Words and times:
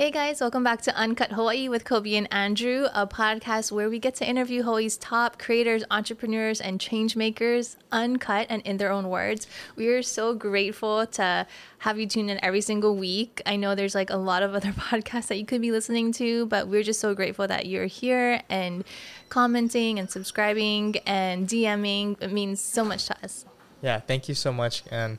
Hey 0.00 0.10
guys, 0.10 0.40
welcome 0.40 0.64
back 0.64 0.80
to 0.84 0.96
Uncut 0.96 1.32
Hawaii 1.32 1.68
with 1.68 1.84
Kolby 1.84 2.14
and 2.14 2.26
Andrew, 2.32 2.86
a 2.94 3.06
podcast 3.06 3.70
where 3.70 3.90
we 3.90 3.98
get 3.98 4.14
to 4.14 4.26
interview 4.26 4.62
Hawaii's 4.62 4.96
top 4.96 5.38
creators, 5.38 5.84
entrepreneurs, 5.90 6.58
and 6.58 6.80
change 6.80 7.16
makers, 7.16 7.76
uncut 7.92 8.46
and 8.48 8.62
in 8.62 8.78
their 8.78 8.90
own 8.90 9.10
words. 9.10 9.46
We 9.76 9.88
are 9.88 10.02
so 10.02 10.32
grateful 10.32 11.06
to 11.06 11.46
have 11.80 11.98
you 11.98 12.06
tune 12.06 12.30
in 12.30 12.42
every 12.42 12.62
single 12.62 12.96
week. 12.96 13.42
I 13.44 13.56
know 13.56 13.74
there's 13.74 13.94
like 13.94 14.08
a 14.08 14.16
lot 14.16 14.42
of 14.42 14.54
other 14.54 14.72
podcasts 14.72 15.26
that 15.26 15.36
you 15.36 15.44
could 15.44 15.60
be 15.60 15.70
listening 15.70 16.12
to, 16.12 16.46
but 16.46 16.66
we're 16.66 16.82
just 16.82 17.00
so 17.00 17.14
grateful 17.14 17.46
that 17.46 17.66
you're 17.66 17.84
here 17.84 18.40
and 18.48 18.84
commenting 19.28 19.98
and 19.98 20.10
subscribing 20.10 20.96
and 21.04 21.46
DMing. 21.46 22.16
It 22.22 22.32
means 22.32 22.62
so 22.62 22.86
much 22.86 23.04
to 23.08 23.22
us. 23.22 23.44
Yeah, 23.82 24.00
thank 24.00 24.30
you 24.30 24.34
so 24.34 24.50
much. 24.50 24.82
And 24.90 25.18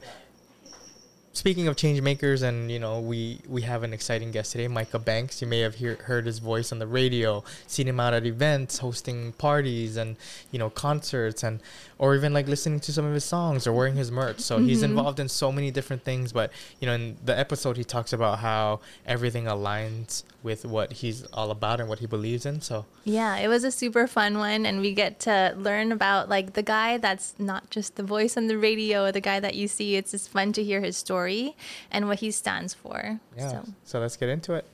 speaking 1.33 1.67
of 1.67 1.77
change 1.77 2.01
makers 2.01 2.41
and 2.41 2.69
you 2.69 2.79
know 2.79 2.99
we 2.99 3.39
we 3.47 3.61
have 3.61 3.83
an 3.83 3.93
exciting 3.93 4.31
guest 4.31 4.51
today 4.51 4.67
micah 4.67 4.99
banks. 4.99 5.41
You 5.41 5.47
may 5.47 5.59
have 5.59 5.75
hear, 5.75 5.95
heard 5.95 6.25
his 6.25 6.39
voice 6.39 6.71
on 6.71 6.79
the 6.79 6.87
radio 6.87 7.43
seen 7.67 7.87
him 7.87 7.99
out 7.99 8.13
at 8.13 8.25
events 8.25 8.79
hosting 8.79 9.33
parties 9.33 9.97
and 9.97 10.17
you 10.51 10.59
know 10.59 10.69
concerts. 10.69 11.43
And 11.43 11.61
or 12.01 12.15
even 12.15 12.33
like 12.33 12.47
listening 12.49 12.81
to 12.81 12.91
some 12.91 13.05
of 13.05 13.13
his 13.13 13.23
songs 13.23 13.65
or 13.65 13.71
wearing 13.71 13.95
his 13.95 14.11
merch 14.11 14.39
so 14.39 14.57
mm-hmm. 14.57 14.67
he's 14.67 14.83
involved 14.83 15.19
in 15.19 15.29
so 15.29 15.51
many 15.51 15.71
different 15.71 16.03
things 16.03 16.33
but 16.33 16.51
you 16.81 16.85
know 16.85 16.93
in 16.93 17.15
the 17.23 17.37
episode 17.37 17.77
he 17.77 17.83
talks 17.83 18.11
about 18.11 18.39
how 18.39 18.79
everything 19.05 19.45
aligns 19.45 20.23
with 20.43 20.65
what 20.65 20.91
he's 20.91 21.23
all 21.27 21.51
about 21.51 21.79
and 21.79 21.87
what 21.87 21.99
he 21.99 22.05
believes 22.05 22.45
in 22.45 22.59
so 22.59 22.85
yeah 23.05 23.37
it 23.37 23.47
was 23.47 23.63
a 23.63 23.71
super 23.71 24.05
fun 24.07 24.37
one 24.37 24.65
and 24.65 24.81
we 24.81 24.93
get 24.93 25.19
to 25.19 25.53
learn 25.57 25.91
about 25.91 26.27
like 26.27 26.53
the 26.53 26.63
guy 26.63 26.97
that's 26.97 27.35
not 27.39 27.69
just 27.69 27.95
the 27.95 28.03
voice 28.03 28.35
on 28.35 28.47
the 28.47 28.57
radio 28.57 29.11
the 29.11 29.21
guy 29.21 29.39
that 29.39 29.55
you 29.55 29.67
see 29.67 29.95
it's 29.95 30.11
just 30.11 30.29
fun 30.29 30.51
to 30.51 30.63
hear 30.63 30.81
his 30.81 30.97
story 30.97 31.55
and 31.91 32.07
what 32.07 32.19
he 32.19 32.31
stands 32.31 32.73
for. 32.73 33.19
Yeah. 33.37 33.49
So, 33.49 33.65
so 33.83 33.99
let's 33.99 34.17
get 34.17 34.29
into 34.29 34.53
it. 34.53 34.65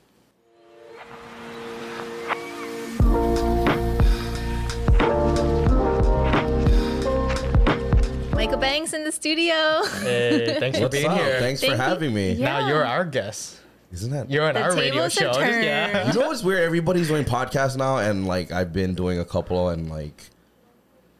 Micah 8.38 8.55
Banks 8.55 8.93
in 8.93 9.04
the 9.04 9.12
studio. 9.12 9.84
Hey, 10.04 10.57
thanks 10.60 10.77
for 10.77 10.90
being 10.90 11.07
up? 11.07 11.18
here. 11.18 11.40
Thanks 11.40 11.60
Thank 11.60 11.74
for 11.74 11.77
having 11.82 12.13
me. 12.13 12.34
Yeah. 12.34 12.46
Now 12.46 12.68
you're 12.68 12.85
our 12.85 13.04
guest. 13.04 13.60
Isn't 13.91 14.12
that? 14.12 14.29
You're 14.29 14.48
on 14.48 14.54
the 14.54 14.62
our 14.62 14.76
radio 14.76 15.10
show. 15.10 15.32
yeah. 15.40 16.07
You 16.07 16.20
know 16.20 16.27
what's 16.27 16.44
weird? 16.44 16.62
Everybody's 16.62 17.07
doing 17.07 17.26
podcasts 17.26 17.76
now, 17.76 17.98
and 17.98 18.27
like 18.27 18.52
I've 18.52 18.71
been 18.71 18.94
doing 18.94 19.18
a 19.18 19.26
couple, 19.26 19.70
and 19.70 19.90
like 19.90 20.29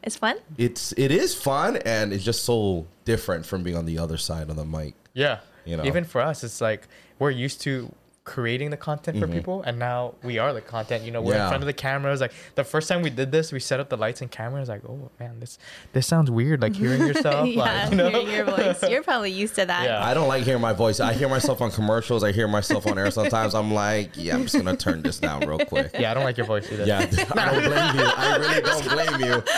it's 0.04 0.14
fun. 0.14 0.36
It's 0.58 0.92
it 0.96 1.10
is 1.10 1.34
fun, 1.34 1.78
and 1.78 2.12
it's 2.12 2.22
just 2.22 2.44
so 2.44 2.86
different 3.04 3.44
from 3.44 3.64
being 3.64 3.76
on 3.76 3.84
the 3.84 3.98
other 3.98 4.16
side 4.16 4.48
of 4.48 4.54
the 4.54 4.64
mic. 4.64 4.94
Yeah. 5.12 5.40
You 5.64 5.76
know, 5.76 5.84
even 5.86 6.04
for 6.04 6.20
us, 6.20 6.44
it's 6.44 6.60
like 6.60 6.86
we're 7.18 7.32
used 7.32 7.60
to 7.62 7.92
creating 8.28 8.68
the 8.68 8.76
content 8.76 9.18
for 9.18 9.26
mm-hmm. 9.26 9.36
people 9.36 9.62
and 9.62 9.78
now 9.78 10.14
we 10.22 10.38
are 10.38 10.52
the 10.52 10.60
content 10.60 11.02
you 11.02 11.10
know 11.10 11.22
we're 11.22 11.32
yeah. 11.32 11.44
in 11.44 11.48
front 11.48 11.62
of 11.62 11.66
the 11.66 11.72
cameras. 11.72 12.20
Like 12.20 12.32
the 12.56 12.62
first 12.62 12.86
time 12.86 13.00
we 13.00 13.08
did 13.08 13.32
this 13.32 13.52
we 13.52 13.58
set 13.58 13.80
up 13.80 13.88
the 13.88 13.96
lights 13.96 14.20
and 14.20 14.30
cameras 14.30 14.68
like 14.68 14.84
oh 14.84 15.10
man 15.18 15.40
this 15.40 15.58
this 15.94 16.06
sounds 16.06 16.30
weird 16.30 16.60
like 16.60 16.76
hearing 16.76 17.06
yourself 17.06 17.48
yeah, 17.48 17.62
like 17.62 17.90
you 17.90 17.96
know? 17.96 18.10
hearing 18.10 18.28
your 18.28 18.44
voice. 18.44 18.82
You're 18.82 19.02
probably 19.02 19.30
used 19.30 19.54
to 19.54 19.64
that. 19.64 19.84
Yeah. 19.84 20.04
i 20.04 20.12
don't 20.12 20.28
like 20.28 20.44
hearing 20.44 20.60
my 20.60 20.74
voice. 20.74 21.00
I 21.00 21.14
hear 21.14 21.28
myself 21.28 21.62
on 21.62 21.70
commercials. 21.70 22.22
I 22.22 22.32
hear 22.32 22.46
myself 22.46 22.86
on 22.86 22.98
air 22.98 23.10
sometimes. 23.10 23.54
I'm 23.54 23.72
like 23.72 24.10
yeah 24.14 24.34
i'm 24.34 24.42
just 24.42 24.54
gonna 24.54 24.76
turn 24.76 25.00
this 25.00 25.18
down 25.18 25.40
real 25.48 25.58
quick. 25.58 25.92
Yeah 25.98 26.10
i 26.10 26.14
don't 26.14 26.24
like 26.24 26.36
your 26.36 26.46
voice 26.46 26.70
either. 26.70 26.84
Yeah 26.84 26.98
i 26.98 27.06
don't 27.06 27.64
blame 27.64 27.96
you. 27.96 28.12
I 28.14 28.36
really 28.36 28.60
don't 28.60 28.88
blame 28.90 29.20
you. 29.28 29.42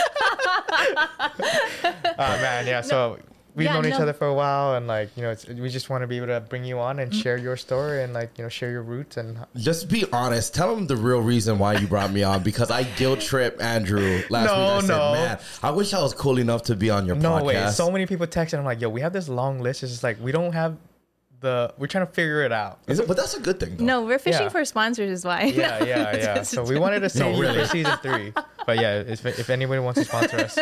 Oh 2.17 2.37
man 2.41 2.67
yeah 2.67 2.81
so 2.81 3.17
we've 3.55 3.65
yeah, 3.65 3.73
known 3.73 3.83
no. 3.83 3.89
each 3.89 3.95
other 3.95 4.13
for 4.13 4.27
a 4.27 4.33
while 4.33 4.75
and 4.75 4.87
like 4.87 5.09
you 5.15 5.23
know 5.23 5.35
we 5.61 5.69
just 5.69 5.89
want 5.89 6.01
to 6.01 6.07
be 6.07 6.17
able 6.17 6.27
to 6.27 6.39
bring 6.41 6.63
you 6.63 6.79
on 6.79 6.99
and 6.99 7.11
mm-hmm. 7.11 7.21
share 7.21 7.37
your 7.37 7.57
story 7.57 8.03
and 8.03 8.13
like 8.13 8.37
you 8.37 8.43
know 8.43 8.49
share 8.49 8.71
your 8.71 8.83
roots 8.83 9.17
and 9.17 9.37
just 9.57 9.89
be 9.89 10.05
honest 10.13 10.53
tell 10.53 10.73
them 10.75 10.87
the 10.87 10.95
real 10.95 11.21
reason 11.21 11.59
why 11.59 11.73
you 11.73 11.87
brought 11.87 12.11
me 12.11 12.23
on 12.23 12.41
because 12.43 12.71
i 12.71 12.83
guilt 12.83 13.19
trip 13.19 13.61
andrew 13.61 14.21
last 14.29 14.47
no, 14.47 14.53
week 14.53 14.69
i 14.69 14.75
no. 14.75 14.81
said 14.81 15.11
man 15.13 15.39
i 15.63 15.71
wish 15.71 15.93
i 15.93 16.01
was 16.01 16.13
cool 16.13 16.39
enough 16.39 16.63
to 16.63 16.75
be 16.75 16.89
on 16.89 17.05
your 17.05 17.15
no 17.15 17.31
podcast. 17.31 17.45
way 17.45 17.71
so 17.71 17.91
many 17.91 18.05
people 18.05 18.27
text 18.27 18.53
and 18.53 18.59
i'm 18.59 18.65
like 18.65 18.81
yo 18.81 18.89
we 18.89 19.01
have 19.01 19.13
this 19.13 19.27
long 19.27 19.59
list 19.59 19.83
it's 19.83 19.91
just 19.91 20.03
like 20.03 20.19
we 20.21 20.31
don't 20.31 20.53
have 20.53 20.77
the 21.41 21.73
we're 21.77 21.87
trying 21.87 22.05
to 22.05 22.11
figure 22.11 22.43
it 22.43 22.51
out. 22.51 22.79
Is 22.87 22.99
it? 22.99 23.07
But 23.07 23.17
that's 23.17 23.33
a 23.33 23.39
good 23.39 23.59
thing. 23.59 23.77
Though. 23.77 23.83
No, 23.83 24.01
we're 24.03 24.19
fishing 24.19 24.43
yeah. 24.43 24.49
for 24.49 24.63
sponsors, 24.63 25.09
is 25.09 25.25
why. 25.25 25.43
Yeah, 25.43 25.83
yeah, 25.83 26.15
yeah. 26.15 26.41
so 26.43 26.63
we 26.63 26.79
wanted 26.79 27.01
to 27.01 27.09
say 27.09 27.19
no, 27.31 27.39
really. 27.39 27.59
for 27.59 27.67
season 27.67 27.97
three, 28.01 28.33
but 28.65 28.79
yeah, 28.79 28.99
if, 28.99 29.25
if 29.25 29.49
anybody 29.49 29.79
wants 29.81 29.99
to 29.99 30.05
sponsor 30.05 30.37
us, 30.37 30.57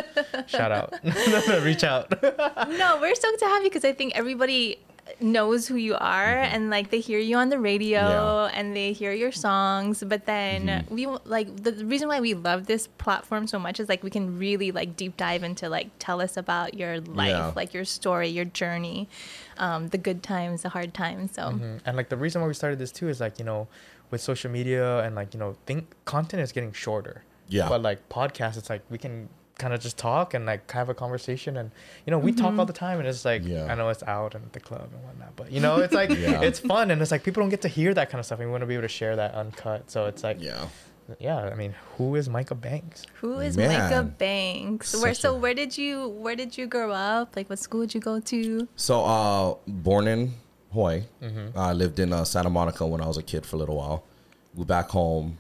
shout 0.47 0.71
out, 0.71 0.93
reach 1.63 1.83
out. 1.83 2.11
no, 2.21 2.97
we're 2.99 3.15
stoked 3.15 3.39
to 3.39 3.45
have 3.45 3.63
you 3.63 3.69
because 3.69 3.85
I 3.85 3.93
think 3.93 4.15
everybody 4.15 4.79
knows 5.19 5.67
who 5.67 5.75
you 5.75 5.95
are 5.95 6.35
mm-hmm. 6.35 6.55
and 6.55 6.69
like 6.69 6.89
they 6.89 6.99
hear 6.99 7.19
you 7.19 7.37
on 7.37 7.49
the 7.49 7.59
radio 7.59 7.99
yeah. 7.99 8.51
and 8.53 8.75
they 8.75 8.93
hear 8.93 9.11
your 9.13 9.31
songs 9.31 10.03
but 10.05 10.25
then 10.25 10.67
mm-hmm. 10.67 10.93
we 10.93 11.07
like 11.25 11.63
the 11.63 11.73
reason 11.85 12.07
why 12.07 12.19
we 12.19 12.33
love 12.33 12.65
this 12.65 12.87
platform 12.97 13.47
so 13.47 13.59
much 13.59 13.79
is 13.79 13.89
like 13.89 14.03
we 14.03 14.09
can 14.09 14.37
really 14.37 14.71
like 14.71 14.95
deep 14.95 15.15
dive 15.17 15.43
into 15.43 15.69
like 15.69 15.89
tell 15.99 16.21
us 16.21 16.37
about 16.37 16.73
your 16.73 16.99
life 17.01 17.29
yeah. 17.29 17.51
like 17.55 17.73
your 17.73 17.85
story 17.85 18.27
your 18.27 18.45
journey 18.45 19.07
um, 19.57 19.87
the 19.89 19.97
good 19.97 20.23
times 20.23 20.61
the 20.61 20.69
hard 20.69 20.93
times 20.93 21.33
so 21.33 21.43
mm-hmm. 21.43 21.77
and 21.85 21.97
like 21.97 22.09
the 22.09 22.17
reason 22.17 22.41
why 22.41 22.47
we 22.47 22.53
started 22.53 22.79
this 22.79 22.91
too 22.91 23.09
is 23.09 23.19
like 23.19 23.39
you 23.39 23.45
know 23.45 23.67
with 24.11 24.21
social 24.21 24.49
media 24.49 24.99
and 25.03 25.15
like 25.15 25.33
you 25.33 25.39
know 25.39 25.55
think 25.65 25.95
content 26.05 26.41
is 26.41 26.51
getting 26.51 26.71
shorter 26.71 27.23
yeah 27.47 27.67
but 27.67 27.81
like 27.81 28.09
podcasts 28.09 28.57
it's 28.57 28.69
like 28.69 28.81
we 28.89 28.97
can 28.97 29.29
kind 29.59 29.73
of 29.73 29.79
just 29.79 29.97
talk 29.97 30.33
and 30.33 30.45
like 30.45 30.69
have 30.71 30.89
a 30.89 30.93
conversation 30.93 31.57
and 31.57 31.69
you 32.05 32.11
know 32.11 32.17
we 32.17 32.31
mm-hmm. 32.31 32.41
talk 32.41 32.57
all 32.57 32.65
the 32.65 32.73
time 32.73 32.97
and 32.97 33.07
it's 33.07 33.25
like 33.25 33.43
yeah. 33.45 33.65
i 33.71 33.75
know 33.75 33.89
it's 33.89 34.03
out 34.03 34.33
and 34.33 34.43
at 34.43 34.53
the 34.53 34.59
club 34.59 34.89
and 34.93 35.03
whatnot 35.03 35.35
but 35.35 35.51
you 35.51 35.59
know 35.59 35.77
it's 35.77 35.93
like 35.93 36.09
yeah. 36.17 36.41
it's 36.41 36.59
fun 36.59 36.89
and 36.89 37.01
it's 37.01 37.11
like 37.11 37.23
people 37.23 37.43
don't 37.43 37.49
get 37.49 37.61
to 37.61 37.67
hear 37.67 37.93
that 37.93 38.09
kind 38.09 38.19
of 38.19 38.25
stuff 38.25 38.39
and 38.39 38.47
we 38.47 38.51
want 38.51 38.61
to 38.61 38.65
be 38.65 38.73
able 38.73 38.81
to 38.81 38.87
share 38.87 39.15
that 39.15 39.35
uncut 39.35 39.91
so 39.91 40.05
it's 40.05 40.23
like 40.23 40.41
yeah 40.41 40.67
yeah 41.19 41.37
i 41.37 41.55
mean 41.55 41.75
who 41.97 42.15
is 42.15 42.29
micah 42.29 42.55
banks 42.55 43.05
who 43.15 43.39
is 43.39 43.57
Man. 43.57 43.89
micah 43.89 44.03
banks 44.03 44.89
Such 44.89 45.01
where 45.01 45.13
so 45.13 45.35
a... 45.35 45.37
where 45.37 45.53
did 45.53 45.77
you 45.77 46.07
where 46.07 46.35
did 46.35 46.57
you 46.57 46.67
grow 46.67 46.91
up 46.91 47.35
like 47.35 47.49
what 47.49 47.59
school 47.59 47.81
did 47.81 47.95
you 47.95 48.01
go 48.01 48.19
to 48.19 48.67
so 48.75 49.03
uh 49.03 49.55
born 49.67 50.07
in 50.07 50.33
hawaii 50.71 51.03
mm-hmm. 51.21 51.57
i 51.57 51.73
lived 51.73 51.99
in 51.99 52.13
uh, 52.13 52.23
santa 52.23 52.49
monica 52.49 52.85
when 52.85 53.01
i 53.01 53.07
was 53.07 53.17
a 53.17 53.23
kid 53.23 53.45
for 53.45 53.55
a 53.55 53.59
little 53.59 53.77
while 53.77 54.03
moved 54.53 54.67
back 54.67 54.89
home 54.89 55.39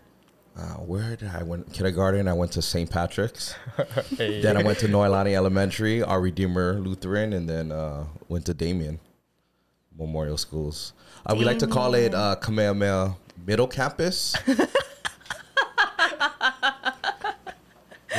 uh, 0.57 0.75
where 0.75 1.15
did 1.15 1.29
I 1.29 1.43
went 1.43 1.71
kindergarten? 1.71 2.27
I 2.27 2.33
went 2.33 2.51
to 2.53 2.61
St. 2.61 2.89
Patrick's. 2.89 3.55
hey. 4.17 4.41
Then 4.41 4.57
I 4.57 4.63
went 4.63 4.79
to 4.79 4.87
Noelani 4.87 5.33
Elementary, 5.33 6.03
Our 6.03 6.21
Redeemer 6.21 6.73
Lutheran, 6.73 7.33
and 7.33 7.49
then 7.49 7.71
uh, 7.71 8.05
went 8.27 8.45
to 8.47 8.53
Damien 8.53 8.99
Memorial 9.97 10.37
Schools. 10.37 10.93
Uh, 11.25 11.35
we 11.37 11.45
like 11.45 11.59
to 11.59 11.67
call 11.67 11.93
it 11.93 12.13
uh, 12.13 12.35
Kamehameha 12.35 13.15
Middle 13.45 13.67
Campus. 13.67 14.35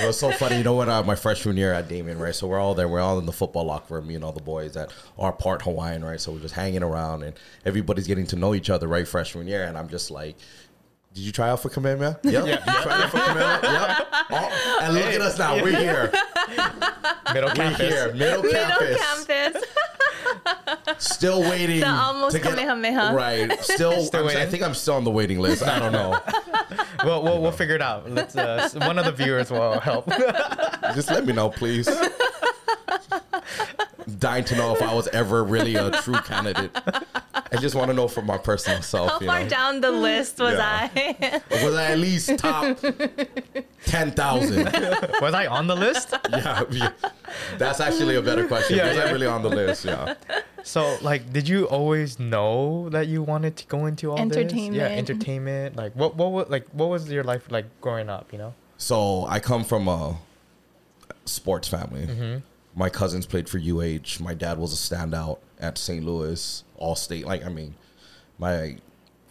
It 0.02 0.06
was 0.06 0.18
so 0.18 0.30
funny. 0.30 0.56
You 0.56 0.64
know 0.64 0.74
what? 0.74 0.88
Uh, 0.88 1.02
my 1.02 1.14
freshman 1.14 1.56
year 1.56 1.74
at 1.74 1.88
Damien, 1.88 2.18
right? 2.18 2.34
So 2.34 2.46
we're 2.46 2.58
all 2.58 2.74
there. 2.74 2.88
We're 2.88 3.00
all 3.00 3.18
in 3.18 3.26
the 3.26 3.32
football 3.32 3.64
locker 3.64 3.94
room. 3.94 4.06
Me 4.06 4.14
and 4.14 4.24
all 4.24 4.32
the 4.32 4.40
boys 4.40 4.72
that 4.72 4.92
are 5.18 5.32
part 5.32 5.62
Hawaiian, 5.62 6.04
right? 6.04 6.20
So 6.20 6.32
we're 6.32 6.40
just 6.40 6.54
hanging 6.54 6.82
around, 6.82 7.22
and 7.22 7.34
everybody's 7.66 8.06
getting 8.06 8.26
to 8.28 8.36
know 8.36 8.54
each 8.54 8.70
other, 8.70 8.88
right? 8.88 9.06
Freshman 9.06 9.46
year, 9.46 9.64
and 9.64 9.76
I'm 9.76 9.88
just 9.88 10.10
like, 10.10 10.36
did 11.12 11.22
you 11.22 11.32
try 11.32 11.50
out 11.50 11.60
for 11.60 11.68
Kamehameha? 11.70 12.20
Yep. 12.22 12.32
yeah. 12.32 12.42
You 12.42 12.82
tried 12.82 13.02
out 13.04 13.10
for 13.10 13.18
Kamehameha? 13.18 13.60
Yep. 13.80 14.06
Oh, 14.32 14.78
and 14.82 14.94
look 14.94 15.04
at 15.04 15.20
us 15.20 15.38
now. 15.38 15.60
We're 15.60 15.76
here. 15.76 16.12
Middle 17.34 17.50
campus. 17.50 17.80
We're 17.80 17.88
here. 17.88 18.14
Middle, 18.14 18.42
Middle 18.44 18.78
campus. 18.78 19.26
campus. 19.26 19.64
still 20.98 21.40
waiting. 21.42 21.80
The 21.80 21.88
almost 21.88 22.36
to 22.36 22.42
get, 22.42 22.50
Kamehameha. 22.50 23.12
Right. 23.14 23.60
Still, 23.64 24.02
still 24.04 24.28
I 24.28 24.46
think 24.46 24.62
I'm 24.62 24.74
still 24.74 24.94
on 24.94 25.04
the 25.04 25.10
waiting 25.10 25.40
list. 25.40 25.64
I 25.64 25.80
don't 25.80 25.92
know. 25.92 26.20
well, 27.04 27.22
we'll, 27.24 27.42
we'll 27.42 27.52
figure 27.52 27.74
it 27.74 27.82
out. 27.82 28.08
Let's, 28.08 28.36
uh, 28.36 28.68
one 28.74 28.98
of 28.98 29.04
the 29.04 29.12
viewers 29.12 29.50
will 29.50 29.80
help. 29.80 30.08
Just 30.94 31.10
let 31.10 31.26
me 31.26 31.32
know, 31.32 31.50
please. 31.50 31.88
Dying 34.18 34.44
to 34.44 34.56
know 34.56 34.74
if 34.74 34.82
I 34.82 34.94
was 34.94 35.08
ever 35.08 35.42
really 35.42 35.74
a 35.74 35.90
true 36.02 36.14
candidate. 36.14 36.70
I 37.52 37.56
just 37.56 37.74
want 37.74 37.88
to 37.88 37.94
know 37.94 38.06
for 38.06 38.22
my 38.22 38.38
personal 38.38 38.82
self. 38.82 39.10
How 39.10 39.18
far 39.18 39.42
know? 39.42 39.48
down 39.48 39.80
the 39.80 39.90
list 39.90 40.38
was 40.38 40.54
yeah. 40.54 40.88
I? 40.94 41.42
was 41.50 41.74
I 41.74 41.92
at 41.92 41.98
least 41.98 42.38
top 42.38 42.78
ten 43.86 44.12
thousand? 44.12 44.64
Was 45.20 45.34
I 45.34 45.46
on 45.46 45.66
the 45.66 45.76
list? 45.76 46.14
Yeah, 46.30 46.64
yeah, 46.70 46.92
that's 47.58 47.80
actually 47.80 48.16
a 48.16 48.22
better 48.22 48.46
question. 48.46 48.76
Yeah, 48.76 48.88
was 48.88 48.96
yeah. 48.96 49.02
I 49.04 49.10
really 49.10 49.26
on 49.26 49.42
the 49.42 49.48
list? 49.48 49.84
Yeah. 49.84 50.14
So, 50.62 50.96
like, 51.02 51.32
did 51.32 51.48
you 51.48 51.64
always 51.66 52.18
know 52.18 52.88
that 52.90 53.08
you 53.08 53.22
wanted 53.22 53.56
to 53.56 53.66
go 53.66 53.86
into 53.86 54.10
all 54.10 54.18
entertainment? 54.18 54.74
This? 54.74 54.90
Yeah, 54.90 54.96
entertainment. 54.96 55.76
Like, 55.76 55.94
what, 55.94 56.16
what, 56.16 56.32
was, 56.32 56.48
like, 56.48 56.68
what 56.72 56.88
was 56.88 57.10
your 57.10 57.24
life 57.24 57.50
like 57.50 57.66
growing 57.80 58.08
up? 58.08 58.32
You 58.32 58.38
know. 58.38 58.54
So 58.76 59.26
I 59.26 59.40
come 59.40 59.64
from 59.64 59.88
a 59.88 60.16
sports 61.24 61.68
family. 61.68 62.06
Mm-hmm. 62.06 62.38
My 62.74 62.88
cousins 62.88 63.26
played 63.26 63.48
for 63.48 63.58
UH. 63.58 64.22
My 64.22 64.34
dad 64.34 64.58
was 64.58 64.72
a 64.72 64.94
standout 64.94 65.38
at 65.58 65.76
St. 65.76 66.04
Louis 66.04 66.64
all 66.80 66.96
state. 66.96 67.24
Like 67.24 67.44
I 67.44 67.48
mean, 67.48 67.76
my 68.38 68.76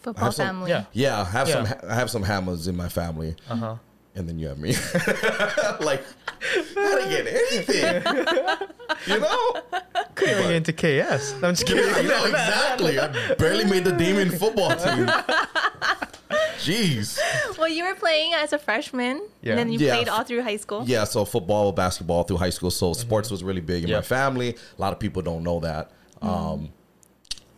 football 0.00 0.32
some, 0.32 0.46
family. 0.46 0.70
Yeah, 0.70 0.84
yeah. 0.92 1.20
I 1.20 1.24
have 1.24 1.48
yeah. 1.48 1.64
some. 1.64 1.90
I 1.90 1.94
have 1.94 2.10
some 2.10 2.22
hammers 2.22 2.66
in 2.68 2.76
my 2.76 2.88
family. 2.88 3.36
Uh 3.48 3.56
huh. 3.56 3.76
And 4.16 4.28
then 4.28 4.40
you 4.40 4.48
have 4.48 4.58
me. 4.58 4.70
like, 5.80 6.02
how 6.74 6.98
to 6.98 7.06
get 7.08 7.28
anything? 7.28 8.02
you 9.06 9.20
know? 9.20 9.52
Couldn't 10.16 10.38
even 10.38 10.48
get 10.50 10.68
into 10.68 10.72
KS. 10.72 11.34
I'm 11.34 11.54
just 11.54 11.64
kidding. 11.64 11.84
Yeah, 11.86 11.94
I 11.96 12.02
know, 12.02 12.24
exactly. 12.24 12.98
I 12.98 13.34
barely 13.36 13.64
made 13.66 13.84
the 13.84 13.92
Damien 13.92 14.30
football 14.30 14.70
team. 14.74 15.08
Jeez. 16.58 17.18
Well, 17.56 17.68
you 17.68 17.84
were 17.84 17.94
playing 17.94 18.34
as 18.34 18.52
a 18.52 18.58
freshman, 18.58 19.22
Yeah. 19.42 19.50
and 19.52 19.58
then 19.60 19.72
you 19.72 19.78
Yeah. 19.78 19.94
played 19.94 20.08
all 20.08 20.24
through 20.24 20.42
high 20.42 20.56
school. 20.56 20.82
Yeah, 20.86 21.04
so 21.04 21.24
football, 21.24 21.72
basketball 21.72 22.24
through 22.24 22.38
high 22.38 22.50
school. 22.50 22.70
So 22.70 22.92
sports 22.92 23.28
Mm-hmm. 23.28 23.34
was 23.34 23.44
really 23.44 23.60
big 23.60 23.84
in 23.84 23.90
my 23.92 24.02
family. 24.02 24.56
A 24.76 24.80
lot 24.80 24.92
of 24.92 24.98
people 24.98 25.22
don't 25.22 25.42
know 25.42 25.60
that. 25.60 25.90
Um, 26.20 26.70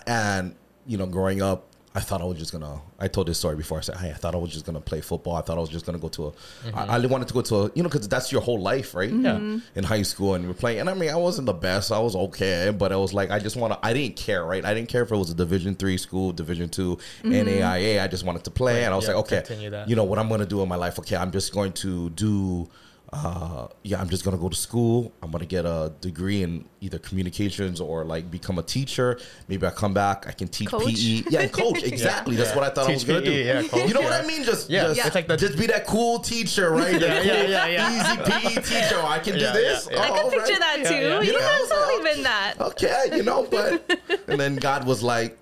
and 0.06 0.54
you 0.86 0.96
know, 0.96 1.06
growing 1.06 1.42
up, 1.42 1.72
I 1.94 2.00
thought 2.00 2.22
I 2.22 2.24
was 2.24 2.38
just 2.38 2.52
gonna. 2.52 2.80
I 2.98 3.08
told 3.08 3.28
this 3.28 3.38
story 3.38 3.54
before. 3.54 3.76
I 3.76 3.82
said, 3.82 3.98
"Hey, 3.98 4.10
I 4.10 4.14
thought 4.14 4.34
I 4.34 4.38
was 4.38 4.50
just 4.50 4.64
gonna 4.64 4.80
play 4.80 5.02
football. 5.02 5.36
I 5.36 5.42
thought 5.42 5.58
I 5.58 5.60
was 5.60 5.68
just 5.68 5.84
gonna 5.84 5.98
go 5.98 6.08
to 6.08 6.26
a. 6.26 6.28
I, 6.28 6.32
mm-hmm. 6.70 6.90
I 6.90 7.06
wanted 7.06 7.28
to 7.28 7.34
go 7.34 7.42
to 7.42 7.56
a. 7.56 7.70
You 7.74 7.82
know, 7.82 7.90
because 7.90 8.08
that's 8.08 8.32
your 8.32 8.40
whole 8.40 8.58
life, 8.58 8.94
right? 8.94 9.10
Yeah. 9.10 9.32
Mm-hmm. 9.32 9.58
In 9.74 9.84
high 9.84 10.00
school, 10.00 10.34
and 10.34 10.46
we're 10.46 10.54
playing. 10.54 10.80
And 10.80 10.88
I 10.88 10.94
mean, 10.94 11.10
I 11.10 11.16
wasn't 11.16 11.46
the 11.46 11.52
best. 11.52 11.92
I 11.92 11.98
was 11.98 12.16
okay, 12.16 12.74
but 12.76 12.92
I 12.92 12.96
was 12.96 13.12
like, 13.12 13.30
I 13.30 13.38
just 13.38 13.56
want 13.56 13.74
to. 13.74 13.86
I 13.86 13.92
didn't 13.92 14.16
care, 14.16 14.42
right? 14.42 14.64
I 14.64 14.72
didn't 14.72 14.88
care 14.88 15.02
if 15.02 15.12
it 15.12 15.16
was 15.16 15.30
a 15.30 15.34
Division 15.34 15.74
three 15.74 15.98
school, 15.98 16.32
Division 16.32 16.70
two, 16.70 16.96
mm-hmm. 17.22 17.30
NAIA. 17.30 18.02
I 18.02 18.08
just 18.08 18.24
wanted 18.24 18.44
to 18.44 18.50
play, 18.50 18.84
and 18.84 18.94
I 18.94 18.96
was 18.96 19.06
Yeah, 19.06 19.14
like, 19.14 19.32
okay, 19.32 19.84
you 19.86 19.94
know 19.94 20.04
what 20.04 20.18
I'm 20.18 20.30
gonna 20.30 20.46
do 20.46 20.62
in 20.62 20.68
my 20.70 20.76
life? 20.76 20.98
Okay, 20.98 21.16
I'm 21.16 21.30
just 21.30 21.52
going 21.52 21.72
to 21.72 22.08
do. 22.10 22.70
Uh, 23.12 23.68
yeah, 23.82 24.00
I'm 24.00 24.08
just 24.08 24.24
gonna 24.24 24.38
go 24.38 24.48
to 24.48 24.56
school. 24.56 25.12
I'm 25.22 25.30
gonna 25.30 25.44
get 25.44 25.66
a 25.66 25.92
degree 26.00 26.42
in 26.42 26.64
either 26.80 26.98
communications 26.98 27.78
or 27.78 28.04
like 28.06 28.30
become 28.30 28.58
a 28.58 28.62
teacher. 28.62 29.18
Maybe 29.48 29.66
I 29.66 29.70
come 29.70 29.92
back, 29.92 30.26
I 30.26 30.32
can 30.32 30.48
teach 30.48 30.68
Coach? 30.68 30.94
PE. 30.94 31.24
Yeah, 31.28 31.40
and 31.42 31.52
coach. 31.52 31.82
Exactly. 31.92 32.36
That's 32.36 32.50
Yeah. 32.50 32.56
what 32.56 32.64
I 32.64 32.70
thought 32.70 32.88
I 32.88 32.94
was 32.94 33.04
gonna 33.04 33.20
PE, 33.20 33.26
do. 33.26 33.32
yeah, 33.32 33.62
coach, 33.68 33.86
you 33.88 33.92
know 33.92 34.00
what. 34.00 34.12
I 34.14 34.26
mean? 34.26 34.44
Just 34.44 34.70
Yeah, 34.70 34.84
just, 34.94 35.04
it's 35.06 35.14
like 35.14 35.28
the- 35.28 35.36
just 35.36 35.58
be 35.58 35.66
that 35.66 35.86
cool 35.86 36.20
teacher, 36.20 36.70
right? 36.70 36.98
Yeah, 36.98 37.18
cool, 37.18 37.26
yeah, 37.26 37.42
yeah, 37.44 37.66
yeah. 37.66 38.14
Easy 38.14 38.30
PE 38.30 38.62
teacher. 38.62 39.02
I 39.04 39.18
can 39.18 39.34
Yeah, 39.38 39.52
do 39.52 39.58
this. 39.60 39.88
yeah, 39.90 39.96
yeah. 39.98 40.02
I 40.04 40.08
Oh, 40.08 40.14
can 40.22 40.30
picture 40.30 40.52
right. 40.52 40.82
that 40.82 40.88
too. 40.88 40.94
yeah. 40.94 41.20
You 41.20 41.26
You 41.26 41.32
know, 41.34 41.38
have 41.40 41.60
I 41.60 41.68
totally 41.68 42.14
been 42.14 42.22
that. 42.22 42.54
okay, 42.60 43.10
you 43.14 43.22
know, 43.24 43.46
but 43.50 44.00
and 44.26 44.40
then 44.40 44.56
God 44.56 44.86
was 44.86 45.02
like, 45.02 45.36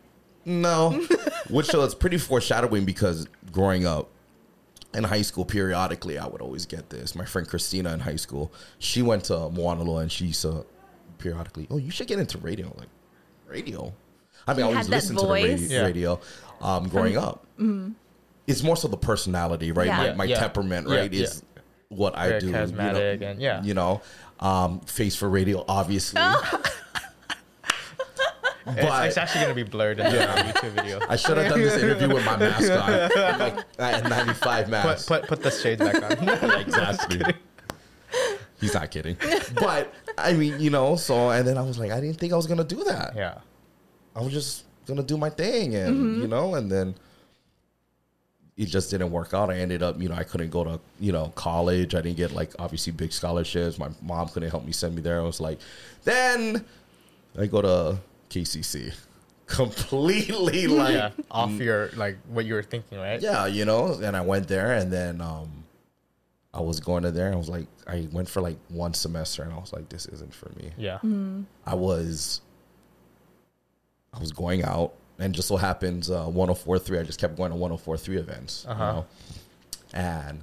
no, 0.45 0.91
which 1.51 1.73
was 1.73 1.95
pretty 1.95 2.19
foreshadowing 2.19 2.85
because 2.85 3.29
growing 3.53 3.87
up 3.87 4.09
in 4.95 5.05
high 5.05 5.23
school, 5.23 5.45
periodically 5.45 6.19
I 6.19 6.27
would 6.27 6.41
always 6.43 6.67
get 6.67 6.91
this. 6.91 7.15
My 7.15 7.25
friend 7.25 7.47
Christina 7.49 7.93
in 7.95 8.01
high 8.01 8.17
school, 8.17 8.53
she 8.79 9.03
went 9.03 9.25
to 9.25 9.35
Moanalua 9.35 10.03
and 10.03 10.11
she 10.13 10.27
used 10.27 10.43
to 10.43 10.67
periodically, 11.19 11.67
oh, 11.71 11.77
you 11.77 11.91
should 11.91 12.07
get 12.09 12.19
into 12.19 12.39
radio. 12.39 12.67
I'm 12.71 12.79
like 12.79 12.89
radio. 13.47 13.93
I 14.47 14.55
mean, 14.55 14.63
I 14.63 14.65
always 14.65 14.77
had 14.79 14.87
that 14.87 14.91
listened 14.97 15.19
to 15.19 15.27
the 15.27 15.33
radio. 15.33 15.57
Yeah. 15.69 15.83
radio 15.83 16.21
um, 16.61 16.89
growing 16.89 17.17
up. 17.17 17.47
It's 18.47 18.63
more 18.63 18.77
so 18.77 18.89
the 18.89 18.97
personality, 18.97 19.71
right? 19.71 19.87
Yeah. 19.87 19.97
My, 19.97 20.13
my 20.15 20.25
Yeah. 20.25 20.41
temperament, 20.41 20.89
right? 20.89 21.13
yeah. 21.13 21.25
Is 21.25 21.45
what 21.89 22.17
I 22.17 22.29
Very 22.29 22.41
do. 22.41 22.47
you 22.47 22.53
know? 22.53 22.59
charismatic 22.67 23.23
and 23.23 23.41
yeah. 23.41 23.63
you 23.63 23.75
know, 23.75 24.01
um, 24.41 24.81
face 24.81 25.15
for 25.15 25.29
radio, 25.29 25.65
obviously. 25.69 26.21
It's, 28.77 29.07
it's 29.07 29.17
actually 29.17 29.43
gonna 29.43 29.55
be 29.55 29.63
blurred 29.63 30.01
in 30.01 30.13
the 30.13 30.19
YouTube 30.19 30.71
video. 30.71 31.01
I 31.09 31.17
should 31.17 31.37
have 31.37 31.51
done 31.51 31.61
this 31.61 31.83
interview 31.83 32.15
with 32.15 32.25
my 32.25 32.37
mask 32.37 32.71
on, 32.71 33.39
like 33.39 33.65
at 33.79 34.09
95 34.09 34.65
Put, 34.65 34.71
mask. 34.71 35.09
put 35.09 35.29
put 35.29 35.43
the 35.43 35.51
shades 35.51 35.81
back 35.81 36.03
on. 36.03 36.29
exactly. 36.61 37.35
He's 38.61 38.75
not 38.75 38.91
kidding, 38.91 39.17
but 39.55 39.93
I 40.19 40.35
mean, 40.35 40.61
you 40.61 40.71
know. 40.71 40.97
So 40.97 41.31
and 41.31 41.47
then 41.47 41.57
I 41.57 41.63
was 41.63 41.79
like, 41.79 41.91
I 41.91 42.01
didn't 42.01 42.19
think 42.19 42.33
I 42.33 42.37
was 42.37 42.47
gonna 42.47 42.65
do 42.65 42.85
that. 42.85 43.15
yeah. 43.17 43.39
I 44.15 44.23
was 44.23 44.33
just 44.33 44.65
gonna 44.87 45.03
do 45.03 45.17
my 45.17 45.31
thing, 45.31 45.75
and 45.75 45.97
mm-hmm. 45.97 46.23
you 46.23 46.29
know, 46.29 46.55
and 46.55 46.71
then 46.71 46.95
it 48.61 48.67
just 48.67 48.91
didn't 48.91 49.11
work 49.11 49.33
out. 49.33 49.49
I 49.49 49.59
ended 49.59 49.83
up, 49.83 49.99
you 50.01 50.11
know, 50.11 50.15
I 50.15 50.23
couldn't 50.23 50.51
go 50.51 50.65
to, 50.65 50.81
you 50.99 51.13
know, 51.13 51.33
college. 51.35 51.95
I 51.95 52.03
didn't 52.03 52.19
get 52.19 52.33
like 52.33 52.53
obviously 52.59 52.93
big 52.93 53.11
scholarships. 53.11 53.79
My 53.79 53.89
mom 54.03 54.29
couldn't 54.29 54.51
help 54.51 54.67
me 54.67 54.73
send 54.73 54.95
me 54.95 55.01
there. 55.01 55.19
I 55.19 55.23
was 55.23 55.41
like, 55.41 55.59
then 56.05 56.63
I 57.39 57.47
go 57.47 57.63
to 57.63 57.99
KCC, 58.31 58.95
completely 59.47 60.67
like 60.69 60.95
yeah. 60.95 61.11
Off 61.31 61.51
your 61.53 61.91
like 61.97 62.17
what 62.29 62.45
you 62.47 62.55
were 62.55 62.63
thinking, 62.63 62.99
right? 62.99 63.21
yeah, 63.21 63.47
you 63.47 63.65
know, 63.65 63.95
and 64.03 64.17
I 64.17 64.21
went 64.23 64.49
there 64.49 64.73
and 64.73 64.93
then 64.93 65.21
um 65.21 65.65
I 66.53 66.61
was 66.61 66.81
going 66.81 67.03
to 67.05 67.11
there 67.13 67.27
and 67.27 67.35
I 67.35 67.39
was 67.39 67.49
like 67.49 67.67
I 67.87 68.09
went 68.13 68.29
for 68.29 68.41
like 68.41 68.57
one 68.69 68.95
semester 68.95 69.43
and 69.43 69.53
I 69.53 69.57
was 69.59 69.73
like 69.73 69.89
this 69.89 70.07
isn't 70.07 70.35
for 70.35 70.49
me. 70.57 70.71
Yeah. 70.77 70.99
I 71.67 71.75
was 71.75 72.41
I 74.13 74.19
was 74.19 74.33
going 74.33 74.65
out 74.65 74.95
and 75.19 75.35
just 75.35 75.49
so 75.49 75.57
happens 75.57 76.11
uh 76.11 76.25
1043 76.25 76.99
I 76.99 77.03
just 77.05 77.21
kept 77.21 77.37
going 77.37 77.51
to 77.51 77.57
1043 77.57 78.17
events, 78.17 78.67
Uh-huh. 78.69 78.85
you 78.85 78.93
know. 78.93 79.07
And 79.93 80.43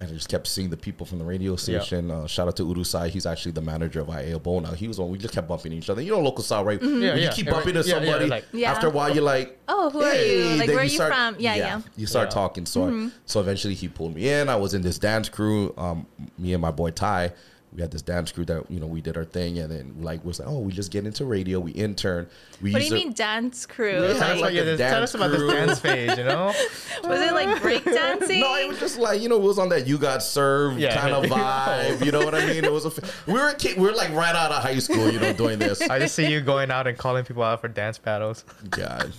and 0.00 0.10
I 0.10 0.12
just 0.14 0.28
kept 0.28 0.46
seeing 0.46 0.70
the 0.70 0.76
people 0.76 1.04
from 1.04 1.18
the 1.18 1.24
radio 1.24 1.56
station. 1.56 2.10
Uh, 2.10 2.26
shout 2.28 2.46
out 2.46 2.56
to 2.56 2.62
Urusai. 2.64 3.08
He's 3.08 3.26
actually 3.26 3.52
the 3.52 3.60
manager 3.60 4.00
of 4.00 4.06
IAO 4.08 4.62
now. 4.62 4.70
He 4.72 4.86
was 4.86 4.98
on. 5.00 5.10
We 5.10 5.18
just 5.18 5.34
kept 5.34 5.48
bumping 5.48 5.72
each 5.72 5.90
other. 5.90 6.00
You 6.00 6.12
know, 6.12 6.20
local 6.20 6.44
style, 6.44 6.64
right? 6.64 6.80
Yeah, 6.80 6.88
When 6.88 7.02
yeah. 7.02 7.14
You 7.16 7.28
keep 7.30 7.46
bumping 7.50 7.74
Yeah, 7.74 7.80
into 7.80 7.90
yeah, 7.90 7.94
somebody. 7.96 8.26
like- 8.26 8.44
Yeah. 8.52 8.70
After 8.70 8.86
a 8.86 8.90
while, 8.90 9.12
you're 9.12 9.24
like, 9.24 9.58
Oh, 9.66 9.90
who 9.90 10.00
are 10.02 10.14
you? 10.14 10.44
Like, 10.56 10.58
then 10.66 10.68
where 10.76 10.78
are 10.78 10.84
you 10.84 10.96
from? 10.98 11.36
Yeah, 11.40 11.54
yeah. 11.56 11.80
You 11.96 12.06
start 12.06 12.28
Yeah. 12.28 12.34
talking. 12.34 12.64
So, 12.66 13.10
so 13.26 13.40
eventually 13.40 13.74
he 13.74 13.88
pulled 13.88 14.14
me 14.14 14.28
in. 14.28 14.48
I 14.48 14.56
was 14.56 14.72
in 14.74 14.82
this 14.82 14.98
dance 14.98 15.28
crew. 15.28 15.74
Um, 15.76 16.06
me 16.38 16.52
and 16.52 16.62
my 16.62 16.70
boy 16.70 16.90
Ty, 16.92 17.32
we 17.72 17.82
had 17.82 17.90
this 17.90 18.02
dance 18.02 18.32
crew 18.32 18.44
that 18.46 18.70
you 18.70 18.80
know 18.80 18.86
we 18.86 19.00
did 19.00 19.16
our 19.16 19.24
thing, 19.24 19.58
and 19.58 19.70
then 19.70 19.96
like 20.00 20.24
was 20.24 20.40
like, 20.40 20.48
oh, 20.48 20.58
we 20.60 20.72
just 20.72 20.90
get 20.90 21.04
into 21.06 21.24
radio. 21.24 21.60
We 21.60 21.72
intern. 21.72 22.26
We 22.62 22.72
What 22.72 22.78
do 22.78 22.84
you 22.86 22.90
to- 22.90 22.94
mean 22.96 23.12
dance 23.12 23.66
crew? 23.66 23.90
Yeah, 24.08 24.14
Tell 24.14 24.14
us, 24.14 24.20
like 24.20 24.28
Like, 24.30 24.38
about, 24.40 24.52
yeah, 24.54 24.60
a 24.60 24.64
this- 24.64 24.78
tell 24.80 25.02
us 25.02 25.12
dance 25.12 25.14
about 25.14 25.30
this 25.30 25.52
dance 25.52 25.78
phase, 25.78 26.18
you 26.18 26.24
know? 26.24 26.46
was 27.04 27.20
it 27.20 27.32
like 27.34 27.60
break 27.62 27.84
dancing? 27.84 28.40
No, 28.40 28.54
it 28.56 28.68
was 28.68 28.78
just 28.80 28.98
like 28.98 29.20
you 29.20 29.28
know, 29.28 29.36
it 29.36 29.42
was 29.42 29.58
on 29.58 29.68
that 29.68 29.86
you 29.86 29.98
got 29.98 30.22
served 30.22 30.78
Yeah. 30.80 30.98
kind 31.00 31.14
of 31.14 31.24
vibe. 31.30 32.04
You 32.04 32.10
know 32.12 32.24
what 32.24 32.34
I 32.34 32.46
mean? 32.46 32.64
It 32.64 32.72
was 32.72 32.84
a. 32.84 32.88
f- 32.88 33.26
We 33.26 33.34
were 33.34 33.48
a 33.48 33.54
kid, 33.54 33.76
we 33.76 33.86
were 33.86 33.92
like 33.94 34.10
right 34.12 34.34
out 34.34 34.50
of 34.50 34.62
high 34.62 34.78
school, 34.78 35.10
you 35.12 35.20
know, 35.20 35.32
doing 35.32 35.58
this. 35.58 35.80
I 35.82 35.98
just 35.98 36.14
see 36.14 36.26
you 36.30 36.40
going 36.40 36.70
out 36.70 36.86
and 36.86 36.96
calling 36.96 37.24
people 37.24 37.42
out 37.42 37.60
for 37.60 37.68
dance 37.68 37.98
battles. 37.98 38.44
God, 38.70 39.12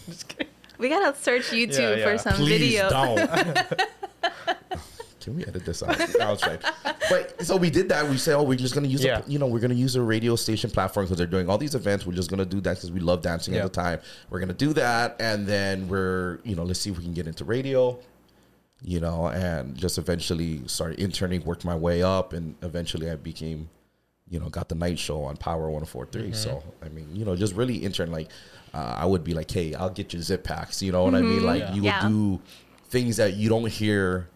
we 0.77 0.89
gotta 0.89 1.15
search 1.19 1.49
YouTube 1.51 1.77
Yeah, 1.77 1.95
yeah. 1.97 2.11
for 2.11 2.17
some 2.17 2.33
please 2.33 2.79
video. 2.79 2.89
don't. 2.89 3.79
Can 5.19 5.35
we 5.35 5.43
edit 5.45 5.65
this 5.65 5.83
out? 5.83 5.99
I 6.21 6.29
was 6.31 6.41
right. 6.45 6.61
but 7.09 7.45
so 7.45 7.55
we 7.57 7.69
did 7.69 7.89
that. 7.89 8.07
We 8.09 8.17
said, 8.17 8.35
oh, 8.35 8.43
we're 8.43 8.57
just 8.57 8.73
gonna 8.73 8.87
use, 8.87 9.03
Yeah. 9.03 9.21
a, 9.25 9.29
you 9.29 9.39
know, 9.39 9.47
we're 9.47 9.59
gonna 9.59 9.73
use 9.73 9.95
a 9.95 10.01
radio 10.01 10.35
station 10.35 10.69
platform 10.69 11.05
because 11.05 11.17
they're 11.17 11.27
doing 11.27 11.49
all 11.49 11.57
these 11.57 11.75
events. 11.75 12.05
We're 12.05 12.13
just 12.13 12.29
gonna 12.29 12.45
do 12.45 12.61
that 12.61 12.75
because 12.77 12.91
we 12.91 12.99
love 12.99 13.21
dancing 13.21 13.53
Yeah. 13.53 13.61
at 13.65 13.73
the 13.73 13.81
time. 13.81 13.99
We're 14.29 14.39
gonna 14.39 14.53
do 14.53 14.73
that, 14.73 15.15
and 15.19 15.45
then 15.47 15.87
we're, 15.87 16.39
you 16.43 16.55
know, 16.55 16.63
let's 16.63 16.79
see 16.79 16.89
if 16.89 16.97
we 16.97 17.03
can 17.03 17.13
get 17.13 17.27
into 17.27 17.43
radio. 17.45 17.99
You 18.81 19.01
know, 19.01 19.27
and 19.27 19.75
just 19.75 19.97
eventually 19.97 20.65
started 20.67 20.99
interning, 21.01 21.43
worked 21.43 21.65
my 21.65 21.75
way 21.75 22.01
up, 22.01 22.31
and 22.31 22.55
eventually 22.61 23.11
I 23.11 23.15
became, 23.17 23.67
you 24.29 24.39
know, 24.39 24.47
got 24.47 24.69
the 24.69 24.75
night 24.75 24.97
show 24.97 25.23
on 25.25 25.35
Power 25.35 25.69
1043. 25.69 26.31
So, 26.31 26.63
I 26.81 26.87
mean, 26.87 27.13
you 27.13 27.25
know, 27.25 27.35
just 27.35 27.55
really 27.55 27.75
intern. 27.75 28.09
Like, 28.09 28.29
uh, 28.73 28.95
I 28.97 29.05
would 29.05 29.25
be 29.25 29.33
like, 29.33 29.51
hey, 29.51 29.73
I'll 29.73 29.89
get 29.89 30.13
you 30.13 30.21
zip 30.21 30.45
packs. 30.45 30.81
You 30.81 30.93
know 30.93 31.03
what 31.03 31.13
I 31.13 31.21
mean? 31.21 31.43
Like, 31.43 31.59
Yeah. 31.63 31.73
you 31.73 31.81
Yeah. 31.83 32.07
do 32.07 32.39
things 32.89 33.17
that 33.17 33.33
you 33.33 33.49
don't 33.49 33.67
hear 33.69 34.29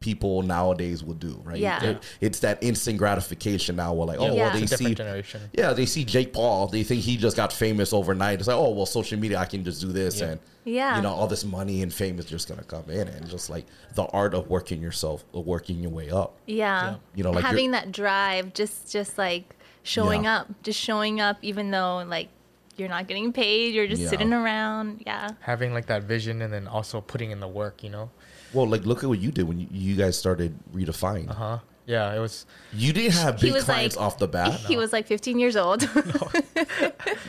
people 0.00 0.42
nowadays 0.42 1.02
will 1.02 1.14
do, 1.14 1.40
right? 1.44 1.58
Yeah. 1.58 1.82
It- 1.82 2.02
it's 2.20 2.38
that 2.40 2.58
instant 2.62 2.98
gratification 2.98 3.76
now. 3.76 3.92
We're 3.92 4.04
like, 4.06 4.20
oh, 4.20 4.26
Yeah. 4.32 4.44
well, 4.44 4.52
they 4.52 4.62
It's 4.62 4.72
a 4.72 4.76
different 4.76 4.90
see, 4.90 4.94
generation. 4.94 5.40
yeah, 5.52 5.72
they 5.72 5.86
see 5.86 6.04
Jake 6.04 6.32
Paul. 6.32 6.68
They 6.68 6.84
think 6.84 7.02
he 7.02 7.16
just 7.16 7.36
got 7.36 7.52
famous 7.52 7.92
overnight. 7.92 8.38
It's 8.38 8.46
like, 8.46 8.56
oh, 8.56 8.70
well, 8.70 8.86
social 8.86 9.18
media, 9.18 9.38
I 9.38 9.44
can 9.46 9.64
just 9.64 9.80
do 9.80 9.88
this, 9.90 10.20
Yeah. 10.20 10.26
and 10.26 10.40
Yeah. 10.64 10.96
you 10.96 11.02
know, 11.02 11.12
all 11.12 11.26
this 11.26 11.44
money 11.44 11.82
and 11.82 11.92
fame 11.92 12.18
is 12.20 12.26
just 12.26 12.48
gonna 12.48 12.62
come 12.62 12.88
in, 12.88 13.08
and 13.08 13.28
just 13.28 13.50
like 13.50 13.66
the 13.94 14.04
art 14.04 14.34
of 14.34 14.48
working 14.48 14.80
yourself, 14.80 15.24
of 15.34 15.44
working 15.46 15.80
your 15.82 15.90
way 15.90 16.10
up. 16.10 16.36
Yeah. 16.46 16.96
You 17.16 17.24
know, 17.24 17.32
like 17.32 17.44
having 17.44 17.72
that 17.72 17.90
drive, 17.90 18.54
just 18.54 18.92
just 18.92 19.18
like 19.18 19.56
showing 19.82 20.24
Yeah. 20.24 20.38
up, 20.40 20.62
just 20.62 20.78
showing 20.78 21.20
up, 21.20 21.38
even 21.42 21.72
though 21.72 22.04
like 22.06 22.28
you're 22.76 22.88
not 22.88 23.08
getting 23.08 23.32
paid, 23.32 23.74
you're 23.74 23.88
just 23.88 24.02
Yeah. 24.02 24.08
sitting 24.10 24.32
around. 24.32 25.02
Yeah. 25.04 25.30
Having 25.40 25.74
like 25.74 25.86
that 25.86 26.04
vision 26.04 26.40
and 26.40 26.52
then 26.52 26.68
also 26.68 27.00
putting 27.00 27.32
in 27.32 27.40
the 27.40 27.48
work, 27.48 27.82
you 27.82 27.90
know? 27.90 28.10
Well, 28.52 28.66
like 28.66 28.84
look 28.86 29.02
at 29.02 29.08
what 29.08 29.18
you 29.18 29.30
did 29.30 29.46
when 29.48 29.60
you, 29.60 29.66
you 29.70 29.96
guys 29.96 30.18
started 30.18 30.58
Redefine. 30.72 31.28
Uh 31.30 31.34
huh. 31.34 31.58
Yeah, 31.86 32.14
it 32.14 32.18
was. 32.18 32.44
You 32.72 32.92
didn't 32.92 33.14
have 33.14 33.40
He 33.40 33.46
big 33.48 33.54
was 33.54 33.64
clients 33.64 33.96
like- 33.96 34.04
off 34.06 34.18
the 34.18 34.28
bat. 34.28 34.60
He 34.68 34.76
was 34.76 34.92
like 34.92 35.06
15 35.06 35.38
years 35.38 35.56
old. 35.56 35.82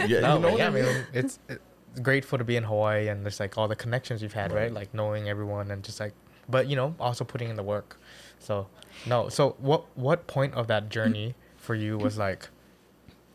Yeah, 0.07 0.19
No, 0.21 0.35
you 0.35 0.39
know 0.41 0.49
what 0.49 0.57
yeah, 0.57 0.65
I 0.65 0.67
I 0.67 0.69
mean? 0.71 0.85
mean, 0.85 1.03
it's, 1.13 1.39
it's 1.47 1.59
grateful 2.01 2.37
to 2.37 2.43
be 2.43 2.55
in 2.55 2.63
Hawaii 2.63 3.07
and 3.09 3.23
there's 3.23 3.39
like 3.39 3.57
all 3.57 3.67
the 3.67 3.75
connections 3.75 4.21
you've 4.21 4.33
had, 4.33 4.51
right? 4.51 4.71
Like 4.73 4.93
knowing 4.93 5.27
everyone 5.29 5.71
and 5.71 5.83
just 5.83 5.99
like, 5.99 6.13
but 6.49 6.67
you 6.67 6.75
know, 6.75 6.95
also 6.99 7.23
putting 7.23 7.49
in 7.49 7.55
the 7.55 7.63
work. 7.63 7.97
So, 8.39 8.67
no. 9.05 9.29
So, 9.29 9.55
what 9.59 9.85
what 9.95 10.27
point 10.27 10.53
of 10.55 10.67
that 10.67 10.89
journey 10.89 11.35
for 11.57 11.75
you 11.75 11.97
was 11.97 12.17
like, 12.17 12.47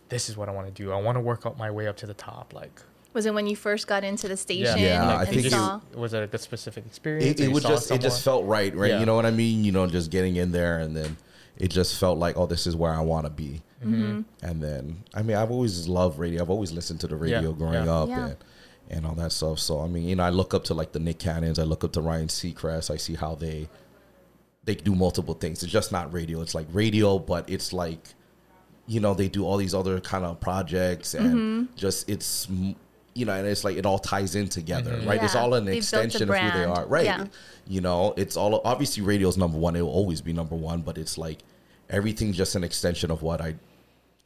this 0.08 0.28
is 0.28 0.36
what 0.36 0.48
I 0.48 0.52
want 0.52 0.66
to 0.66 0.72
do. 0.72 0.92
I 0.92 1.00
want 1.00 1.16
to 1.16 1.20
work 1.20 1.44
out 1.46 1.56
my 1.58 1.70
way 1.70 1.86
up 1.86 1.96
to 1.98 2.06
the 2.06 2.14
top. 2.14 2.52
Like, 2.54 2.80
Was 3.14 3.25
it 3.26 3.33
when 3.35 3.47
you 3.47 3.56
first 3.56 3.87
got 3.87 4.04
into 4.04 4.28
the 4.28 4.37
station 4.37 4.78
Yeah, 4.78 5.02
and, 5.02 5.11
I 5.12 5.25
think 5.25 5.37
and 5.37 5.44
you- 5.44 5.50
saw? 5.50 5.80
was 5.94 6.12
it 6.14 6.35
a 6.35 6.38
specific 6.38 6.85
experience? 6.85 7.25
it, 7.25 7.40
it 7.40 7.44
you 7.49 7.50
was 7.52 7.62
saw 7.62 7.68
just 7.71 7.90
it 7.90 8.00
just 8.00 8.23
felt 8.25 8.44
right, 8.44 8.75
right? 8.75 8.90
Yeah. 8.90 9.00
You 9.00 9.06
know 9.06 9.14
what 9.14 9.25
I 9.25 9.30
mean? 9.30 9.64
You 9.64 9.73
know, 9.73 9.87
just 9.87 10.11
getting 10.11 10.37
in 10.37 10.52
there 10.52 10.78
and 10.80 10.97
then 10.97 11.16
it 11.56 11.68
just 11.71 11.99
felt 11.99 12.18
like, 12.18 12.37
oh, 12.37 12.47
this 12.47 12.66
is 12.66 12.75
where 12.76 12.92
I 12.92 13.00
want 13.00 13.26
to 13.26 13.30
be. 13.30 13.62
Mm-hmm. 13.85 14.23
And 14.42 14.62
then, 14.62 15.04
I 15.14 15.23
mean, 15.23 15.37
I've 15.37 15.50
always 15.52 15.87
loved 15.87 16.18
radio. 16.18 16.42
I've 16.42 16.50
always 16.50 16.73
listened 16.73 17.00
to 17.00 17.06
the 17.06 17.16
radio 17.16 17.50
Yeah, 17.50 17.56
growing 17.56 17.85
yeah. 17.87 17.92
up 17.94 18.09
Yeah. 18.09 18.26
and 18.26 18.37
and 18.90 19.06
all 19.06 19.14
that 19.14 19.33
stuff. 19.33 19.59
So 19.61 19.80
I 19.80 19.87
mean, 19.87 20.04
you 20.09 20.16
know, 20.16 20.25
I 20.25 20.30
look 20.30 20.52
up 20.52 20.64
to 20.64 20.75
like 20.75 20.92
the 20.92 20.99
Nick 20.99 21.18
Cannons. 21.18 21.59
I 21.59 21.62
look 21.62 21.85
up 21.85 21.92
to 21.92 22.00
Ryan 22.02 22.26
Seacrest. 22.28 22.90
I 22.92 22.97
see 22.97 23.14
how 23.14 23.35
they 23.35 23.68
they 24.64 24.75
do 24.75 24.94
multiple 24.94 25.35
things. 25.35 25.62
It's 25.62 25.73
just 25.73 25.92
not 25.92 26.12
radio. 26.12 26.40
It's 26.40 26.54
like 26.54 26.66
radio, 26.73 27.18
but 27.18 27.49
it's 27.49 27.73
like 27.73 28.00
you 28.87 29.00
know 29.00 29.14
they 29.14 29.28
do 29.28 29.47
all 29.47 29.56
these 29.56 29.75
other 29.75 30.00
kind 30.00 30.25
of 30.25 30.40
projects 30.40 31.14
and 31.14 31.35
Mm-hmm. 31.35 31.76
just 31.76 32.09
it's 32.11 32.49
m- 32.50 32.75
you 33.14 33.25
know, 33.25 33.33
and 33.33 33.47
it's 33.47 33.64
like 33.64 33.76
it 33.76 33.87
all 33.87 33.99
ties 33.99 34.35
in 34.35 34.49
together, 34.49 35.00
right? 35.04 35.23
It's 35.23 35.35
all 35.35 35.54
an 35.54 35.64
They 35.64 35.73
built 35.73 35.92
a 35.92 36.02
extension 36.02 36.30
of 36.30 36.37
who 36.37 36.59
they 36.59 36.64
are, 36.64 36.87
right? 36.87 37.04
Yeah. 37.04 37.26
You 37.66 37.80
know, 37.80 38.12
it's 38.16 38.37
all 38.37 38.61
obviously 38.64 39.02
radio's 39.02 39.37
number 39.37 39.56
one. 39.56 39.76
It 39.76 39.83
will 39.83 39.90
always 39.90 40.21
be 40.21 40.33
number 40.33 40.56
one, 40.56 40.83
but 40.83 40.99
it's 40.99 41.16
like 41.16 41.38
everything's 41.88 42.37
just 42.37 42.54
an 42.56 42.64
extension 42.64 43.11
of 43.11 43.23
what 43.23 43.40
I 43.40 43.54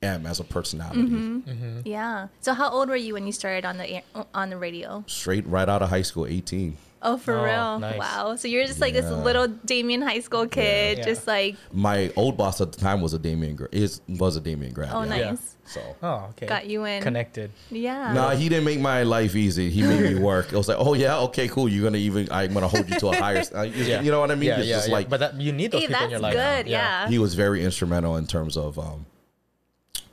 am 0.02 0.26
as 0.26 0.40
a 0.40 0.44
personality. 0.44 1.02
Mm-hmm. 1.02 1.80
Yeah. 1.84 2.28
So 2.40 2.54
how 2.54 2.70
old 2.70 2.88
were 2.88 2.96
you 2.96 3.14
when 3.14 3.26
you 3.26 3.32
started 3.32 3.64
on 3.64 3.78
the 3.78 3.88
air, 3.88 4.02
on 4.34 4.50
the 4.50 4.56
radio? 4.56 5.04
Straight 5.06 5.46
right 5.46 5.68
out 5.68 5.82
of 5.82 5.90
high 5.90 6.02
school, 6.02 6.26
eighteen. 6.26 6.76
Oh, 7.00 7.16
for 7.16 7.34
Oh, 7.38 7.44
real? 7.44 7.78
nice. 7.78 7.98
Wow. 7.98 8.34
So 8.36 8.48
you're 8.48 8.66
just 8.66 8.80
like 8.80 8.92
this 8.92 9.08
little 9.10 9.46
Damien 9.46 10.02
high 10.02 10.18
school 10.20 10.46
kid, 10.48 10.98
Yeah. 10.98 11.04
just 11.04 11.26
like 11.28 11.56
My 11.72 12.12
old 12.16 12.36
boss 12.36 12.60
at 12.60 12.72
the 12.72 12.80
time 12.80 13.00
was 13.00 13.14
a 13.14 13.18
Damien. 13.18 13.54
Gra- 13.56 13.68
Is 13.70 14.00
was 14.08 14.34
a 14.36 14.40
Damien 14.40 14.72
grad. 14.72 14.90
oh, 14.92 15.02
yeah. 15.04 15.30
nice. 15.30 15.54
So. 15.64 15.80
Oh, 16.02 16.26
okay. 16.30 16.46
Got 16.46 16.66
you 16.66 16.84
in. 16.86 17.02
Connected. 17.02 17.50
Yeah. 17.70 18.12
Nah, 18.14 18.30
he 18.30 18.48
didn't 18.48 18.64
make 18.64 18.80
my 18.80 19.02
life 19.02 19.36
easy. 19.36 19.68
He 19.70 19.82
made 19.82 20.00
me 20.00 20.14
work. 20.32 20.52
It 20.52 20.56
was 20.56 20.66
like, 20.66 20.78
oh 20.80 20.94
yeah, 20.94 21.18
okay, 21.20 21.46
cool. 21.46 21.68
You're 21.68 21.84
gonna 21.84 21.98
even, 21.98 22.26
I'm 22.32 22.52
gonna 22.54 22.68
hold 22.68 22.88
you 22.88 22.98
to 22.98 23.08
a 23.08 23.16
higher. 23.16 23.42
Uh, 23.54 23.62
you, 23.76 23.84
you 24.00 24.10
know 24.10 24.18
what 24.20 24.30
I 24.30 24.34
mean? 24.34 24.48
Yeah, 24.48 24.58
it's 24.60 24.66
yeah, 24.68 24.76
just 24.76 24.88
yeah. 24.88 24.94
like, 24.94 25.08
but 25.10 25.20
that, 25.20 25.34
you 25.40 25.52
need 25.52 25.70
those 25.70 25.82
Hey, 25.82 25.88
people 25.88 26.04
in 26.04 26.10
your 26.10 26.20
life. 26.20 26.32
good. 26.34 26.66
Yeah. 26.66 27.06
he 27.08 27.18
was 27.18 27.34
very 27.34 27.62
instrumental 27.64 28.16
in 28.16 28.26
terms 28.26 28.56
of 28.56 28.78
um, 28.78 29.04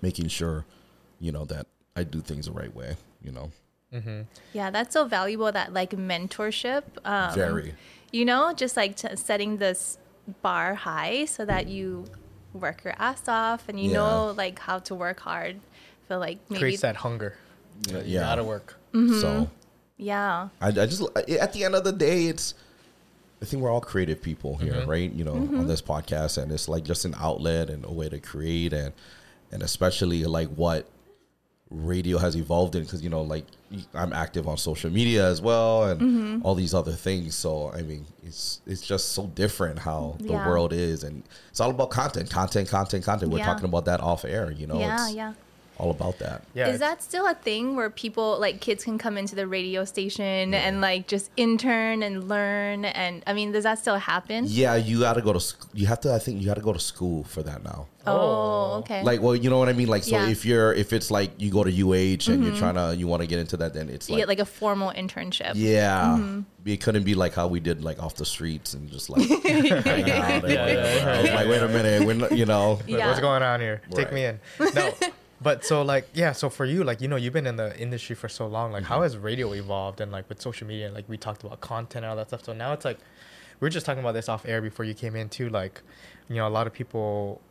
making 0.01 0.27
sure, 0.27 0.65
you 1.20 1.32
know, 1.32 1.46
that 1.46 1.68
I 1.96 2.04
do 2.04 2.20
things 2.22 2.46
the 2.48 2.51
right 2.51 2.74
way. 2.75 2.98
You 3.24 3.32
know, 3.32 3.50
Yeah, 4.53 4.69
that's 4.71 4.93
so 4.93 5.05
valuable. 5.05 5.51
That 5.51 5.73
like 5.73 5.91
mentorship. 5.91 6.83
Um, 7.03 7.33
very. 7.35 7.73
You 8.11 8.25
know, 8.25 8.53
just 8.53 8.77
like 8.77 8.95
t- 8.95 9.15
setting 9.15 9.57
this 9.57 9.97
bar 10.41 10.73
high 10.73 11.25
so 11.25 11.45
that 11.45 11.67
you 11.67 12.05
work 12.53 12.83
your 12.83 12.93
ass 12.97 13.27
off 13.27 13.67
and 13.69 13.79
you 13.79 13.91
Yeah. 13.91 13.97
know 13.97 14.33
like 14.37 14.59
how 14.59 14.79
to 14.79 14.95
work 14.95 15.19
hard. 15.19 15.59
Feel 16.07 16.19
like 16.19 16.39
maybe 16.49 16.59
Creates 16.61 16.81
that 16.81 16.95
hunger. 16.97 17.35
Yeah, 17.89 18.01
You 18.03 18.19
gotta 18.19 18.43
work. 18.43 18.77
Mm-hmm. 18.93 19.19
So 19.19 19.49
yeah. 19.97 20.49
I, 20.61 20.67
I 20.67 20.71
just 20.71 21.01
at 21.17 21.53
the 21.53 21.63
end 21.65 21.75
of 21.75 21.83
the 21.83 21.91
day, 21.91 22.25
it's. 22.27 22.53
I 23.41 23.45
think 23.45 23.61
we're 23.61 23.69
all 23.69 23.81
creative 23.81 24.21
people 24.21 24.55
here, 24.55 24.85
right? 24.87 25.11
You 25.11 25.23
know, 25.25 25.33
on 25.35 25.67
this 25.67 25.81
podcast, 25.81 26.41
and 26.41 26.51
it's 26.51 26.69
like 26.69 26.83
just 26.85 27.03
an 27.05 27.13
outlet 27.19 27.69
and 27.69 27.83
a 27.85 27.91
way 27.91 28.07
to 28.09 28.17
create, 28.17 28.71
and 28.71 28.93
and 29.51 29.61
especially 29.61 30.23
like 30.23 30.47
what 30.49 30.87
radio 31.72 32.17
has 32.19 32.36
evolved 32.36 32.75
in, 32.75 32.84
because 32.84 33.01
you 33.01 33.10
know, 33.10 33.22
like 33.22 33.45
I'm 33.93 34.13
active 34.13 34.48
on 34.48 34.57
social 34.57 34.89
media 34.91 35.27
as 35.27 35.41
well, 35.41 35.86
and 35.89 36.00
mm-hmm. 36.01 36.45
all 36.45 36.55
these 36.55 36.74
other 36.74 36.91
things. 36.93 37.36
So 37.36 37.72
I 37.74 37.81
mean, 37.81 38.05
it's 38.24 38.62
it's 38.67 38.81
just 38.86 39.13
so 39.13 39.27
different 39.27 39.79
how 39.79 40.15
the 40.19 40.34
Yeah. 40.34 40.48
world 40.48 40.74
is, 40.74 41.03
and 41.03 41.24
it's 41.50 41.60
all 41.60 41.72
about 41.72 41.89
content, 41.89 42.29
content, 42.29 42.69
content, 42.69 43.03
content. 43.03 43.31
We're 43.31 43.39
Yeah. 43.39 43.45
talking 43.45 43.65
about 43.65 43.86
that 43.86 44.00
off 44.01 44.25
air, 44.25 44.51
you 44.51 44.67
know. 44.67 44.79
yeah, 44.79 45.10
yeah. 45.10 45.34
All 45.77 45.91
about 45.91 46.20
that. 46.20 46.44
Yeah. 46.53 46.70
Is 46.70 46.79
that 46.79 47.03
still 47.03 47.25
a 47.27 47.34
thing 47.34 47.75
where 47.75 47.89
people 47.89 48.39
like 48.39 48.62
kids 48.62 48.84
can 48.84 48.98
come 48.98 49.17
into 49.17 49.36
the 49.36 49.46
radio 49.48 49.84
station 49.86 50.53
and 50.53 50.79
like 50.82 51.08
just 51.08 51.29
intern 51.38 52.01
and 52.03 52.29
learn 52.29 52.86
and 52.86 53.24
I 53.27 53.34
mean, 53.34 53.51
does 53.51 53.63
that 53.63 53.79
still 53.79 53.98
happen? 53.98 54.46
Yeah, 54.48 54.75
you 54.75 55.00
got 55.01 55.13
to 55.13 55.22
go 55.22 55.34
to. 55.34 55.39
sc- 55.39 55.67
You 55.74 55.88
have 55.88 56.00
to. 56.01 56.13
I 56.13 56.20
think 56.20 56.39
you 56.41 56.46
got 56.48 56.55
to 56.55 56.62
go 56.62 56.74
to 56.74 56.79
school 56.79 57.24
for 57.25 57.44
that 57.44 57.63
now. 57.63 57.88
Oh, 58.08 58.77
okay. 58.82 59.01
Like, 59.01 59.20
well, 59.22 59.36
you 59.36 59.50
know 59.50 59.58
what 59.58 59.67
I 59.67 59.74
mean. 59.74 59.88
Like, 59.88 60.03
so 60.03 60.12
Yeah. 60.12 60.22
Mm-hmm. 60.24 60.32
if 60.32 60.46
you're, 60.46 60.74
if 60.74 60.94
it's 60.94 61.10
like 61.10 61.32
you 61.39 61.50
go 61.51 61.63
to 61.63 61.72
UH 61.72 62.32
and 62.32 62.44
you're 62.46 62.55
trying 62.55 62.75
to, 62.75 62.96
you 62.96 63.08
want 63.08 63.22
to 63.24 63.27
get 63.27 63.39
into 63.39 63.58
that, 63.58 63.74
then 63.74 63.89
it's 63.89 64.08
you 64.08 64.13
like, 64.15 64.22
get 64.22 64.27
like 64.27 64.39
a 64.39 64.46
formal 64.46 64.91
internship. 64.91 65.53
yeah, 65.55 66.15
Mm-hmm. 66.17 66.41
it 66.70 66.82
couldn't 66.82 67.03
be 67.03 67.15
like 67.15 67.34
how 67.34 67.48
we 67.48 67.60
did, 67.60 67.84
like 67.84 68.01
off 68.01 68.15
the 68.15 68.25
streets 68.25 68.75
and 68.75 68.91
just 68.91 69.10
like 69.10 69.27
hang 69.44 69.72
out. 69.72 69.88
and 69.88 70.08
Yeah, 70.08 70.39
whatever. 70.39 70.48
yeah, 70.53 70.96
yeah. 70.96 71.13
I 71.17 71.22
was 71.24 71.32
like, 71.32 71.48
wait 71.48 71.62
a 71.63 71.67
minute, 71.67 72.05
we're 72.05 72.13
not, 72.13 72.32
you 72.32 72.46
know, 72.46 72.74
Like, 72.74 72.88
Yeah. 72.89 73.08
What's 73.08 73.20
going 73.22 73.41
on 73.44 73.60
here? 73.60 73.82
Take 73.91 74.05
Right. 74.12 74.13
me 74.13 74.25
in. 74.25 74.39
No. 74.75 74.94
But 75.42 75.65
so 75.65 75.82
like 75.82 76.08
yeah, 76.13 76.32
so 76.32 76.50
for 76.50 76.65
you 76.65 76.84
like 76.84 77.01
you 77.01 77.08
know 77.08 77.18
you've 77.18 77.34
been 77.34 77.46
in 77.48 77.58
the 77.58 77.77
industry 77.80 78.15
for 78.15 78.30
so 78.30 78.48
long 78.48 78.72
like 78.72 78.84
Mm-hmm. 78.84 78.94
how 78.94 79.01
has 79.01 79.18
radio 79.18 79.51
evolved 79.54 80.00
and 80.01 80.12
like 80.12 80.27
with 80.30 80.42
social 80.42 80.65
media 80.68 80.92
like 80.92 81.08
we 81.10 81.18
talked 81.18 81.44
about 81.44 81.60
content 81.62 82.06
and 82.06 82.10
all 82.10 82.15
that 82.15 82.27
stuff 82.30 82.44
so 82.46 82.54
now 82.54 82.72
it's 82.74 82.86
like 82.86 83.00
we 83.60 83.68
are 83.68 83.70
just 83.70 83.86
talking 83.86 84.00
about 84.01 84.13
this 84.13 84.30
off 84.30 84.46
air 84.46 84.62
before 84.62 84.86
you 84.86 84.94
came 84.94 85.15
in 85.15 85.27
too 85.30 85.50
like 85.50 85.82
you 86.30 86.36
know 86.36 86.48
a 86.48 86.50
lot 86.50 86.68
of 86.68 86.74
people 86.74 87.42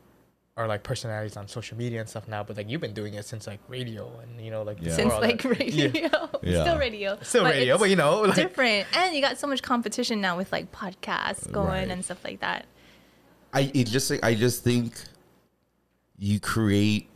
are 0.57 0.67
like 0.67 0.83
personalities 0.83 1.37
on 1.37 1.47
social 1.49 1.77
media 1.77 2.01
and 2.01 2.09
stuff 2.09 2.27
now 2.27 2.43
but 2.43 2.57
like 2.57 2.71
you've 2.71 2.81
been 2.81 2.95
doing 2.95 3.15
it 3.15 3.25
since 3.27 3.47
like 3.47 3.61
radio 3.69 4.11
and 4.23 4.41
you 4.41 4.51
know 4.51 4.63
like 4.63 4.79
Yeah. 4.81 4.93
Since 4.93 5.13
like 5.15 5.43
that. 5.43 5.59
radio. 5.61 5.91
Yeah. 6.43 6.63
Still 6.63 6.79
radio. 6.79 7.19
still 7.23 7.45
radio 7.45 7.75
it's 7.75 7.81
but 7.83 7.91
you 7.91 7.97
know 7.97 8.21
like 8.23 8.35
different. 8.37 8.87
And 8.97 9.15
you 9.15 9.21
got 9.21 9.37
so 9.39 9.47
much 9.47 9.63
competition 9.63 10.21
now 10.23 10.37
with 10.37 10.51
like 10.53 10.73
podcasts 10.73 11.51
going 11.53 11.67
Right. 11.69 11.91
and 11.91 12.05
stuff 12.05 12.25
like 12.25 12.41
that. 12.41 12.65
I 13.53 13.71
it 13.75 13.89
just, 13.89 14.11
I 14.23 14.35
just 14.35 14.65
think 14.65 14.95
you 16.19 16.41
create. 16.41 17.09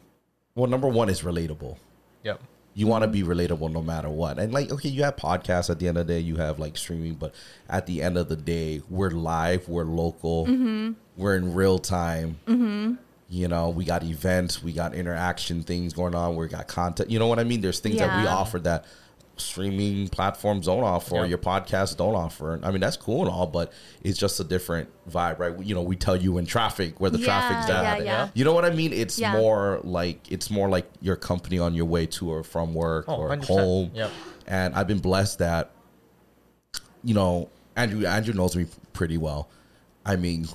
Well, 0.59 0.71
number 0.71 0.89
one 0.89 1.09
is 1.09 1.23
relatable. 1.23 1.77
yep 2.23 2.41
you 2.79 2.87
want 2.87 3.03
to 3.03 3.09
be 3.09 3.25
relatable 3.25 3.73
no 3.73 3.83
matter 3.83 4.09
what. 4.09 4.39
And 4.39 4.53
like, 4.53 4.71
okay, 4.71 4.89
you 4.89 5.03
have 5.03 5.17
podcasts 5.17 5.69
at 5.69 5.81
the 5.81 5.89
end 5.89 5.99
of 5.99 6.07
the 6.07 6.15
day, 6.15 6.21
you 6.21 6.37
have 6.37 6.61
like 6.61 6.77
streaming, 6.77 7.15
but 7.15 7.35
at 7.69 7.87
the 7.87 8.01
end 8.03 8.17
of 8.17 8.29
the 8.29 8.37
day, 8.37 8.83
we're 8.89 9.11
live, 9.11 9.69
we're 9.69 9.83
local, 9.83 10.47
mm-hmm. 10.47 10.93
we're 11.17 11.35
in 11.35 11.55
real 11.55 11.81
time. 11.81 12.39
Mm-hmm. 12.47 12.95
You 13.31 13.49
know, 13.49 13.71
we 13.71 13.85
got 13.85 14.05
events, 14.05 14.63
we 14.63 14.73
got 14.73 14.95
interaction 14.95 15.65
things 15.65 15.93
going 15.93 16.15
on, 16.15 16.37
we 16.37 16.47
got 16.47 16.69
content. 16.69 17.11
You 17.11 17.19
know 17.19 17.27
what 17.27 17.41
I 17.41 17.45
mean? 17.45 17.63
There's 17.63 17.81
things 17.81 17.99
that 17.99 18.23
we 18.23 18.29
offer 18.29 18.61
that 18.61 18.85
streaming 19.41 20.09
platforms 20.09 20.67
don't 20.67 20.83
offer, 20.85 21.17
or 21.17 21.27
your 21.27 21.39
podcasts 21.39 21.97
don't 21.97 22.15
offer. 22.15 22.61
I 22.63 22.71
mean, 22.71 22.81
that's 22.81 22.97
cool 22.97 23.23
and 23.23 23.31
all, 23.31 23.47
but 23.47 23.73
it's 24.03 24.19
just 24.19 24.39
a 24.41 24.45
different 24.45 24.89
vibe, 25.11 25.39
right? 25.39 25.59
You 25.65 25.75
know, 25.75 25.83
we 25.83 25.97
tell 25.97 26.17
you 26.17 26.39
in 26.39 26.47
traffic 26.47 27.01
where 27.01 27.11
the 27.11 27.19
Yeah, 27.19 27.25
traffic's 27.25 27.69
at. 27.71 28.05
yeah. 28.05 28.29
You 28.35 28.45
know 28.45 28.53
what 28.53 28.65
I 28.65 28.71
mean? 28.71 28.93
It's 28.93 29.19
Yeah. 29.19 29.33
more 29.33 29.81
like 29.85 30.31
it's 30.31 30.51
more 30.51 30.69
like 30.69 30.89
your 31.01 31.17
company 31.17 31.59
on 31.59 31.75
your 31.75 31.87
way 31.87 32.07
to 32.07 32.31
or 32.31 32.43
from 32.45 32.75
work 32.75 33.05
Oh, 33.09 33.17
or 33.17 33.29
100%. 33.29 33.45
home. 33.49 33.91
Yep. 33.95 34.11
And 34.47 34.75
I've 34.75 34.87
been 34.89 35.01
blessed 35.01 35.39
that, 35.41 35.71
you 37.05 37.15
know, 37.15 37.49
Andrew 37.77 38.07
Andrew 38.07 38.35
knows 38.35 38.57
me 38.57 38.67
pretty 38.93 39.17
well. 39.19 39.49
I 40.05 40.17
mean, 40.17 40.49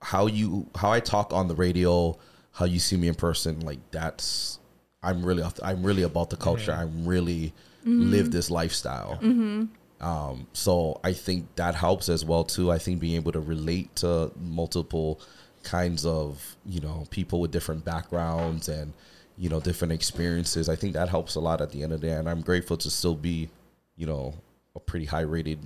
how 0.00 0.26
you 0.26 0.66
how 0.74 0.90
I 0.90 1.00
talk 1.00 1.32
on 1.32 1.48
the 1.48 1.54
radio, 1.54 2.18
how 2.52 2.64
you 2.64 2.78
see 2.78 2.96
me 2.96 3.08
in 3.08 3.14
person, 3.14 3.60
like 3.60 3.78
that's 3.90 4.58
I'm 5.02 5.24
really 5.24 5.42
I'm 5.62 5.82
really 5.82 6.02
about 6.02 6.30
the 6.30 6.36
culture. 6.36 6.72
I'm 6.72 7.04
really 7.06 7.52
live 7.84 8.26
mm-hmm. 8.26 8.30
this 8.30 8.50
lifestyle. 8.50 9.18
Mm-hmm. 9.22 9.64
Um, 10.04 10.46
so 10.52 11.00
I 11.04 11.12
think 11.12 11.54
that 11.56 11.74
helps 11.74 12.08
as 12.08 12.24
well 12.24 12.44
too. 12.44 12.72
I 12.72 12.78
think 12.78 13.00
being 13.00 13.14
able 13.14 13.32
to 13.32 13.40
relate 13.40 13.94
to 13.96 14.32
multiple 14.40 15.20
kinds 15.62 16.04
of 16.04 16.56
you 16.66 16.80
know 16.80 17.06
people 17.10 17.40
with 17.40 17.52
different 17.52 17.84
backgrounds 17.84 18.68
and 18.68 18.92
you 19.38 19.48
know 19.48 19.60
different 19.60 19.92
experiences. 19.92 20.68
I 20.68 20.76
think 20.76 20.94
that 20.94 21.08
helps 21.08 21.36
a 21.36 21.40
lot 21.40 21.60
at 21.60 21.70
the 21.70 21.82
end 21.82 21.92
of 21.92 22.00
the 22.00 22.08
day, 22.08 22.14
and 22.14 22.28
I'm 22.28 22.40
grateful 22.40 22.76
to 22.78 22.90
still 22.90 23.14
be 23.14 23.48
you 23.96 24.06
know 24.06 24.34
a 24.74 24.80
pretty 24.80 25.06
high 25.06 25.20
rated 25.20 25.60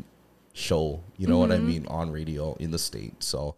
show. 0.52 1.00
You 1.16 1.28
know 1.28 1.38
what 1.38 1.50
I 1.50 1.56
mm-hmm. 1.56 1.66
mean 1.66 1.86
on 1.86 2.10
radio 2.10 2.54
in 2.54 2.70
the 2.70 2.78
state. 2.78 3.22
So. 3.22 3.56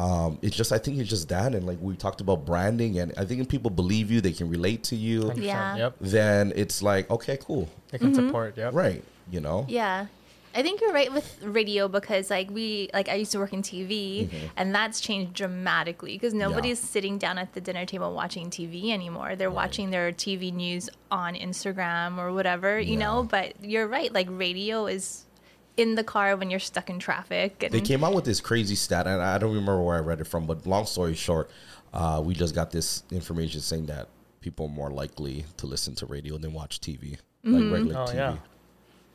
Um, 0.00 0.38
it's 0.40 0.56
just 0.56 0.72
I 0.72 0.78
think 0.78 0.98
it's 0.98 1.10
just 1.10 1.28
that, 1.28 1.54
and 1.54 1.66
like 1.66 1.78
we 1.80 1.94
talked 1.94 2.20
about 2.20 2.46
branding, 2.46 2.98
and 2.98 3.12
I 3.18 3.24
think 3.26 3.40
if 3.42 3.48
people 3.48 3.70
believe 3.70 4.10
you, 4.10 4.20
they 4.20 4.32
can 4.32 4.48
relate 4.48 4.82
to 4.84 4.96
you. 4.96 5.24
100%. 5.24 5.42
Yeah. 5.42 5.76
yep 5.76 5.94
Then 6.00 6.52
it's 6.56 6.82
like 6.82 7.10
okay, 7.10 7.36
cool, 7.40 7.68
they 7.90 7.98
can 7.98 8.14
support 8.14 8.56
Yeah. 8.56 8.70
right? 8.72 9.04
You 9.30 9.40
know, 9.40 9.66
Yeah. 9.68 10.06
I 10.52 10.62
think 10.62 10.80
you're 10.80 10.92
right 10.92 11.12
with 11.12 11.38
radio 11.44 11.86
because 11.86 12.28
like 12.28 12.50
we 12.50 12.90
like 12.92 13.08
I 13.08 13.14
used 13.14 13.30
to 13.32 13.38
work 13.38 13.52
in 13.52 13.62
TV 13.62 14.28
and 14.56 14.74
that's 14.74 15.00
changed 15.00 15.32
dramatically 15.34 16.14
because 16.16 16.34
nobody's 16.34 16.80
sitting 16.80 17.18
down 17.18 17.38
at 17.38 17.52
the 17.54 17.60
dinner 17.60 17.86
table 17.86 18.12
watching 18.12 18.50
TV 18.50 18.90
anymore. 18.90 19.36
They're 19.36 19.48
watching 19.62 19.90
their 19.90 20.10
TV 20.10 20.52
news 20.52 20.90
on 21.08 21.36
Instagram 21.36 22.18
or 22.18 22.32
whatever, 22.32 22.80
you 22.80 22.96
know, 22.96 23.22
but 23.22 23.62
you're 23.62 23.86
right 23.86 24.12
like 24.12 24.26
radio 24.28 24.86
is 24.88 25.24
in 25.80 25.94
the 25.96 26.04
car 26.04 26.36
when 26.36 26.50
you're 26.50 26.60
stuck 26.60 26.88
in 26.90 26.98
traffic 27.00 27.62
and 27.64 27.72
They 27.72 27.80
came 27.80 28.04
out 28.04 28.14
with 28.14 28.24
this 28.24 28.40
crazy 28.40 28.74
stat, 28.76 29.06
and 29.06 29.20
I 29.20 29.38
don't 29.38 29.50
remember 29.54 29.82
where 29.82 29.96
I 29.96 30.00
read 30.00 30.20
it 30.20 30.26
from. 30.26 30.46
But 30.46 30.66
long 30.66 30.86
story 30.86 31.14
short, 31.14 31.50
uh, 31.92 32.22
we 32.24 32.34
just 32.34 32.54
got 32.54 32.70
this 32.70 33.02
information 33.10 33.60
saying 33.60 33.86
that 33.86 34.08
people 34.40 34.66
are 34.66 34.70
more 34.70 34.90
likely 34.90 35.44
to 35.56 35.66
listen 35.66 35.94
to 35.96 36.06
radio 36.06 36.38
than 36.38 36.52
watch 36.52 36.80
TV, 36.80 37.16
like 37.42 37.72
regular 37.72 37.98
Oh, 37.98 38.04
TV. 38.06 38.14
yeah. 38.14 38.36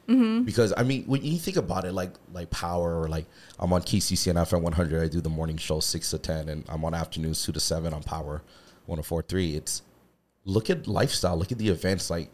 Because 0.07 0.71
I 0.77 0.83
mean, 0.83 1.03
when 1.05 1.23
you 1.23 1.37
think 1.39 1.57
about 1.57 1.83
it, 1.83 1.93
like 1.93 2.11
like 2.31 2.49
Power, 2.51 3.01
or 3.01 3.07
like 3.07 3.25
I'm 3.57 3.73
on 3.73 3.81
KCCN 3.81 4.35
FM 4.35 4.61
100. 4.61 5.01
I 5.03 5.07
do 5.07 5.19
the 5.19 5.29
morning 5.29 5.57
show 5.57 5.79
six 5.79 6.11
to 6.11 6.19
ten, 6.19 6.47
and 6.49 6.63
I'm 6.69 6.85
on 6.85 6.93
afternoons 6.93 7.43
two 7.43 7.51
to 7.53 7.59
seven 7.59 7.91
on 7.91 8.03
Power 8.03 8.43
104.3. 8.87 9.55
It's 9.55 9.81
look 10.43 10.69
at 10.69 10.85
lifestyle, 10.87 11.35
look 11.37 11.51
at 11.51 11.57
the 11.57 11.69
events 11.69 12.11
like 12.11 12.29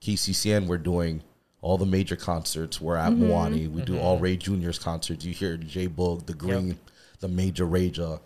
KCCN. 0.00 0.66
We're 0.68 0.78
doing 0.78 1.22
all 1.60 1.76
the 1.78 1.86
major 1.86 2.16
concerts. 2.16 2.80
We're 2.80 2.96
at 2.96 3.12
mm-hmm. 3.12 3.24
Moani. 3.24 3.70
We 3.70 3.82
do 3.82 3.98
all 3.98 4.14
mm-hmm. 4.14 4.24
Ray 4.24 4.36
Junior's 4.36 4.78
concerts. 4.78 5.24
You 5.24 5.32
hear 5.32 5.56
J 5.56 5.88
Boog, 5.88 6.26
the 6.26 6.34
Green, 6.34 6.78
the 7.20 7.28
Major 7.28 7.66
Raja. 7.66 8.20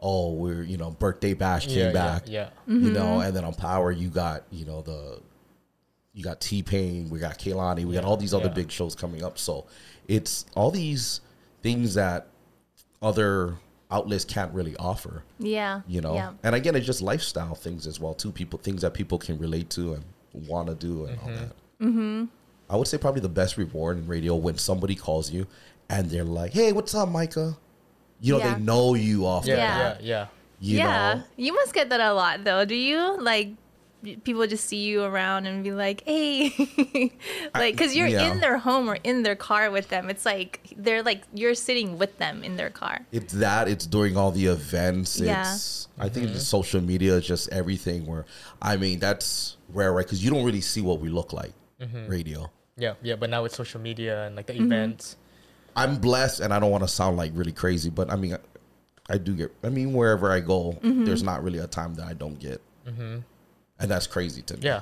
Oh, 0.00 0.32
we're 0.32 0.62
you 0.62 0.76
know 0.76 0.90
birthday 0.90 1.32
bash 1.32 1.66
came 1.66 1.78
yeah, 1.78 1.86
yeah, 1.86 1.92
back. 1.92 2.22
yeah 2.26 2.48
You 2.66 2.90
know, 2.90 3.04
mm-hmm. 3.04 3.26
and 3.26 3.36
then 3.36 3.44
on 3.44 3.54
Power 3.54 3.92
you 3.92 4.08
got 4.08 4.42
you 4.50 4.64
know 4.64 4.82
the 4.82 5.20
you 6.12 6.24
got 6.24 6.40
T 6.40 6.62
Pain, 6.62 7.08
we 7.08 7.18
got 7.18 7.38
Kehlani, 7.38 7.84
we 7.84 7.94
got 7.94 8.04
all 8.04 8.16
these 8.16 8.34
other 8.34 8.46
yeah. 8.46 8.54
big 8.54 8.70
shows 8.70 8.94
coming 8.94 9.22
up. 9.22 9.38
So 9.38 9.66
it's 10.08 10.44
all 10.54 10.70
these 10.70 11.20
things 11.62 11.94
that 11.94 12.26
other 13.00 13.54
outlets 13.90 14.24
can't 14.24 14.52
really 14.52 14.76
offer. 14.76 15.22
yeah. 15.38 15.82
You 15.86 16.00
know, 16.00 16.14
Yeah. 16.14 16.32
and 16.42 16.54
again, 16.54 16.74
it's 16.74 16.86
just 16.86 17.02
lifestyle 17.02 17.54
things 17.54 17.86
as 17.86 18.00
well 18.00 18.14
too. 18.14 18.32
People 18.32 18.58
things 18.58 18.82
that 18.82 18.94
people 18.94 19.18
can 19.18 19.38
relate 19.38 19.70
to 19.70 19.94
and 19.94 20.04
want 20.48 20.68
to 20.68 20.74
do 20.74 21.06
and 21.06 21.18
all 21.20 21.28
that. 21.28 21.52
Mm-hmm. 21.80 22.18
all 22.20 22.26
that. 22.26 22.28
Mm-hmm. 22.64 22.74
I 22.74 22.76
would 22.78 22.88
say 22.88 22.98
probably 22.98 23.20
the 23.20 23.28
best 23.28 23.56
reward 23.56 23.98
in 23.98 24.06
radio 24.06 24.34
when 24.34 24.58
somebody 24.58 24.94
calls 24.94 25.30
you 25.30 25.46
and 25.88 26.10
they're 26.10 26.24
like, 26.24 26.52
"Hey, 26.52 26.72
what's 26.72 26.94
up, 26.94 27.08
Micah?" 27.08 27.56
You 28.20 28.34
know, 28.34 28.38
Yeah. 28.38 28.54
they 28.54 28.60
know 28.60 28.94
you 28.94 29.26
off. 29.26 29.46
Yeah, 29.46 29.54
the 29.54 29.60
Yeah. 29.60 29.78
yeah, 29.78 29.96
yeah. 30.00 30.26
You 30.64 30.78
yeah, 30.78 31.14
know, 31.14 31.22
you 31.36 31.52
must 31.54 31.74
get 31.74 31.88
that 31.90 32.00
a 32.00 32.12
lot 32.14 32.44
though. 32.44 32.64
Do 32.64 32.74
you 32.76 33.18
like? 33.20 33.54
People 34.24 34.46
just 34.48 34.66
see 34.66 34.82
you 34.82 35.02
around 35.04 35.46
and 35.46 35.62
be 35.62 35.70
like, 35.72 36.02
"Hey," 36.06 36.50
like 37.54 37.74
because 37.74 37.94
you're 37.94 38.08
yeah. 38.08 38.32
in 38.32 38.40
their 38.40 38.58
home 38.58 38.88
or 38.90 38.98
in 39.04 39.22
their 39.22 39.36
car 39.36 39.70
with 39.70 39.88
them. 39.90 40.08
It's 40.10 40.24
like 40.26 40.60
they're 40.76 41.02
like 41.04 41.22
you're 41.34 41.54
sitting 41.54 41.98
with 41.98 42.18
them 42.18 42.42
in 42.42 42.56
their 42.56 42.70
car. 42.70 43.00
it's 43.12 43.32
that. 43.34 43.68
It's 43.68 43.86
during 43.86 44.16
all 44.16 44.30
the 44.32 44.46
events. 44.46 45.20
Yeah. 45.20 45.52
It's 45.54 45.88
I 45.98 46.08
think 46.08 46.32
the 46.32 46.40
social 46.40 46.80
media 46.80 47.14
is 47.14 47.26
just 47.26 47.48
everything. 47.50 48.06
Where 48.06 48.24
I 48.60 48.76
mean, 48.76 48.98
that's 48.98 49.56
rare, 49.72 49.92
right? 49.92 50.04
Because 50.06 50.22
you 50.24 50.30
don't 50.30 50.44
really 50.44 50.60
see 50.62 50.80
what 50.80 50.98
we 51.00 51.08
look 51.08 51.32
like. 51.32 51.52
Radio. 52.08 52.50
Yeah, 52.76 52.94
yeah, 53.02 53.16
but 53.16 53.28
now 53.30 53.42
with 53.42 53.54
social 53.54 53.80
media 53.80 54.26
and 54.26 54.34
like 54.36 54.46
the 54.46 54.54
Mm-hmm. 54.54 54.72
events, 54.72 55.16
I'm 55.76 55.96
blessed, 55.98 56.40
and 56.40 56.52
I 56.54 56.58
don't 56.60 56.70
want 56.70 56.84
to 56.84 56.88
sound 56.88 57.16
like 57.16 57.32
really 57.34 57.52
crazy, 57.52 57.90
but 57.90 58.10
I 58.10 58.16
mean, 58.16 58.34
I, 58.34 58.38
I 59.14 59.18
do 59.18 59.34
get. 59.34 59.52
I 59.62 59.68
mean, 59.68 59.92
wherever 59.92 60.30
I 60.32 60.40
go, 60.40 60.72
Mm-hmm. 60.82 61.04
there's 61.04 61.22
not 61.22 61.42
really 61.44 61.58
a 61.58 61.66
time 61.66 61.94
that 61.94 62.06
I 62.06 62.14
don't 62.14 62.38
get, 62.38 62.60
and 62.86 63.24
that's 63.78 64.06
crazy 64.06 64.42
to 64.42 64.54
me. 64.54 64.60
yeah, 64.62 64.80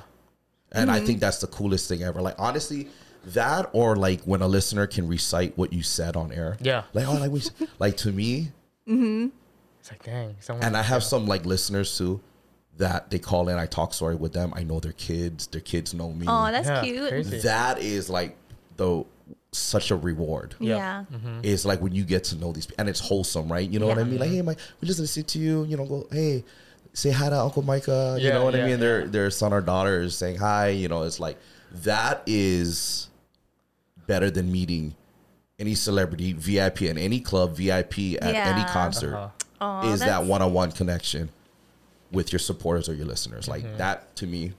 and 0.71 0.89
Mm-hmm. 0.89 1.03
I 1.03 1.05
think 1.05 1.19
that's 1.19 1.39
the 1.39 1.47
coolest 1.47 1.89
thing 1.89 2.03
ever. 2.03 2.21
Like 2.21 2.35
honestly, 2.39 2.87
that 3.25 3.69
or 3.73 3.95
like 3.95 4.21
when 4.23 4.41
a 4.41 4.47
listener 4.47 4.87
can 4.87 5.07
recite 5.07 5.57
what 5.57 5.73
you 5.73 5.83
said 5.83 6.15
on 6.15 6.31
air. 6.31 6.57
Yeah. 6.61 6.83
Like 6.93 7.07
oh, 7.07 7.13
like 7.13 7.31
we, 7.31 7.41
like 7.79 7.97
to 7.97 8.11
me, 8.11 8.51
it's 8.87 9.91
like 9.91 10.03
dang, 10.03 10.35
someone. 10.39 10.65
and 10.65 10.77
I 10.77 10.81
have 10.81 11.03
some 11.03 11.25
like 11.27 11.45
listeners 11.45 11.97
too. 11.97 12.21
That 12.81 13.09
they 13.11 13.19
call 13.19 13.47
in, 13.49 13.57
I 13.57 13.67
talk 13.67 13.93
story 13.93 14.15
with 14.15 14.33
them. 14.33 14.53
I 14.55 14.63
know 14.63 14.79
their 14.79 14.91
kids. 14.93 15.45
Their 15.47 15.61
kids 15.61 15.93
know 15.93 16.11
me. 16.11 16.25
Oh, 16.27 16.51
that's 16.51 16.67
Yeah, 16.67 16.81
cute. 16.83 17.09
crazy. 17.09 17.39
that 17.41 17.79
is 17.79 18.09
like 18.09 18.35
the 18.77 19.03
such 19.51 19.91
a 19.91 19.95
reward. 19.95 20.55
Yeah. 20.59 21.05
Yeah. 21.11 21.39
is 21.43 21.65
like 21.65 21.79
when 21.81 21.93
you 21.93 22.03
get 22.03 22.23
to 22.25 22.35
know 22.37 22.51
these 22.51 22.65
people 22.65 22.81
and 22.81 22.89
it's 22.89 22.99
wholesome, 22.99 23.51
right? 23.51 23.69
You 23.69 23.79
know 23.79 23.87
what 23.87 23.99
I 23.99 24.03
mean? 24.03 24.17
Like, 24.19 24.29
hey, 24.31 24.41
Mike, 24.41 24.57
we 24.79 24.87
just 24.87 24.99
listen 24.99 25.23
to 25.23 25.27
sit 25.27 25.27
to 25.33 25.39
you, 25.39 25.63
you 25.65 25.77
know, 25.77 25.85
go, 25.85 26.07
hey, 26.11 26.43
say 26.93 27.11
hi 27.11 27.29
to 27.29 27.37
Uncle 27.39 27.61
Micah. 27.61 28.15
You 28.19 28.27
Yeah, 28.29 28.33
know 28.35 28.45
what 28.45 28.55
I 28.55 28.65
mean? 28.65 28.79
Their 28.79 29.01
yeah. 29.01 29.07
their 29.07 29.29
son 29.29 29.53
or 29.53 29.61
daughter 29.61 30.01
is 30.01 30.17
saying 30.17 30.37
hi, 30.37 30.69
you 30.69 30.87
know, 30.87 31.03
it's 31.03 31.19
like 31.19 31.37
that 31.83 32.23
is 32.25 33.09
better 34.07 34.31
than 34.31 34.51
meeting 34.51 34.95
any 35.59 35.75
celebrity, 35.75 36.33
VIP 36.33 36.81
in 36.83 36.97
any 36.97 37.19
club, 37.19 37.55
VIP 37.55 38.17
at 38.21 38.33
any 38.33 38.63
concert. 38.69 39.13
Uh-huh. 39.15 39.29
Aw, 39.61 39.93
Is 39.93 39.99
that 39.99 40.23
one 40.23 40.41
on 40.41 40.53
one 40.53 40.71
connection 40.71 41.29
with 42.11 42.31
your 42.31 42.39
supporters 42.39 42.89
or 42.89 42.93
your 42.93 43.05
listeners. 43.05 43.47
Like 43.47 43.77
that 43.77 44.15
to 44.17 44.27
me 44.27 44.53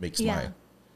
makes 0.00 0.20
Yeah. 0.20 0.34
my 0.36 0.48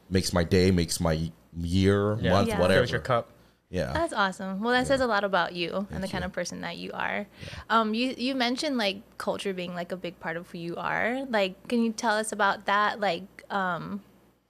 makes 0.09 0.33
my 0.33 0.43
day, 0.45 0.71
makes 0.71 1.01
my 1.01 1.31
year, 1.57 2.19
Yeah. 2.21 2.31
month, 2.31 2.49
Yeah. 2.49 2.59
whatever. 2.61 2.81
fills 2.81 2.91
your 2.91 3.01
cup. 3.01 3.29
Yeah. 3.71 3.93
That's 3.93 4.13
awesome. 4.13 4.61
Well, 4.61 4.73
that 4.73 4.89
says 4.89 5.01
a 5.01 5.07
lot 5.07 5.23
about 5.23 5.53
you 5.55 5.87
and 5.93 5.99
the 6.03 6.09
Thank 6.09 6.11
kind 6.13 6.25
of 6.25 6.33
person 6.33 6.63
that 6.63 6.77
you 6.77 6.91
are. 6.93 7.27
Um, 7.69 7.95
you 7.95 8.15
you 8.19 8.35
mentioned 8.35 8.77
like 8.77 9.03
culture 9.19 9.53
being 9.53 9.75
like 9.75 9.93
a 9.93 9.97
big 9.97 10.19
part 10.19 10.37
of 10.37 10.51
who 10.51 10.59
you 10.59 10.75
are. 10.77 11.25
Like, 11.29 11.69
can 11.69 11.83
you 11.85 11.93
tell 11.93 12.17
us 12.17 12.33
about 12.33 12.67
that? 12.67 12.99
Like, 12.99 13.45
um, 13.51 14.03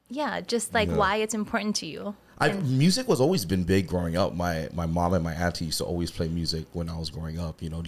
yeah, 0.09 0.40
just 0.40 0.73
like 0.73 0.88
Yeah. 0.88 0.97
why 0.97 1.16
it's 1.16 1.35
important 1.35 1.76
to 1.76 1.87
you. 1.87 2.14
I 2.40 2.52
music 2.52 3.06
was 3.09 3.20
always 3.20 3.44
been 3.44 3.64
big 3.64 3.87
growing 3.87 4.16
up. 4.16 4.35
My 4.35 4.68
my 4.73 4.87
mom 4.87 5.12
and 5.14 5.23
my 5.23 5.35
auntie 5.35 5.66
used 5.66 5.78
to 5.78 5.85
always 5.85 6.11
play 6.11 6.28
music 6.28 6.64
when 6.73 6.88
I 6.88 6.97
was 6.99 7.11
growing 7.11 7.38
up. 7.38 7.61
You 7.62 7.70
know, 7.70 7.82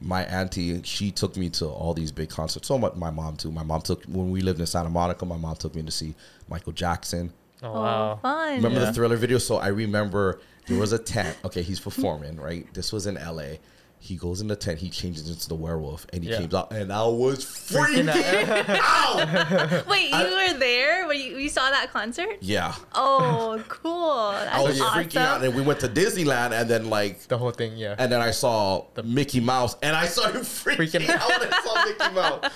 my 0.00 0.24
auntie 0.24 0.80
she 0.82 1.10
took 1.10 1.36
me 1.36 1.50
to 1.50 1.66
all 1.66 1.92
these 1.94 2.10
big 2.10 2.30
concerts. 2.30 2.68
So 2.68 2.78
my, 2.78 2.90
my 2.94 3.10
mom 3.10 3.36
too. 3.36 3.50
My 3.52 3.62
mom 3.62 3.82
took 3.82 4.04
when 4.04 4.30
we 4.30 4.40
lived 4.40 4.60
in 4.60 4.66
Santa 4.66 4.88
Monica. 4.90 5.26
My 5.26 5.36
mom 5.36 5.56
took 5.56 5.74
me 5.74 5.82
to 5.82 5.90
see 5.90 6.14
Michael 6.48 6.72
Jackson. 6.72 7.32
Oh, 7.62 7.68
Oh, 7.68 7.72
wow. 7.82 8.18
fun. 8.22 8.56
Remember 8.56 8.80
Yeah. 8.80 8.86
the 8.86 8.92
Thriller 8.92 9.16
video? 9.16 9.38
So 9.38 9.56
I 9.58 9.68
remember 9.68 10.40
there 10.66 10.78
was 10.78 10.92
a 10.92 10.98
tent. 10.98 11.36
Okay, 11.44 11.62
he's 11.62 11.78
performing 11.78 12.36
right. 12.36 12.66
This 12.74 12.92
was 12.92 13.06
in 13.06 13.16
L.A. 13.16 13.60
He 14.04 14.16
goes 14.16 14.40
in 14.40 14.48
the 14.48 14.56
tent. 14.56 14.80
He 14.80 14.90
changes 14.90 15.30
into 15.30 15.46
the 15.48 15.54
werewolf, 15.54 16.06
and 16.12 16.24
he 16.24 16.30
Yeah. 16.30 16.38
came 16.38 16.52
out, 16.56 16.72
and 16.72 16.92
I 16.92 17.06
was 17.06 17.44
freaking 17.44 18.08
out. 18.10 19.86
Wait, 19.88 20.10
you 20.10 20.16
were 20.52 20.58
there 20.58 21.06
when 21.06 21.18
you, 21.20 21.38
you 21.38 21.48
saw 21.48 21.70
that 21.70 21.92
concert? 21.92 22.38
Yeah, 22.40 22.74
Oh, 22.94 23.62
cool. 23.68 24.32
That's 24.32 24.56
I 24.56 24.60
was 24.60 24.80
awesome. 24.80 25.04
freaking 25.04 25.16
out, 25.20 25.44
and 25.44 25.54
we 25.54 25.62
went 25.62 25.78
to 25.80 25.88
Disneyland, 25.88 26.50
and 26.50 26.68
then 26.68 26.90
like 26.90 27.20
The 27.28 27.38
whole 27.38 27.52
thing, 27.52 27.76
yeah. 27.76 27.94
And 27.96 28.10
then 28.10 28.20
I 28.20 28.32
saw 28.32 28.86
the 28.94 29.04
Mickey 29.04 29.38
Mouse, 29.38 29.76
and 29.82 29.94
I 29.94 30.06
started 30.06 30.42
freaking, 30.42 30.76
Freaking 31.02 31.08
out 31.08 31.28
when 31.40 31.52
I 31.52 31.60
saw 31.62 31.84
Mickey 31.86 32.14
Mouse. 32.14 32.50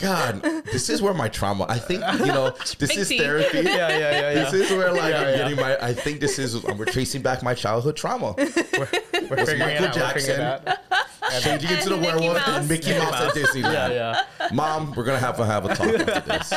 God, 0.00 0.42
this 0.72 0.88
is 0.90 1.00
where 1.02 1.14
my 1.14 1.28
trauma. 1.28 1.66
I 1.68 1.78
think 1.78 2.02
you 2.20 2.26
know 2.26 2.50
this 2.58 2.74
Big 2.74 2.98
is 2.98 3.08
T. 3.08 3.18
therapy. 3.18 3.58
yeah, 3.62 3.64
yeah, 3.64 3.98
yeah, 3.98 4.10
yeah. 4.20 4.50
This 4.50 4.52
is 4.54 4.70
where 4.70 4.92
like 4.92 5.10
Yeah, 5.12 5.20
I'm 5.20 5.28
yeah. 5.28 5.36
getting 5.36 5.56
my. 5.56 5.76
I 5.80 5.92
think 5.94 6.20
this 6.20 6.38
is 6.38 6.62
we're 6.62 6.84
tracing 6.84 7.22
back 7.22 7.42
my 7.42 7.54
childhood 7.54 7.96
trauma. 7.96 8.34
we're 8.36 8.44
Michael. 8.46 9.26
We're 9.30 9.46
figuring 9.46 9.76
it 9.82 9.92
Jackson. 9.92 10.60
Changing 11.40 11.70
into 11.70 11.88
the 11.90 11.94
And 11.94 12.02
Mickey 12.02 12.16
werewolf 12.18 12.34
Mouse. 12.46 12.48
and 12.58 12.68
Mickey 12.68 12.98
Mouse 12.98 13.14
at 13.22 13.32
Disneyland. 13.34 13.72
Yeah, 13.90 14.22
yeah. 14.40 14.48
Mom, 14.52 14.92
we're 14.94 15.04
gonna 15.04 15.18
have 15.18 15.36
to 15.38 15.46
have 15.46 15.64
a 15.64 15.74
talk 15.74 15.88
after 15.88 16.20
this. 16.28 16.52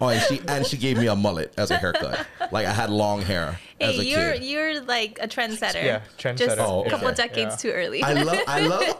Oh, 0.00 0.08
and 0.08 0.20
she 0.22 0.40
and 0.48 0.66
she 0.66 0.76
gave 0.76 0.98
me 0.98 1.06
a 1.06 1.14
mullet 1.16 1.54
as 1.56 1.70
a 1.70 1.76
haircut. 1.78 2.26
Like 2.50 2.66
I 2.66 2.72
had 2.72 2.90
long 2.90 3.22
hair 3.22 3.58
as 3.80 3.98
a 3.98 4.02
Hey, 4.02 4.08
you're 4.08 4.32
kid. 4.34 4.44
you're 4.44 4.80
like 4.82 5.18
a 5.22 5.28
trendsetter. 5.28 5.82
Yeah, 5.82 6.00
trendsetter. 6.18 6.38
Just 6.38 6.58
Oh, 6.58 6.82
a 6.84 6.90
couple 6.90 7.10
decades 7.12 7.52
Yeah. 7.64 7.70
too 7.70 7.70
early. 7.70 8.02
I 8.02 8.12
love. 8.22 8.38
I 8.48 8.60
love. 8.66 8.94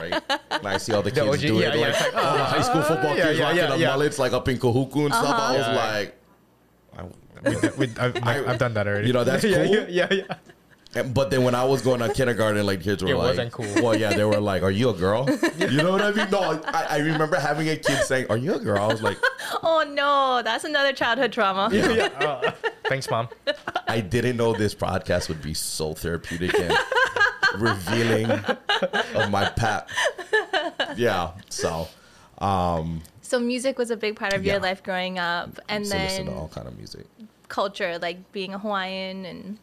Right. 0.00 0.22
And 0.50 0.66
I 0.66 0.76
see 0.78 0.92
all 0.92 1.02
the 1.02 1.10
kids 1.12 1.26
OG 1.26 1.40
do 1.40 1.54
yeah, 1.58 1.68
it. 1.68 1.78
yeah, 1.78 1.86
like, 1.88 2.14
like, 2.14 2.24
all 2.24 2.36
the 2.36 2.44
high 2.44 2.62
school 2.62 2.82
football 2.82 3.14
kids 3.14 3.38
yeah, 3.38 3.44
rocking 3.44 3.58
yeah, 3.58 3.76
the 3.76 3.86
mullets 3.86 4.18
like 4.18 4.32
up 4.32 4.48
in 4.48 4.58
Kahuku 4.58 5.04
and 5.06 5.14
stuff. 5.14 5.38
I 5.38 5.56
was 5.56 5.66
Yeah. 5.66 5.74
like, 5.98 6.20
I- 6.98 7.70
We, 7.76 7.88
I've, 7.98 8.16
I- 8.24 8.44
I've 8.52 8.58
done 8.58 8.74
that 8.74 8.86
already. 8.86 9.06
You 9.08 9.12
know, 9.12 9.24
that's 9.24 9.44
yeah, 9.44 9.64
cool. 9.66 9.74
Yeah, 9.74 9.86
yeah, 9.88 10.06
yeah. 10.10 10.34
and- 10.94 11.12
but 11.12 11.30
then 11.30 11.42
when 11.44 11.54
I 11.54 11.64
was 11.64 11.82
going 11.82 12.00
to 12.00 12.08
kindergarten, 12.12 12.64
like 12.64 12.80
kids 12.82 13.02
were 13.02 13.10
It 13.10 13.16
like, 13.16 13.26
wasn't 13.28 13.52
cool. 13.52 13.66
Well, 13.82 13.96
yeah, 13.98 14.14
they 14.14 14.24
were 14.24 14.40
like, 14.40 14.62
"Are 14.62 14.70
you 14.70 14.88
a 14.90 14.94
girl?" 14.94 15.28
You 15.58 15.82
know 15.82 15.90
what 15.92 16.00
I 16.02 16.12
mean? 16.12 16.30
No, 16.30 16.40
I, 16.66 16.86
I 16.90 16.98
remember 16.98 17.36
having 17.36 17.68
a 17.68 17.76
kid 17.76 18.02
saying, 18.04 18.26
"Are 18.30 18.36
you 18.38 18.54
a 18.54 18.58
girl?" 18.60 18.82
I 18.82 18.86
was 18.86 19.02
like, 19.02 19.18
oh 19.62 19.84
no, 19.92 20.40
that's 20.42 20.64
another 20.64 20.92
childhood 20.92 21.32
trauma. 21.32 21.68
yeah, 21.72 21.90
yeah. 21.90 22.04
Uh, 22.26 22.52
thanks, 22.84 23.10
mom. 23.10 23.28
I 23.88 24.00
didn't 24.00 24.36
know 24.36 24.52
this 24.54 24.74
podcast 24.74 25.28
would 25.28 25.42
be 25.42 25.52
so 25.54 25.92
therapeutic 25.94 26.58
and 26.58 26.72
revealing 27.58 28.30
of 28.30 29.30
my 29.30 29.50
pat. 29.56 29.88
Yeah, 30.96 31.32
so 31.48 31.88
Um, 32.38 33.02
So 33.22 33.38
music 33.38 33.78
was 33.78 33.90
a 33.90 33.96
big 33.96 34.16
part 34.16 34.32
of 34.34 34.44
your 34.44 34.58
life 34.58 34.82
growing 34.82 35.18
up, 35.18 35.58
and 35.68 35.86
so 35.86 35.96
listen 35.96 36.26
to 36.26 36.30
then 36.32 36.38
all 36.40 36.48
kind 36.48 36.66
of 36.68 36.76
music. 36.76 37.06
culture, 37.48 37.98
like 37.98 38.32
being 38.32 38.52
a 38.54 38.58
Hawaiian, 38.58 39.24
and 39.24 39.58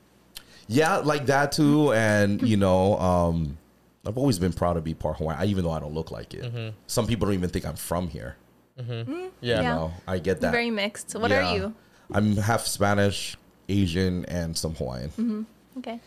Yeah, 0.68 0.98
like 0.98 1.26
that 1.28 1.52
too. 1.52 1.92
And 1.94 2.42
you 2.42 2.58
know, 2.58 2.98
um, 3.00 3.58
I've 4.06 4.18
always 4.18 4.40
been 4.40 4.54
proud 4.54 4.74
to 4.74 4.82
be 4.82 4.94
part 4.94 5.18
Hawaiian, 5.18 5.48
even 5.50 5.64
though 5.64 5.72
I 5.72 5.80
don't 5.80 5.94
look 5.94 6.12
like 6.12 6.34
it. 6.34 6.74
Some 6.88 7.06
people 7.08 7.26
don't 7.28 7.36
even 7.36 7.50
think 7.50 7.66
I'm 7.66 7.76
from 7.76 8.08
here. 8.08 8.36
Yeah. 8.78 9.04
You 9.08 9.32
Yeah. 9.42 9.62
know, 9.62 9.94
I 10.08 10.18
get 10.20 10.42
that. 10.42 10.52
very 10.52 10.72
mixed. 10.72 11.14
What 11.16 11.30
Yeah. 11.32 11.52
are 11.52 11.56
you? 11.56 11.74
I'm 12.14 12.36
half 12.38 12.66
Spanish, 12.66 13.38
Asian, 13.70 14.26
and 14.26 14.58
some 14.58 14.74
Hawaiian. 14.76 15.10
Mm-hmm. 15.12 15.42
Okay. 15.80 16.00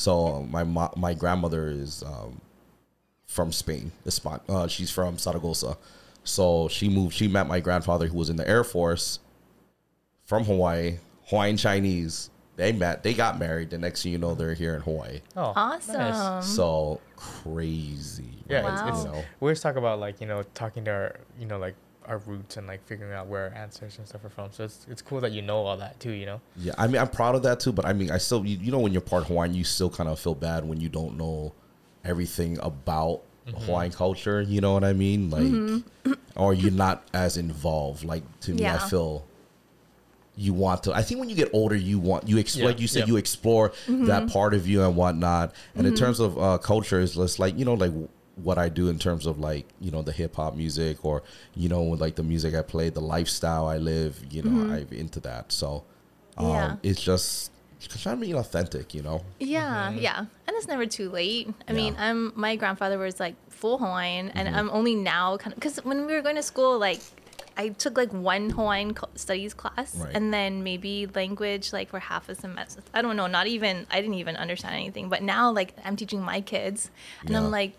So 0.00 0.42
my 0.50 0.64
mo- 0.64 0.92
my 0.96 1.12
grandmother 1.12 1.68
is 1.68 2.02
um, 2.02 2.40
from 3.26 3.52
Spain. 3.52 3.92
The 4.04 4.10
spot. 4.10 4.42
Uh, 4.48 4.66
she's 4.66 4.90
from 4.90 5.18
Saragossa. 5.18 5.76
So 6.24 6.68
she 6.68 6.88
moved. 6.88 7.14
She 7.14 7.28
met 7.28 7.46
my 7.46 7.60
grandfather, 7.60 8.06
who 8.06 8.16
was 8.16 8.30
in 8.30 8.36
the 8.36 8.48
Air 8.48 8.64
Force, 8.64 9.18
from 10.24 10.44
Hawaii. 10.44 10.98
Hawaiian 11.26 11.58
Chinese. 11.58 12.30
They 12.56 12.72
met. 12.72 13.02
They 13.02 13.12
got 13.12 13.38
married. 13.38 13.68
The 13.70 13.78
next 13.78 14.02
thing 14.02 14.12
you 14.12 14.18
know, 14.18 14.34
they're 14.34 14.54
here 14.54 14.74
in 14.74 14.80
Hawaii. 14.80 15.20
Oh, 15.36 15.52
Awesome. 15.54 15.94
nice. 15.96 16.46
So 16.46 17.00
crazy. 17.16 18.24
Yeah, 18.48 18.62
Wow. 18.62 18.72
it's, 18.72 18.82
You 18.82 18.88
it's 18.88 19.04
know. 19.04 19.24
we 19.40 19.46
always 19.48 19.60
talk 19.60 19.76
about 19.76 20.00
like 20.00 20.20
you 20.22 20.26
know 20.26 20.42
talking 20.54 20.84
to 20.86 20.90
our 20.90 21.20
you 21.38 21.44
know 21.46 21.58
like 21.58 21.74
our 22.06 22.18
roots 22.18 22.56
and 22.56 22.66
like 22.66 22.84
figuring 22.86 23.12
out 23.12 23.26
where 23.26 23.44
our 23.44 23.54
ancestors 23.54 23.98
and 23.98 24.08
stuff 24.08 24.24
are 24.24 24.28
from. 24.28 24.50
So 24.52 24.64
it's 24.64 24.86
it's 24.90 25.02
cool 25.02 25.20
that 25.20 25.32
you 25.32 25.42
know 25.42 25.58
all 25.58 25.76
that 25.76 26.00
too. 26.00 26.12
You 26.12 26.26
know. 26.26 26.40
Yeah, 26.56 26.72
I 26.78 26.86
mean, 26.86 27.00
I'm 27.00 27.08
proud 27.08 27.34
of 27.34 27.42
that 27.44 27.60
too. 27.60 27.72
But 27.72 27.84
I 27.86 27.92
mean, 27.92 28.10
I 28.10 28.18
still, 28.18 28.44
you, 28.44 28.58
you 28.58 28.72
know, 28.72 28.78
when 28.78 28.92
you're 28.92 29.00
part 29.00 29.26
Hawaiian, 29.26 29.54
you 29.54 29.64
still 29.64 29.90
kind 29.90 30.08
of 30.08 30.18
feel 30.18 30.34
bad 30.34 30.64
when 30.64 30.80
you 30.80 30.88
don't 30.88 31.16
know 31.16 31.52
everything 32.04 32.58
about 32.60 33.22
mm-hmm. 33.46 33.64
Hawaiian 33.64 33.92
culture. 33.92 34.40
You 34.40 34.60
know 34.60 34.72
what 34.72 34.84
I 34.84 34.92
mean? 34.92 35.30
Like, 35.30 35.42
mm-hmm. 35.42 36.12
or 36.36 36.54
you're 36.54 36.70
not 36.70 37.06
as 37.12 37.36
involved. 37.36 38.04
Like 38.04 38.22
to 38.40 38.54
me, 38.54 38.66
I 38.66 38.78
feel 38.78 39.26
you 40.36 40.54
want 40.54 40.84
to. 40.84 40.94
I 40.94 41.02
think 41.02 41.20
when 41.20 41.28
you 41.28 41.36
get 41.36 41.50
older, 41.52 41.76
you 41.76 41.98
want 41.98 42.28
you 42.28 42.38
explore. 42.38 42.62
Yeah, 42.62 42.68
like 42.68 42.80
you 42.80 42.88
said, 42.88 43.00
yeah. 43.00 43.06
you 43.06 43.16
explore 43.16 43.68
that 43.86 44.22
mm-hmm. 44.22 44.26
part 44.28 44.54
of 44.54 44.66
you 44.66 44.82
and 44.82 44.96
whatnot. 44.96 45.54
And 45.74 45.86
in 45.86 45.94
terms 45.94 46.18
of 46.18 46.38
uh, 46.38 46.58
culture, 46.58 47.00
it's 47.00 47.14
just 47.14 47.38
like 47.38 47.58
you 47.58 47.64
know, 47.64 47.74
like 47.74 47.92
what 48.44 48.58
I 48.58 48.68
do 48.68 48.88
in 48.88 48.98
terms 48.98 49.26
of 49.26 49.38
like 49.38 49.66
you 49.80 49.90
know 49.90 50.02
the 50.02 50.12
hip 50.12 50.36
hop 50.36 50.54
music 50.56 51.04
or 51.04 51.22
you 51.54 51.68
know 51.68 51.82
like 51.82 52.14
the 52.16 52.22
music 52.22 52.54
I 52.54 52.62
play, 52.62 52.88
the 52.90 53.00
lifestyle 53.00 53.66
I 53.66 53.78
live. 53.78 54.20
You 54.30 54.42
know, 54.42 54.74
I'm 54.74 54.88
into 54.90 55.20
that. 55.20 55.52
So 55.52 55.84
um, 56.36 56.46
Yeah. 56.46 56.76
it's 56.82 57.00
just 57.00 57.50
trying 58.02 58.20
to 58.20 58.26
be 58.26 58.32
authentic. 58.34 58.94
You 58.94 59.02
know, 59.02 59.22
Yeah, 59.38 59.90
yeah, 59.92 60.18
and 60.18 60.56
it's 60.56 60.68
never 60.68 60.86
too 60.86 61.08
late. 61.10 61.48
I 61.68 61.72
mean, 61.72 61.96
I'm 61.98 62.32
my 62.34 62.56
grandfather 62.56 62.98
was 62.98 63.18
like 63.20 63.34
full 63.50 63.78
Hawaiian, 63.78 64.30
and 64.30 64.48
Mm-hmm. 64.48 64.56
I'm 64.58 64.70
only 64.70 64.94
now 64.94 65.36
kind 65.36 65.52
of 65.52 65.58
because 65.60 65.76
when 65.84 66.06
we 66.06 66.12
were 66.14 66.22
going 66.22 66.36
to 66.36 66.42
school, 66.42 66.78
like 66.78 67.00
I 67.56 67.70
took 67.70 67.96
like 67.96 68.12
one 68.12 68.50
Hawaiian 68.50 68.94
studies 69.16 69.52
class 69.54 69.94
Right. 69.96 70.14
and 70.14 70.32
then 70.32 70.62
maybe 70.62 71.06
language 71.14 71.72
like 71.72 71.88
for 71.90 71.98
half 71.98 72.28
a 72.28 72.34
semester. 72.34 72.80
I 72.94 73.02
don't 73.02 73.16
know, 73.16 73.26
not 73.26 73.46
even 73.48 73.86
I 73.90 74.00
didn't 74.00 74.14
even 74.14 74.36
understand 74.36 74.74
anything. 74.76 75.08
But 75.08 75.22
now 75.22 75.50
like 75.50 75.74
I'm 75.84 75.96
teaching 75.96 76.22
my 76.22 76.40
kids 76.40 76.90
and 77.22 77.30
Yeah. 77.30 77.38
I'm 77.38 77.50
like 77.50 77.72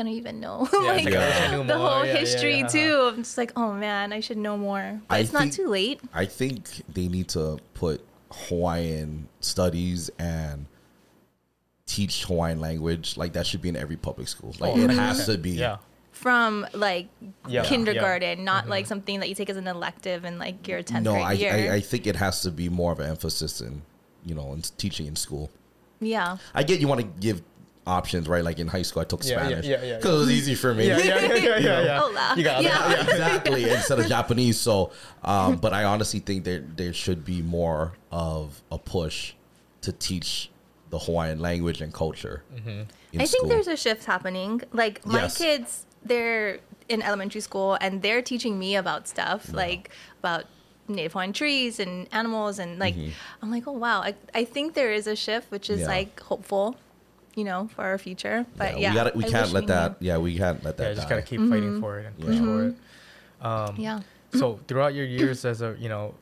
fuck, 0.00 0.06
I 0.06 0.08
don't 0.08 0.18
even 0.18 0.40
know 0.40 0.68
Yeah, 0.72 0.78
like 0.80 1.06
it's 1.06 1.14
like, 1.14 1.14
I 1.14 1.26
wish 1.26 1.36
I 1.50 1.56
knew 1.56 1.64
the 1.66 1.78
whole 1.78 2.04
Yeah, 2.06 2.12
yeah, 2.12 2.18
history 2.20 2.58
yeah. 2.58 2.66
too. 2.68 3.10
I'm 3.12 3.16
just 3.16 3.38
like, 3.38 3.52
oh 3.56 3.72
man, 3.72 4.12
I 4.12 4.20
should 4.20 4.38
know 4.38 4.56
more. 4.56 5.00
But 5.08 5.14
I 5.14 5.18
it's 5.18 5.32
not 5.32 5.52
too 5.52 5.68
late. 5.68 6.00
I 6.14 6.24
think 6.26 6.68
they 6.92 7.08
need 7.08 7.28
to 7.30 7.58
put 7.74 8.04
Hawaiian 8.48 9.28
studies 9.40 10.10
and 10.18 10.66
teach 11.86 12.24
Hawaiian 12.24 12.60
language. 12.60 13.16
Like 13.16 13.32
that 13.32 13.46
should 13.46 13.62
be 13.62 13.68
in 13.68 13.76
every 13.76 13.96
public 13.96 14.28
school. 14.28 14.54
Like 14.58 14.72
Oh, 14.72 14.78
it 14.78 14.90
100%. 14.90 14.94
has 14.96 15.26
to 15.26 15.38
be. 15.38 15.50
Yeah. 15.50 15.78
From 16.12 16.66
like 16.74 17.08
Yeah. 17.48 17.64
kindergarten, 17.64 18.44
not 18.44 18.62
Mm-hmm. 18.64 18.70
like 18.70 18.86
something 18.86 19.20
that 19.20 19.28
you 19.28 19.34
take 19.34 19.50
as 19.50 19.56
an 19.56 19.66
elective 19.66 20.24
in 20.24 20.38
like 20.38 20.66
your 20.68 20.82
10th 20.82 21.02
No, 21.02 21.12
grade 21.12 21.24
I, 21.24 21.32
year. 21.32 21.72
I 21.72 21.76
I 21.76 21.80
think 21.80 22.06
it 22.06 22.16
has 22.16 22.42
to 22.42 22.50
be 22.50 22.68
more 22.68 22.92
of 22.92 23.00
an 23.00 23.08
emphasis 23.08 23.60
in 23.60 23.82
you 24.24 24.34
know 24.34 24.52
in 24.52 24.62
teaching 24.76 25.06
in 25.06 25.16
school. 25.16 25.50
yeah. 26.00 26.36
I 26.54 26.62
get 26.62 26.80
you 26.80 26.88
want 26.88 27.00
to 27.00 27.06
give 27.20 27.42
options, 27.90 28.28
right? 28.28 28.44
Like 28.44 28.58
in 28.58 28.68
high 28.68 28.82
school, 28.82 29.02
I 29.02 29.04
took 29.04 29.22
Yeah, 29.24 29.30
yeah, 29.30 29.46
Spanish 29.48 29.66
yeah, 29.66 29.82
yeah, 29.84 29.96
because 29.96 30.14
it 30.14 30.18
was 30.18 30.30
easy 30.30 30.54
for 30.54 30.72
me. 30.74 30.86
Yeah, 30.88 30.98
yeah, 30.98 31.20
yeah, 31.20 31.34
yeah, 31.34 31.58
yeah. 31.58 31.82
yeah. 31.84 32.00
Hola. 32.00 32.34
You 32.38 32.44
got 32.44 32.62
Yeah. 32.68 32.70
that. 32.78 32.90
Yeah. 32.90 33.02
exactly 33.12 33.70
instead 33.70 33.98
of 33.98 34.06
Japanese. 34.06 34.58
So, 34.58 34.92
um, 35.24 35.56
but 35.56 35.72
I 35.72 35.84
honestly 35.84 36.20
think 36.20 36.44
there 36.44 36.60
there 36.80 36.92
should 36.92 37.24
be 37.24 37.42
more 37.42 37.92
of 38.12 38.62
a 38.70 38.78
push 38.78 39.34
to 39.82 39.92
teach 39.92 40.50
the 40.90 40.98
Hawaiian 40.98 41.40
language 41.40 41.80
and 41.80 41.92
culture. 41.92 42.42
in 43.12 43.20
I 43.20 43.26
think 43.26 43.48
there's 43.48 43.68
a 43.68 43.76
shift 43.76 44.04
happening. 44.04 44.62
Like 44.72 45.04
my 45.06 45.22
Yes. 45.22 45.38
kids, 45.38 45.86
they're 46.04 46.58
in 46.88 47.02
elementary 47.02 47.40
school 47.40 47.76
and 47.80 48.02
they're 48.02 48.22
teaching 48.22 48.58
me 48.58 48.74
about 48.76 49.06
stuff 49.06 49.52
like 49.52 49.90
about 50.18 50.44
native 50.88 51.12
Hawaiian 51.12 51.32
trees 51.32 51.78
and 51.78 52.08
animals 52.10 52.58
and 52.58 52.80
like 52.80 52.96
I'm 53.40 53.50
like, 53.52 53.64
oh 53.68 53.78
wow. 53.86 54.00
I, 54.02 54.12
I 54.34 54.44
think 54.44 54.74
there 54.74 54.92
is 54.92 55.06
a 55.06 55.14
shift, 55.14 55.50
which 55.52 55.70
is 55.70 55.80
Mm-hmm. 55.80 55.90
Yeah. 55.90 55.96
like 55.96 56.20
hopeful, 56.20 56.76
you 57.34 57.44
know, 57.44 57.68
for 57.74 57.82
our 57.84 57.98
future. 57.98 58.44
But 58.56 58.78
yeah, 58.80 58.90
we 58.90 58.94
gotta, 58.94 59.12
we 59.16 59.24
can't 59.24 59.52
let 59.52 59.62
we 59.64 59.66
that. 59.68 59.96
Yeah, 60.00 60.18
we 60.18 60.36
can't 60.36 60.62
let 60.64 60.76
that. 60.78 60.88
Yeah, 60.88 60.94
just 60.94 61.08
gotta 61.08 61.22
keep 61.22 61.40
Mm-hmm. 61.40 61.50
fighting 61.50 61.80
for 61.80 61.98
it 62.00 62.06
and 62.06 62.18
push 62.18 62.34
Yeah. 62.36 62.40
for 62.44 62.64
it. 62.66 62.74
Um, 63.40 63.74
Yeah. 63.78 64.00
So 64.32 64.60
throughout 64.68 64.94
your 64.94 65.06
years 65.06 65.44
as 65.44 65.60
a, 65.62 65.76
you 65.78 65.88
know, 65.88 66.14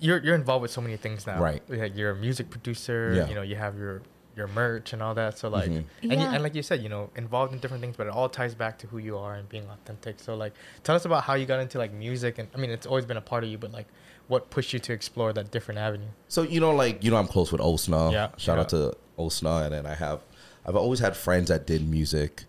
you're 0.00 0.18
you're 0.24 0.34
involved 0.34 0.62
with 0.62 0.70
so 0.72 0.80
many 0.80 0.96
things 0.96 1.26
now. 1.26 1.38
Right. 1.40 1.62
Like 1.68 1.96
you're 1.96 2.10
a 2.10 2.16
music 2.16 2.50
producer. 2.50 3.12
Yeah. 3.16 3.28
You 3.28 3.34
know, 3.34 3.42
you 3.42 3.56
have 3.56 3.78
your 3.78 4.02
your 4.36 4.48
merch 4.48 4.92
and 4.92 5.00
all 5.00 5.14
that. 5.14 5.38
So 5.38 5.48
like, 5.48 5.70
Mhm. 5.70 5.84
and, 6.02 6.12
you, 6.12 6.18
and 6.26 6.42
like 6.42 6.56
you 6.56 6.62
said, 6.62 6.82
you 6.82 6.88
know, 6.88 7.08
involved 7.14 7.52
in 7.52 7.60
different 7.60 7.80
things, 7.80 7.96
but 7.96 8.08
it 8.08 8.12
all 8.12 8.28
ties 8.28 8.52
back 8.56 8.78
to 8.78 8.88
who 8.88 8.98
you 8.98 9.16
are 9.16 9.34
and 9.36 9.48
being 9.48 9.64
authentic. 9.70 10.18
So 10.18 10.34
like, 10.34 10.52
tell 10.82 10.96
us 10.96 11.04
about 11.04 11.22
how 11.22 11.34
you 11.34 11.46
got 11.46 11.60
into 11.60 11.78
like 11.78 11.92
music, 11.92 12.38
and 12.40 12.48
I 12.52 12.58
mean, 12.58 12.70
it's 12.70 12.84
always 12.86 13.04
been 13.04 13.16
a 13.16 13.20
part 13.20 13.44
of 13.44 13.50
you, 13.50 13.58
but 13.58 13.70
like, 13.70 13.86
what 14.26 14.50
pushed 14.50 14.72
you 14.72 14.80
to 14.80 14.92
explore 14.92 15.32
that 15.34 15.52
different 15.52 15.78
avenue? 15.78 16.08
So 16.26 16.42
you 16.42 16.58
know, 16.58 16.72
like 16.74 17.04
you 17.04 17.12
know, 17.12 17.16
I'm 17.16 17.28
close 17.28 17.52
with 17.52 17.60
Osna. 17.60 18.10
Yeah, 18.10 18.30
Shout 18.36 18.58
out 18.58 18.70
to 18.70 18.94
Osna, 19.16 19.66
and 19.66 19.72
then 19.74 19.86
I 19.86 19.94
have, 19.94 20.18
I've 20.66 20.76
always 20.76 21.00
had 21.00 21.16
friends 21.16 21.48
that 21.48 21.66
did 21.66 21.88
music, 21.88 22.44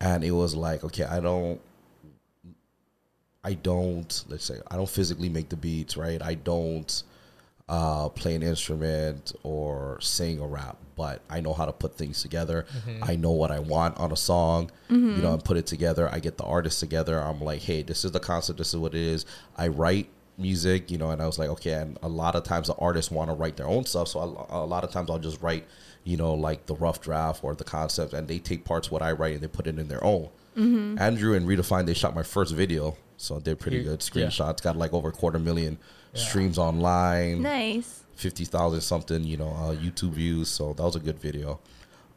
and 0.00 0.24
it 0.24 0.32
was 0.32 0.54
like, 0.54 0.84
okay, 0.84 1.04
I 1.04 1.20
don't, 1.20 1.60
I 3.44 3.54
don't, 3.54 4.24
let's 4.28 4.44
say, 4.44 4.58
I 4.70 4.76
don't 4.76 4.88
physically 4.88 5.28
make 5.28 5.48
the 5.48 5.56
beats, 5.56 5.96
right? 5.96 6.20
I 6.20 6.34
don't 6.34 7.02
uh, 7.68 8.08
play 8.08 8.34
an 8.34 8.42
instrument 8.42 9.32
or 9.42 9.98
sing 10.00 10.40
or 10.40 10.48
rap, 10.48 10.76
but 10.96 11.20
I 11.30 11.40
know 11.40 11.52
how 11.52 11.64
to 11.66 11.72
put 11.72 11.96
things 11.96 12.22
together. 12.22 12.66
I 13.02 13.16
know 13.16 13.30
what 13.32 13.50
I 13.52 13.60
want 13.60 13.98
on 13.98 14.10
a 14.12 14.16
song, 14.16 14.70
you 15.16 15.22
know, 15.22 15.32
and 15.34 15.44
put 15.44 15.56
it 15.56 15.66
together. 15.66 16.08
I 16.12 16.18
get 16.18 16.38
the 16.38 16.44
artists 16.44 16.80
together. 16.80 17.20
I'm 17.20 17.40
like, 17.40 17.62
hey, 17.62 17.82
this 17.82 18.04
is 18.04 18.12
the 18.12 18.20
concept. 18.20 18.58
This 18.58 18.74
is 18.74 18.80
what 18.80 18.94
it 18.94 19.00
is. 19.00 19.26
I 19.56 19.68
write 19.68 20.08
music, 20.38 20.90
you 20.90 20.98
know, 20.98 21.10
and 21.10 21.22
I 21.22 21.26
was 21.26 21.38
like, 21.38 21.48
okay. 21.50 21.72
And 21.72 21.98
a 22.02 22.08
lot 22.08 22.34
of 22.34 22.44
times 22.44 22.66
the 22.66 22.74
artists 22.74 23.10
want 23.10 23.30
to 23.30 23.34
write 23.34 23.56
their 23.56 23.68
own 23.68 23.84
stuff, 23.84 24.08
so 24.08 24.20
a, 24.50 24.64
a 24.64 24.66
lot 24.66 24.82
of 24.84 24.90
times 24.90 25.08
I'll 25.10 25.18
just 25.18 25.40
write, 25.40 25.66
you 26.06 26.16
know, 26.16 26.32
like 26.32 26.64
the 26.66 26.74
rough 26.76 27.00
draft 27.02 27.42
or 27.44 27.54
the 27.54 27.64
concept, 27.64 28.14
and 28.14 28.26
they 28.28 28.38
take 28.38 28.64
parts 28.64 28.86
of 28.88 28.92
what 28.92 29.02
I 29.02 29.12
write 29.12 29.34
and 29.34 29.42
they 29.42 29.48
put 29.48 29.66
it 29.66 29.78
in 29.78 29.88
their 29.88 30.02
own. 30.02 30.30
Andrew 30.56 31.34
and 31.34 31.46
Redefine, 31.46 31.84
they 31.84 31.92
shot 31.92 32.14
my 32.14 32.22
first 32.22 32.54
video, 32.54 32.96
so 33.18 33.38
they're 33.40 33.54
pretty 33.56 33.78
You- 33.78 33.82
good. 33.84 34.02
yeah. 34.14 34.26
Screenshots 34.28 34.62
got 34.62 34.76
like 34.76 34.94
over 34.94 35.08
a 35.10 35.12
quarter 35.12 35.38
million 35.38 35.76
Yeah. 36.14 36.20
streams 36.22 36.56
online 36.56 37.42
Nice. 37.42 38.04
fifty 38.14 38.46
thousand 38.46 38.80
something, 38.80 39.22
you 39.24 39.36
know, 39.36 39.48
uh, 39.50 39.74
YouTube 39.74 40.12
views. 40.12 40.48
So 40.48 40.72
that 40.72 40.82
was 40.82 40.96
a 40.96 41.00
good 41.00 41.18
video. 41.18 41.58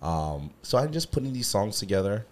Um, 0.02 0.52
so 0.64 0.78
I'm 0.78 0.94
just 0.94 1.12
putting 1.12 1.34
these 1.34 1.48
songs 1.48 1.80
together. 1.80 2.26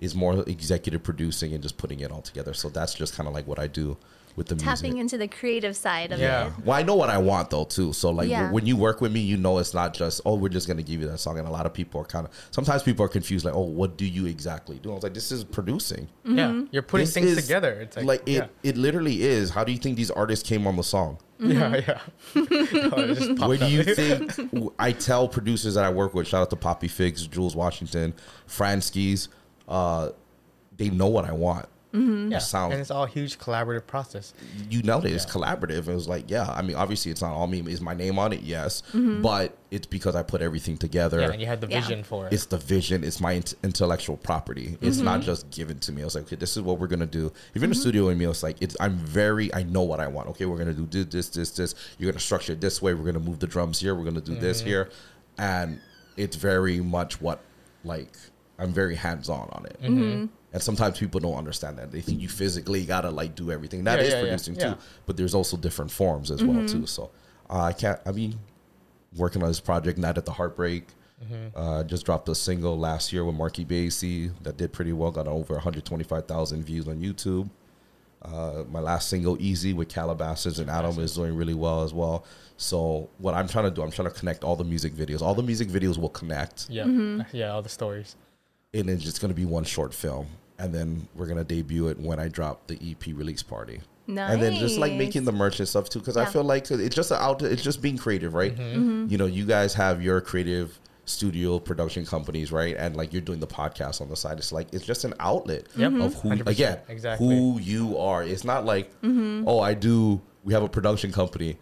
Is 0.00 0.16
more 0.16 0.42
executive 0.48 1.04
producing 1.04 1.54
and 1.54 1.62
just 1.62 1.76
putting 1.76 2.00
it 2.00 2.10
all 2.10 2.22
together. 2.22 2.54
So 2.54 2.68
that's 2.68 2.92
just 2.92 3.14
kind 3.14 3.28
of 3.28 3.34
like 3.34 3.46
what 3.46 3.60
I 3.60 3.68
do 3.68 3.96
with 4.36 4.46
the 4.48 4.54
Tapping 4.56 4.94
music. 4.94 5.00
into 5.00 5.18
the 5.18 5.28
creative 5.28 5.76
side 5.76 6.12
of 6.12 6.18
Yeah. 6.18 6.46
it. 6.48 6.52
Well, 6.64 6.76
I 6.78 6.82
know 6.82 6.94
what 6.94 7.10
I 7.10 7.18
want 7.18 7.50
though 7.50 7.64
too. 7.64 7.92
So 7.92 8.10
like 8.10 8.28
Yeah. 8.28 8.50
when 8.50 8.64
you 8.66 8.76
work 8.76 9.00
with 9.00 9.12
me, 9.12 9.20
you 9.20 9.36
know 9.36 9.58
it's 9.58 9.74
not 9.74 9.94
just 9.94 10.20
oh 10.24 10.34
we're 10.36 10.48
just 10.48 10.66
gonna 10.68 10.82
give 10.82 11.00
you 11.00 11.08
that 11.08 11.18
song. 11.18 11.38
And 11.38 11.46
a 11.46 11.50
lot 11.50 11.66
of 11.66 11.74
people 11.74 12.00
are 12.00 12.04
kind 12.04 12.26
of 12.26 12.32
sometimes 12.50 12.82
people 12.82 13.04
are 13.04 13.08
confused 13.08 13.44
like 13.44 13.54
oh 13.54 13.60
what 13.62 13.96
do 13.96 14.04
you 14.06 14.26
exactly 14.26 14.78
do? 14.78 14.90
I 14.90 14.94
was 14.94 15.02
like 15.02 15.14
this 15.14 15.30
is 15.32 15.44
producing. 15.44 16.08
Yeah, 16.24 16.62
you're 16.70 16.82
putting 16.82 17.04
This 17.06 17.14
things 17.14 17.30
is- 17.32 17.42
together. 17.42 17.72
It's 17.80 17.96
like, 17.96 18.06
Like, 18.06 18.22
it 18.26 18.32
yeah. 18.32 18.46
it 18.62 18.76
literally 18.76 19.22
is. 19.22 19.50
How 19.50 19.64
do 19.64 19.72
you 19.72 19.78
think 19.78 19.96
these 19.96 20.10
artists 20.10 20.48
came 20.48 20.66
on 20.66 20.76
the 20.76 20.82
song? 20.84 21.18
Yeah, 21.42 21.74
yeah. 21.76 21.98
Oh, 22.36 22.92
it 22.96 23.38
Where 23.40 23.58
do 23.58 23.66
you 23.66 23.82
think 23.94 24.32
I 24.78 24.92
tell 24.92 25.26
producers 25.26 25.74
that 25.74 25.84
I 25.84 25.90
work 25.90 26.14
with? 26.14 26.28
Shout 26.28 26.42
out 26.42 26.50
to 26.50 26.56
Poppy 26.56 26.86
Figs, 26.86 27.26
Jules 27.26 27.56
Washington, 27.56 28.14
Franskis. 28.48 29.26
Uh, 29.68 30.10
they 30.76 30.88
know 30.88 31.08
what 31.08 31.24
I 31.24 31.32
want. 31.32 31.66
Yeah. 31.92 32.38
sound- 32.38 32.72
and 32.72 32.80
it's 32.80 32.90
all 32.90 33.04
a 33.04 33.08
huge 33.08 33.38
collaborative 33.38 33.86
process. 33.86 34.32
You 34.70 34.82
know 34.82 35.00
that 35.00 35.12
it's 35.12 35.26
collaborative. 35.26 35.88
It 35.88 35.94
was 35.94 36.08
like, 36.08 36.30
yeah. 36.30 36.50
I 36.50 36.62
mean, 36.62 36.76
obviously, 36.76 37.10
it's 37.10 37.20
not 37.22 37.32
all 37.32 37.46
me. 37.46 37.60
Is 37.70 37.80
my 37.80 37.94
name 37.94 38.18
on 38.18 38.32
it? 38.32 38.40
Yes, 38.42 38.82
Mm-hmm. 38.92 39.22
but 39.22 39.56
it's 39.70 39.86
because 39.86 40.14
I 40.16 40.22
put 40.22 40.42
everything 40.42 40.76
together. 40.78 41.20
Yeah, 41.20 41.30
and 41.32 41.40
you 41.40 41.46
had 41.46 41.60
the 41.60 41.66
Yeah. 41.68 41.80
vision 41.80 42.02
for 42.04 42.26
it. 42.26 42.32
it's 42.32 42.46
the 42.46 42.58
vision. 42.58 43.04
It's 43.04 43.20
my 43.20 43.32
int- 43.32 43.54
intellectual 43.62 44.16
property. 44.16 44.78
It's 44.80 44.98
not 44.98 45.20
Mm-hmm. 45.20 45.26
just 45.26 45.50
given 45.50 45.78
to 45.80 45.92
me. 45.92 46.02
I 46.02 46.04
was 46.06 46.14
like, 46.14 46.24
okay, 46.24 46.36
this 46.36 46.56
is 46.56 46.62
what 46.62 46.78
we're 46.78 46.86
gonna 46.88 47.06
do. 47.06 47.26
If 47.26 47.56
you're 47.56 47.64
in 47.64 47.70
the 47.70 47.76
studio 47.76 48.06
with 48.06 48.16
me, 48.18 48.24
it's 48.26 48.42
like 48.42 48.56
it's. 48.60 48.76
I'm 48.80 48.96
very. 48.96 49.52
I 49.54 49.62
know 49.62 49.82
what 49.82 50.00
I 50.00 50.06
want. 50.08 50.28
Okay, 50.30 50.46
we're 50.46 50.58
gonna 50.58 50.72
do 50.74 50.86
this, 50.86 51.06
this, 51.06 51.28
this, 51.30 51.50
this. 51.50 51.74
You're 51.98 52.10
gonna 52.10 52.20
structure 52.20 52.52
it 52.54 52.60
this 52.60 52.80
way. 52.80 52.94
We're 52.94 53.04
gonna 53.04 53.18
move 53.20 53.38
the 53.40 53.46
drums 53.46 53.80
here. 53.80 53.94
We're 53.94 54.04
gonna 54.04 54.20
do 54.20 54.34
this 54.34 54.60
Mm-hmm. 54.60 54.68
here, 54.68 54.90
and 55.38 55.80
it's 56.16 56.36
very 56.36 56.80
much 56.80 57.20
what 57.20 57.40
like 57.84 58.12
I'm 58.58 58.72
very 58.72 58.94
hands 58.96 59.28
on 59.28 59.48
on 59.52 59.66
it. 59.66 60.28
Mm-hmm. 60.52 60.56
And 60.56 60.62
sometimes 60.62 60.98
people 60.98 61.20
don't 61.20 61.36
understand 61.36 61.78
that. 61.78 61.90
They 61.90 62.00
think 62.02 62.20
you 62.20 62.28
physically 62.28 62.84
gotta 62.84 63.10
like 63.10 63.34
do 63.34 63.50
everything. 63.50 63.84
That 63.84 63.98
Yeah, 63.98 64.04
is 64.04 64.08
yeah, 64.10 64.14
yeah, 64.16 64.22
producing 64.22 64.54
yeah. 64.56 64.74
too, 64.74 64.80
but 65.06 65.16
there's 65.16 65.34
also 65.34 65.56
different 65.56 65.90
forms 65.90 66.30
as 66.30 66.44
well 66.44 66.66
too. 66.68 66.86
So 66.86 67.10
uh, 67.50 67.62
I 67.62 67.72
can't. 67.72 67.98
I 68.06 68.12
mean, 68.12 68.38
working 69.16 69.42
on 69.42 69.48
this 69.48 69.60
project, 69.60 69.98
Night 69.98 70.18
at 70.18 70.24
the 70.26 70.32
Heartbreak. 70.32 70.84
Uh, 71.54 71.84
just 71.84 72.04
dropped 72.04 72.28
a 72.28 72.34
single 72.34 72.76
last 72.76 73.12
year 73.12 73.24
with 73.24 73.36
Marky 73.36 73.64
Basie 73.64 74.32
that 74.42 74.56
did 74.56 74.72
pretty 74.72 74.92
well, 74.92 75.12
got 75.12 75.28
over 75.28 75.54
125,000 75.54 76.64
views 76.64 76.88
on 76.88 76.96
YouTube. 77.00 77.48
Uh, 78.20 78.64
my 78.70 78.80
last 78.80 79.08
single, 79.08 79.36
Easy, 79.40 79.72
with 79.72 79.88
Calabasas 79.88 80.58
and 80.58 80.68
Adam, 80.68 80.98
is 80.98 81.14
doing 81.14 81.36
really 81.36 81.54
well 81.54 81.82
as 81.84 81.94
well. 81.94 82.24
So, 82.56 83.08
what 83.18 83.34
I'm 83.34 83.46
trying 83.46 83.64
to 83.66 83.70
do, 83.70 83.82
I'm 83.82 83.92
trying 83.92 84.08
to 84.08 84.14
connect 84.14 84.42
all 84.42 84.56
the 84.56 84.64
music 84.64 84.94
videos. 84.94 85.22
All 85.22 85.34
the 85.36 85.42
music 85.44 85.68
videos 85.68 85.96
will 85.96 86.08
connect, 86.08 86.68
yeah, 86.68 86.82
Mm-hmm. 86.84 87.36
yeah, 87.36 87.50
all 87.52 87.62
the 87.62 87.68
stories. 87.68 88.16
and 88.74 88.90
it's 88.90 89.04
just 89.04 89.20
going 89.20 89.30
to 89.32 89.34
be 89.40 89.44
one 89.46 89.62
short 89.64 89.94
film. 89.94 90.26
And 90.62 90.72
then 90.74 91.08
we're 91.14 91.26
going 91.26 91.38
to 91.38 91.44
debut 91.44 91.88
it 91.88 91.98
when 91.98 92.18
I 92.20 92.28
drop 92.28 92.66
the 92.68 92.78
EP 92.90 93.06
release 93.16 93.42
party. 93.42 93.80
Nice. 94.06 94.32
and 94.32 94.42
then 94.42 94.54
just 94.56 94.78
like 94.78 94.92
making 94.94 95.24
the 95.24 95.32
merch 95.32 95.60
and 95.60 95.68
stuff 95.68 95.88
too 95.88 96.00
because 96.00 96.16
i 96.16 96.24
feel 96.24 96.42
like 96.42 96.68
it's 96.72 96.94
just 96.96 97.12
a 97.12 97.22
out 97.22 97.40
it's 97.40 97.62
just 97.62 97.80
being 97.80 97.96
creative 97.96 98.34
right 98.34 98.54
Mm-hmm. 98.56 99.06
you 99.08 99.16
know 99.16 99.26
you 99.26 99.46
guys 99.46 99.72
have 99.74 100.02
your 100.02 100.20
creative 100.20 100.76
studio 101.04 101.60
production 101.60 102.04
companies 102.04 102.50
right 102.50 102.74
and 102.76 102.96
like 102.96 103.12
you're 103.12 103.22
doing 103.22 103.38
the 103.38 103.46
podcast 103.46 104.00
on 104.00 104.08
the 104.08 104.16
side 104.16 104.38
it's 104.38 104.50
like 104.50 104.74
it's 104.74 104.84
just 104.84 105.04
an 105.04 105.14
outlet 105.20 105.66
Yep. 105.76 105.92
of 106.00 106.14
who 106.14 106.30
100%, 106.30 106.46
again 106.48 106.78
exactly. 106.88 107.28
who 107.28 107.60
you 107.60 107.96
are 107.96 108.24
it's 108.24 108.42
not 108.42 108.64
like 108.64 108.90
Mm-hmm. 109.02 109.44
oh 109.46 109.60
i 109.60 109.72
do 109.72 110.20
we 110.42 110.52
have 110.52 110.64
a 110.64 110.68
production 110.68 111.12
company 111.12 111.56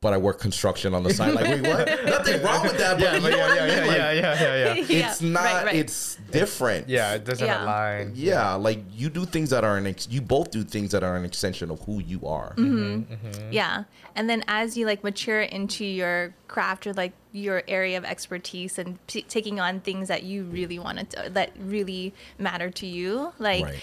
but 0.00 0.14
i 0.14 0.16
work 0.16 0.40
construction 0.40 0.94
on 0.94 1.02
the 1.02 1.12
side 1.12 1.34
like 1.34 1.44
wait 1.44 1.60
what 1.62 1.86
nothing 2.06 2.42
wrong 2.42 2.62
with 2.62 2.78
that 2.78 2.98
but 2.98 3.02
Yeah, 3.02 3.16
you 3.16 3.20
but 3.22 3.30
know 3.30 3.36
yeah, 3.36 3.48
what 3.48 3.58
I 3.60 3.66
yeah, 3.66 3.66
mean? 3.66 3.76
yeah, 3.76 3.86
Like, 3.86 3.96
yeah, 3.96 4.12
yeah, 4.14 4.40
yeah, 4.40 4.74
yeah. 4.74 4.84
Yeah, 4.88 5.10
it's 5.10 5.20
not 5.20 5.42
right, 5.44 5.64
right. 5.66 5.74
it's 5.74 6.16
different 6.30 6.88
Yeah, 6.88 7.12
it 7.14 7.24
doesn't 7.24 7.46
Yeah. 7.46 7.64
align. 7.64 8.12
yeah 8.14 8.54
like 8.54 8.82
you 8.94 9.10
do 9.10 9.26
things 9.26 9.50
that 9.50 9.62
are 9.62 9.76
an 9.76 9.86
ex- 9.86 10.08
you 10.10 10.22
both 10.22 10.50
do 10.50 10.64
things 10.64 10.92
that 10.92 11.02
are 11.04 11.16
an 11.16 11.24
extension 11.26 11.70
of 11.70 11.80
who 11.80 12.00
you 12.00 12.26
are 12.26 12.54
Mm-hmm. 12.56 13.52
Yeah. 13.52 13.84
And 14.16 14.28
then 14.28 14.42
as 14.48 14.76
you 14.76 14.86
like 14.86 15.04
mature 15.04 15.40
into 15.42 15.84
your 15.84 16.34
craft 16.48 16.86
or 16.86 16.92
like 16.94 17.12
your 17.32 17.62
area 17.68 17.96
of 17.98 18.04
expertise 18.04 18.78
and 18.78 19.04
p- 19.06 19.22
taking 19.22 19.60
on 19.60 19.80
things 19.80 20.08
that 20.08 20.22
you 20.24 20.44
really 20.44 20.78
want 20.78 21.10
to, 21.10 21.30
that 21.30 21.50
really 21.58 22.12
matter 22.38 22.70
to 22.70 22.86
you, 22.86 23.32
like, 23.38 23.64
Right. 23.64 23.78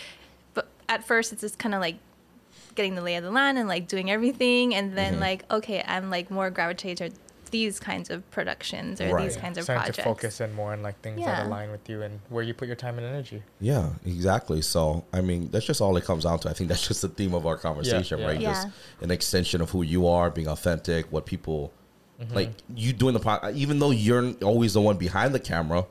but 0.53 0.67
at 0.89 1.05
first 1.05 1.31
it's 1.31 1.41
just 1.41 1.57
kind 1.59 1.73
of 1.73 1.79
like 1.81 1.97
getting 2.77 2.95
the 2.95 3.01
lay 3.01 3.15
of 3.15 3.23
the 3.25 3.31
land 3.31 3.57
and 3.57 3.67
like 3.67 3.89
doing 3.89 4.09
everything. 4.09 4.73
And 4.73 4.97
then 4.97 5.13
Mm-hmm. 5.13 5.21
like, 5.21 5.51
okay, 5.51 5.83
I'm 5.85 6.09
like 6.09 6.31
more 6.31 6.49
gravitated 6.49 7.13
to 7.13 7.19
these 7.51 7.79
kinds 7.79 8.09
of 8.09 8.29
productions 8.31 8.99
or 9.01 9.13
Right. 9.13 9.23
these 9.23 9.35
kinds 9.37 9.57
of 9.57 9.63
Starting 9.65 9.79
projects. 9.81 9.97
to 9.97 10.03
focus 10.03 10.41
in 10.41 10.53
more 10.53 10.73
on 10.73 10.81
like 10.83 10.99
things 11.01 11.19
Yeah. 11.19 11.27
that 11.27 11.47
align 11.47 11.71
with 11.71 11.89
you 11.89 12.01
and 12.01 12.19
where 12.29 12.43
you 12.43 12.53
put 12.53 12.67
your 12.67 12.75
time 12.75 12.97
and 12.97 13.05
energy. 13.07 13.41
Yeah, 13.59 13.89
exactly. 14.05 14.61
So, 14.61 15.03
I 15.13 15.21
mean, 15.21 15.49
that's 15.51 15.65
just 15.65 15.81
all 15.81 15.95
it 15.97 16.05
comes 16.05 16.23
down 16.23 16.39
to. 16.39 16.49
I 16.49 16.53
think 16.53 16.69
that's 16.69 16.87
just 16.87 17.01
the 17.01 17.07
theme 17.09 17.33
of 17.33 17.45
our 17.45 17.57
conversation, 17.57 18.19
yeah. 18.19 18.25
right? 18.25 18.39
Yeah. 18.39 18.53
Just 18.53 18.67
an 19.01 19.11
extension 19.11 19.61
of 19.61 19.69
who 19.71 19.81
you 19.81 20.07
are, 20.07 20.29
being 20.29 20.47
authentic, 20.47 21.11
what 21.11 21.25
people 21.25 21.71
like 22.33 22.49
you 22.75 22.93
doing 22.93 23.13
the 23.13 23.19
pod. 23.19 23.55
Even 23.55 23.79
though 23.79 23.91
you're 23.91 24.33
always 24.43 24.73
the 24.73 24.81
one 24.81 24.97
behind 24.97 25.33
the 25.35 25.39
camera, 25.39 25.85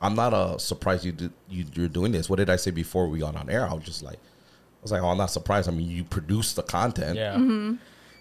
I'm 0.00 0.14
not 0.14 0.32
uh, 0.32 0.56
surprised 0.58 1.04
you, 1.04 1.12
do, 1.12 1.30
you 1.48 1.64
you're 1.74 1.88
doing 1.88 2.12
this. 2.12 2.30
What 2.30 2.36
did 2.36 2.48
I 2.48 2.56
say 2.56 2.70
before 2.70 3.08
we 3.08 3.18
got 3.18 3.34
on 3.36 3.48
air? 3.50 3.68
I 3.68 3.74
was 3.74 3.84
just 3.84 4.02
like, 4.02 4.16
I 4.16 4.33
was 4.84 4.92
like, 4.92 5.02
oh, 5.02 5.08
I'm 5.08 5.18
not 5.18 5.30
surprised. 5.30 5.68
I 5.68 5.72
mean, 5.72 5.90
you 5.90 6.04
produce 6.04 6.52
the 6.54 6.62
content. 6.62 7.16
Yeah. 7.18 7.34
Mm-hmm. 7.34 7.74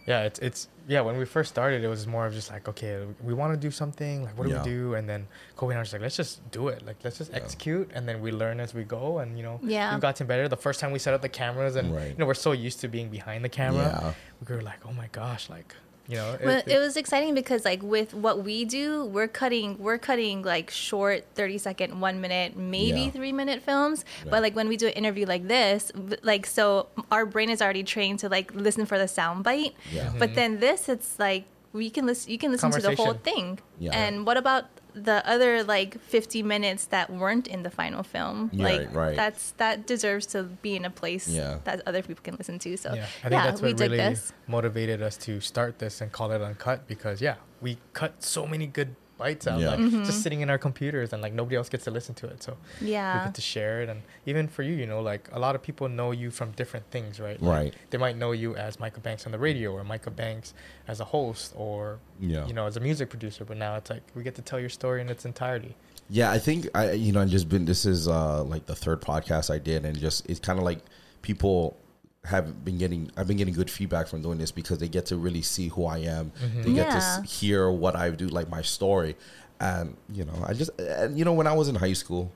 Yeah, 0.06 0.24
it's 0.24 0.40
it's 0.40 0.68
yeah. 0.88 1.00
When 1.00 1.18
we 1.18 1.24
first 1.24 1.50
started, 1.50 1.82
it 1.82 1.88
was 1.88 2.06
more 2.08 2.26
of 2.26 2.34
just 2.34 2.52
like, 2.52 2.68
okay, 2.68 3.06
we 3.24 3.34
want 3.34 3.54
to 3.54 3.58
do 3.58 3.72
something. 3.72 4.24
Like, 4.26 4.38
what 4.38 4.48
do 4.48 4.54
Yeah. 4.54 4.62
we 4.64 4.70
do? 4.70 4.96
And 4.96 5.08
then 5.08 5.28
Kolby 5.56 5.70
and 5.70 5.76
I 5.76 5.78
were 5.78 5.84
just 5.84 5.94
like, 5.94 6.02
let's 6.02 6.18
just 6.18 6.52
do 6.52 6.68
it. 6.68 6.86
Like, 6.86 6.98
let's 7.06 7.18
just 7.20 7.32
Yeah. 7.32 7.38
execute, 7.38 7.90
and 7.94 8.06
then 8.08 8.20
we 8.20 8.32
learn 8.34 8.60
as 8.60 8.74
we 8.74 8.84
go. 8.84 9.20
And 9.20 9.38
you 9.38 9.44
know, 9.44 9.62
Yeah. 9.64 9.94
we've 9.94 10.02
gotten 10.02 10.28
better. 10.28 10.50
The 10.50 10.58
first 10.58 10.82
time 10.82 10.92
we 10.92 11.00
set 11.00 11.14
up 11.14 11.22
the 11.22 11.30
cameras, 11.30 11.78
and 11.78 11.96
Right. 11.96 12.10
you 12.12 12.18
know, 12.18 12.26
we're 12.26 12.34
so 12.34 12.52
used 12.52 12.82
to 12.82 12.90
being 12.90 13.08
behind 13.10 13.46
the 13.46 13.50
camera. 13.50 13.88
Yeah. 14.04 14.14
We 14.46 14.56
were 14.58 14.62
like, 14.62 14.86
oh 14.86 14.92
my 14.92 15.08
gosh, 15.14 15.50
like, 15.50 15.74
you 16.08 16.18
know, 16.18 16.38
Well, 16.44 16.62
it 16.66 16.80
was 16.80 16.98
exciting 16.98 17.34
because 17.34 17.64
like 17.64 17.82
with 17.82 18.14
what 18.14 18.44
we 18.44 18.66
do, 18.66 19.06
we're 19.06 19.28
cutting 19.28 19.78
we're 19.80 19.98
cutting 19.98 20.42
like 20.42 20.70
short 20.70 21.26
30 21.36 21.58
second, 21.58 22.02
1 22.02 22.22
minute, 22.22 22.58
maybe 22.58 23.02
Yeah. 23.02 23.12
3 23.12 23.32
minute 23.32 23.62
films, 23.62 24.04
Right. 24.24 24.32
but 24.32 24.42
like 24.42 24.56
when 24.56 24.68
we 24.68 24.78
do 24.78 24.88
an 24.88 24.94
interview 24.94 25.26
like 25.26 25.48
this, 25.48 25.92
like 26.22 26.46
so 26.46 26.88
our 27.12 27.26
brain 27.26 27.50
is 27.50 27.62
already 27.62 27.84
trained 27.84 28.20
to 28.20 28.30
like 28.30 28.54
listen 28.54 28.86
for 28.86 28.98
the 28.98 29.08
sound 29.08 29.44
bite. 29.44 29.76
Yeah. 29.92 30.12
But 30.18 30.30
mm-hmm. 30.30 30.36
then 30.36 30.60
this 30.60 30.90
it's 30.90 31.18
like 31.20 31.46
we 31.72 31.90
can 31.90 32.06
listen 32.06 32.32
you 32.32 32.38
can 32.38 32.52
listen 32.52 32.72
to 32.72 32.82
the 32.82 32.96
whole 32.96 33.14
thing. 33.14 33.60
Yeah. 33.80 33.92
And 33.98 34.26
what 34.26 34.38
about 34.38 34.66
the 34.94 35.28
other 35.28 35.64
like 35.64 36.00
50 36.00 36.44
minutes 36.44 36.86
that 36.86 37.10
weren't 37.10 37.48
in 37.48 37.64
the 37.64 37.70
final 37.70 38.04
film? 38.04 38.50
Yeah, 38.54 38.64
like 38.66 38.80
right, 38.88 38.96
right. 38.96 39.16
that's 39.16 39.52
that 39.58 39.86
deserves 39.88 40.26
to 40.28 40.44
be 40.44 40.76
in 40.76 40.86
a 40.86 40.90
place 40.90 41.28
Yeah. 41.28 41.60
that 41.64 41.82
other 41.86 42.02
people 42.02 42.24
can 42.24 42.36
listen 42.36 42.60
to. 42.60 42.78
So 42.78 42.94
yeah, 42.94 43.04
I 43.04 43.06
think 43.06 43.32
yeah, 43.32 43.46
that's 43.46 43.62
what 43.62 43.80
really 43.80 44.16
motivated 44.48 45.02
us 45.02 45.18
to 45.18 45.40
start 45.42 45.80
this 45.80 46.02
and 46.02 46.12
call 46.12 46.32
it 46.32 46.42
uncut 46.42 46.88
because 46.88 47.22
yeah, 47.22 47.36
we 47.62 47.78
cut 47.94 48.24
so 48.24 48.46
many 48.46 48.68
good 48.68 48.96
bites 49.18 49.48
out, 49.48 49.60
Yeah. 49.60 49.70
like 49.72 49.80
Mm-hmm. 49.80 50.04
just 50.04 50.22
sitting 50.24 50.42
in 50.42 50.50
our 50.50 50.58
computers 50.58 51.14
and 51.14 51.22
like 51.22 51.34
nobody 51.34 51.56
else 51.56 51.70
gets 51.70 51.84
to 51.86 51.92
listen 51.92 52.16
to 52.16 52.28
it. 52.28 52.42
So 52.44 52.58
yeah, 52.82 53.20
we 53.20 53.26
get 53.28 53.36
to 53.36 53.42
share 53.42 53.82
it, 53.82 53.90
and 53.90 54.02
even 54.26 54.48
for 54.48 54.64
you, 54.64 54.74
you 54.74 54.86
know, 54.88 55.02
like 55.02 55.30
a 55.32 55.40
lot 55.40 55.56
of 55.56 55.62
people 55.62 55.88
know 55.90 56.12
you 56.12 56.32
from 56.32 56.52
different 56.52 56.90
things, 56.92 57.20
right? 57.20 57.42
Like, 57.42 57.54
Right. 57.64 57.74
They 57.92 57.98
might 57.98 58.18
know 58.18 58.32
you 58.32 58.56
as 58.56 58.80
Micah 58.80 59.00
Banks 59.00 59.26
on 59.26 59.32
the 59.32 59.40
radio, 59.40 59.72
or 59.72 59.84
Micah 59.84 60.12
Banks 60.12 60.54
as 60.88 61.00
a 61.00 61.06
host, 61.06 61.54
or 61.56 62.00
Yeah. 62.20 62.46
you 62.48 62.54
know, 62.54 62.66
as 62.66 62.76
a 62.78 62.80
music 62.80 63.10
producer. 63.10 63.46
But 63.46 63.58
now 63.58 63.76
it's 63.76 63.90
like 63.90 64.04
we 64.16 64.24
get 64.24 64.36
to 64.36 64.42
tell 64.42 64.60
your 64.60 64.70
story 64.70 65.02
in 65.02 65.10
its 65.10 65.26
entirety. 65.26 65.76
Yeah, 66.10 66.32
I 66.32 66.40
think 66.40 66.68
I 66.76 66.92
you 66.92 67.12
know 67.14 67.22
I've 67.22 67.30
just 67.30 67.48
been 67.50 67.66
this 67.66 67.86
is 67.86 68.08
uh 68.08 68.44
like 68.44 68.66
the 68.66 68.76
third 68.76 69.00
podcast 69.02 69.50
I 69.54 69.58
did 69.60 69.86
and 69.86 69.98
just 69.98 70.30
it's 70.30 70.40
kind 70.40 70.60
of 70.60 70.66
like 70.66 70.80
people 71.22 71.78
have 72.26 72.64
been 72.64 72.78
getting 72.78 73.12
I've 73.18 73.28
been 73.28 73.38
getting 73.38 73.54
good 73.54 73.70
feedback 73.70 74.08
from 74.08 74.22
doing 74.22 74.38
this 74.38 74.52
because 74.52 74.78
they 74.78 74.88
get 74.88 75.08
to 75.08 75.18
really 75.18 75.42
see 75.42 75.68
who 75.68 75.86
I 75.86 75.98
am. 76.00 76.32
Mm-hmm. 76.42 76.62
They 76.64 76.74
get 76.74 76.90
to 76.92 76.98
Yeah. 76.98 77.20
s- 77.24 77.40
hear 77.40 77.70
what 77.70 77.96
I 77.96 78.10
do 78.12 78.28
like 78.28 78.50
my 78.50 78.62
story 78.62 79.16
and 79.60 79.96
you 80.12 80.24
know 80.26 80.34
I 80.46 80.54
just 80.54 80.70
and 80.80 81.18
you 81.18 81.26
know 81.26 81.34
when 81.34 81.48
I 81.48 81.54
was 81.54 81.68
in 81.68 81.76
high 81.76 81.94
school 81.94 82.32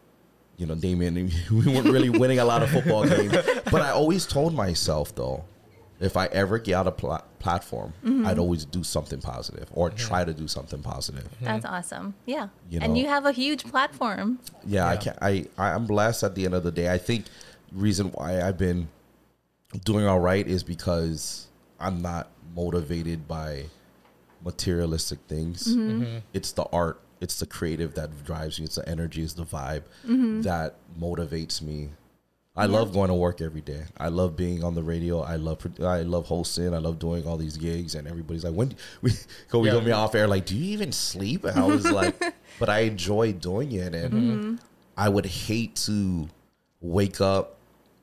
you 0.58 0.66
know 0.66 0.76
Damien 0.76 1.16
we 1.52 1.68
weren't 1.74 1.88
really 1.88 2.10
winning 2.10 2.40
a 2.40 2.46
lot 2.46 2.64
of 2.64 2.70
football 2.70 3.06
games 3.08 3.32
but 3.72 3.82
I 3.82 3.92
always 3.92 4.26
told 4.26 4.54
myself 4.54 5.16
though 5.16 5.46
if 6.02 6.16
I 6.18 6.26
ever 6.28 6.60
get 6.60 6.76
out 6.76 6.88
a 6.88 6.92
pla- 6.92 7.24
platform 7.40 7.94
mm-hmm. 8.04 8.28
I'd 8.28 8.38
always 8.40 8.66
do 8.66 8.84
something 8.84 9.22
positive 9.22 9.70
or 9.72 9.88
mm-hmm. 9.90 9.98
try 9.98 10.26
to 10.26 10.34
do 10.34 10.48
something 10.50 10.82
positive. 10.84 11.28
That's 11.42 11.66
awesome. 11.66 12.14
Yeah. 12.26 12.50
You 12.70 12.82
and 12.82 12.94
know- 12.94 13.00
you 13.00 13.08
have 13.08 13.26
a 13.26 13.32
huge 13.32 13.64
platform. 13.64 14.40
yeah, 14.66 14.86
I 14.86 14.98
can 14.98 15.16
I 15.22 15.46
I- 15.58 15.72
I'm 15.72 15.86
blessed 15.86 16.24
at 16.24 16.36
the 16.36 16.44
end 16.44 16.54
of 16.56 16.64
the 16.64 16.72
day. 16.74 16.92
I 16.92 16.98
think 16.98 17.26
reason 17.72 18.08
why 18.10 18.42
I've 18.42 18.58
been 18.58 18.90
doing 19.84 20.06
all 20.08 20.20
right 20.20 20.48
is 20.48 20.64
because 20.64 21.48
I'm 21.80 22.02
not 22.02 22.30
motivated 22.56 23.28
by 23.28 23.66
materialistic 24.44 25.20
things. 25.28 25.76
Mm-hmm. 25.76 26.18
It's 26.34 26.52
the 26.52 26.64
art, 26.72 27.00
it's 27.22 27.40
the 27.40 27.46
creative 27.46 27.96
that 27.96 28.24
drives 28.26 28.60
you. 28.60 28.66
It's 28.66 28.76
the 28.76 28.88
energy, 28.88 29.24
it's 29.24 29.34
the 29.34 29.44
vibe 29.46 29.84
Mm-hmm. 30.06 30.42
that 30.44 30.76
motivates 31.00 31.62
me. 31.62 31.90
I 32.56 32.66
love 32.66 32.92
going 32.92 33.10
to 33.10 33.14
work 33.14 33.40
every 33.40 33.62
day. 33.62 33.84
I 34.00 34.08
love 34.08 34.36
being 34.36 34.64
on 34.64 34.74
the 34.74 34.82
radio. 34.82 35.22
I 35.22 35.36
love 35.36 35.60
pro- 35.60 35.86
I 35.88 36.02
love 36.02 36.26
hosting. 36.26 36.74
I 36.74 36.80
love 36.80 36.98
doing 36.98 37.28
all 37.28 37.38
these 37.38 37.56
gigs. 37.56 37.94
And 37.94 38.08
everybody's 38.08 38.44
like, 38.44 38.56
"When 38.56 38.70
do- 38.70 38.76
we 39.04 39.12
go? 39.50 39.60
We 39.60 39.68
Yeah. 39.68 39.74
go 39.74 39.82
me 39.82 39.92
off 39.92 40.16
air. 40.16 40.28
Like, 40.28 40.48
do 40.48 40.56
you 40.56 40.72
even 40.74 40.92
sleep?" 40.92 41.44
And 41.44 41.60
I 41.60 41.68
was 41.68 41.86
like, 41.92 42.20
"But 42.58 42.70
I 42.70 42.80
enjoy 42.80 43.34
doing 43.34 43.74
it." 43.74 43.94
And 43.94 44.12
Mm-hmm. 44.14 44.56
I 44.98 45.08
would 45.08 45.28
hate 45.28 45.76
to 45.86 46.28
wake 46.82 47.22
up 47.22 47.57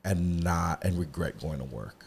and 0.05 0.41
not 0.43 0.83
and 0.85 0.97
regret 0.97 1.39
going 1.41 1.57
to 1.59 1.65
work. 1.65 2.05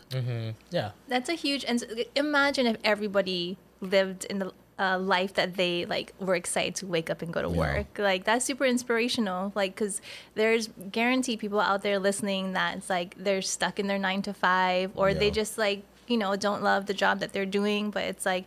Yeah. 0.70 0.92
That's 1.08 1.28
a 1.28 1.34
huge 1.34 1.64
and 1.66 1.84
imagine 2.14 2.66
if 2.66 2.76
everybody 2.82 3.58
lived 3.82 4.24
in 4.26 4.38
the 4.38 4.52
uh, 4.78 4.96
life 4.96 5.34
that 5.34 5.56
they 5.56 5.84
like 5.84 6.14
were 6.20 6.36
excited 6.36 6.76
to 6.76 6.86
wake 6.86 7.10
up 7.10 7.20
and 7.20 7.32
go 7.32 7.42
to 7.42 7.48
Yeah. 7.50 7.56
work. 7.58 7.98
Like 7.98 8.24
that's 8.24 8.44
super 8.44 8.64
inspirational. 8.64 9.52
Like 9.54 9.74
cuz 9.76 10.00
there's 10.34 10.68
guaranteed 10.92 11.40
people 11.40 11.60
out 11.60 11.82
there 11.82 11.98
listening 11.98 12.52
that 12.52 12.76
it's 12.78 12.88
like 12.88 13.14
they're 13.18 13.42
stuck 13.42 13.78
in 13.80 13.88
their 13.88 13.98
9 13.98 14.22
to 14.22 14.32
5 14.32 14.92
or 14.94 15.12
they 15.12 15.30
just 15.30 15.58
like, 15.58 15.82
you 16.06 16.16
know, 16.16 16.36
don't 16.36 16.62
love 16.62 16.86
the 16.86 16.94
job 16.94 17.18
that 17.18 17.32
they're 17.32 17.44
doing, 17.60 17.90
but 17.90 18.04
it's 18.04 18.24
like 18.24 18.44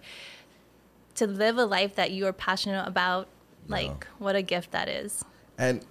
to 1.15 1.27
live 1.27 1.57
a 1.57 1.65
life 1.65 1.95
that 1.95 2.11
you 2.11 2.25
are 2.25 2.33
passionate 2.33 2.87
about, 2.87 3.27
like 3.67 4.07
what 4.17 4.35
a 4.35 4.41
gift 4.41 4.71
that 4.71 4.87
is. 4.87 5.23
And 5.57 5.85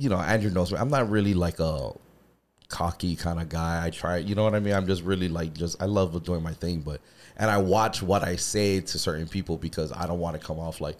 you 0.00 0.08
know, 0.08 0.16
Andrew 0.16 0.50
knows 0.50 0.72
me. 0.72 0.78
I'm 0.78 0.88
not 0.88 1.10
really 1.10 1.34
like 1.34 1.60
a 1.60 1.92
cocky 2.68 3.16
kind 3.16 3.38
of 3.38 3.50
guy. 3.50 3.84
I 3.84 3.90
try, 3.90 4.16
you 4.16 4.34
know 4.34 4.44
what 4.44 4.54
I 4.54 4.60
mean? 4.60 4.72
I'm 4.72 4.86
just 4.86 5.02
really 5.02 5.28
like 5.28 5.52
just 5.52 5.80
I 5.82 5.84
love 5.84 6.24
doing 6.24 6.42
my 6.42 6.54
thing, 6.54 6.80
but 6.80 7.02
and 7.36 7.50
I 7.50 7.58
watch 7.58 8.02
what 8.02 8.22
I 8.22 8.36
say 8.36 8.80
to 8.80 8.98
certain 8.98 9.28
people 9.28 9.58
because 9.58 9.92
I 9.92 10.06
don't 10.06 10.18
want 10.18 10.40
to 10.40 10.46
come 10.46 10.58
off 10.58 10.80
like 10.80 10.96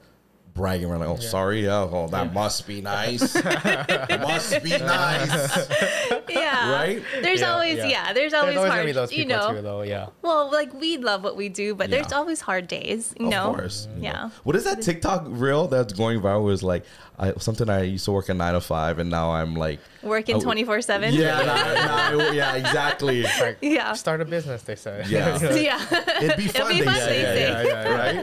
bragging 0.55 0.89
around 0.91 1.01
like, 1.01 1.09
oh, 1.09 1.17
sorry, 1.17 1.65
yeah, 1.65 1.81
oh, 1.91 2.09
that 2.09 2.33
must 2.33 2.67
be 2.67 2.81
nice. 2.81 3.35
must 3.45 4.63
be 4.63 4.71
nice, 4.79 5.69
Yeah. 6.29 6.73
right? 6.73 7.03
There's 7.23 7.41
Yeah, 7.41 7.53
always 7.53 7.77
yeah. 7.79 7.87
yeah, 7.89 8.13
there's 8.13 8.35
always, 8.35 8.55
There's 8.55 8.59
always 8.59 8.71
hard, 8.71 8.81
gonna 8.81 8.87
be 8.87 8.93
those 8.93 9.13
you 9.13 9.25
know. 9.27 9.55
too, 9.55 9.63
though. 9.63 9.83
Yeah. 9.83 10.07
Well, 10.23 10.51
like 10.51 10.73
we 10.75 10.97
love 10.97 11.25
what 11.25 11.37
we 11.37 11.49
do, 11.49 11.75
but 11.75 11.91
there's 11.91 12.13
always 12.13 12.41
hard 12.41 12.69
days, 12.69 13.15
you 13.19 13.29
know. 13.29 13.51
Of 13.51 13.57
course. 13.57 13.89
you 13.97 14.03
know. 14.03 14.09
Yeah. 14.09 14.31
What 14.45 14.57
is 14.57 14.65
that 14.65 14.83
TikTok 14.83 15.25
reel 15.27 15.69
that's 15.69 15.93
going 15.93 16.21
viral? 16.21 16.45
Was 16.45 16.63
like 16.63 16.85
I, 17.19 17.33
something 17.35 17.69
I 17.69 17.83
used 17.83 18.05
to 18.07 18.13
work 18.13 18.29
a 18.29 18.35
nine 18.35 18.55
to 18.55 18.61
five, 18.61 18.99
and 18.99 19.11
now 19.11 19.33
I'm 19.33 19.55
like 19.55 19.79
Working 20.03 20.41
twenty 20.41 20.65
four 20.65 20.81
seven. 20.81 21.13
Yeah, 21.15 21.39
nah, 21.43 22.15
nah, 22.17 22.31
yeah, 22.33 22.55
exactly. 22.57 23.23
Like, 23.23 23.59
Yeah. 23.61 23.93
Start 23.93 24.21
a 24.23 24.25
business, 24.25 24.63
they 24.63 24.77
said. 24.77 25.07
Yeah. 25.09 25.39
Yeah. 25.55 25.85
It'd 26.23 26.37
be 26.39 26.49
fun. 26.49 26.69
be 26.69 26.81
fun, 26.83 26.95
say. 26.95 27.23
they 27.23 27.23
say. 27.23 27.43
yeah, 27.51 27.63
yeah, 27.63 27.85
yeah. 27.85 28.23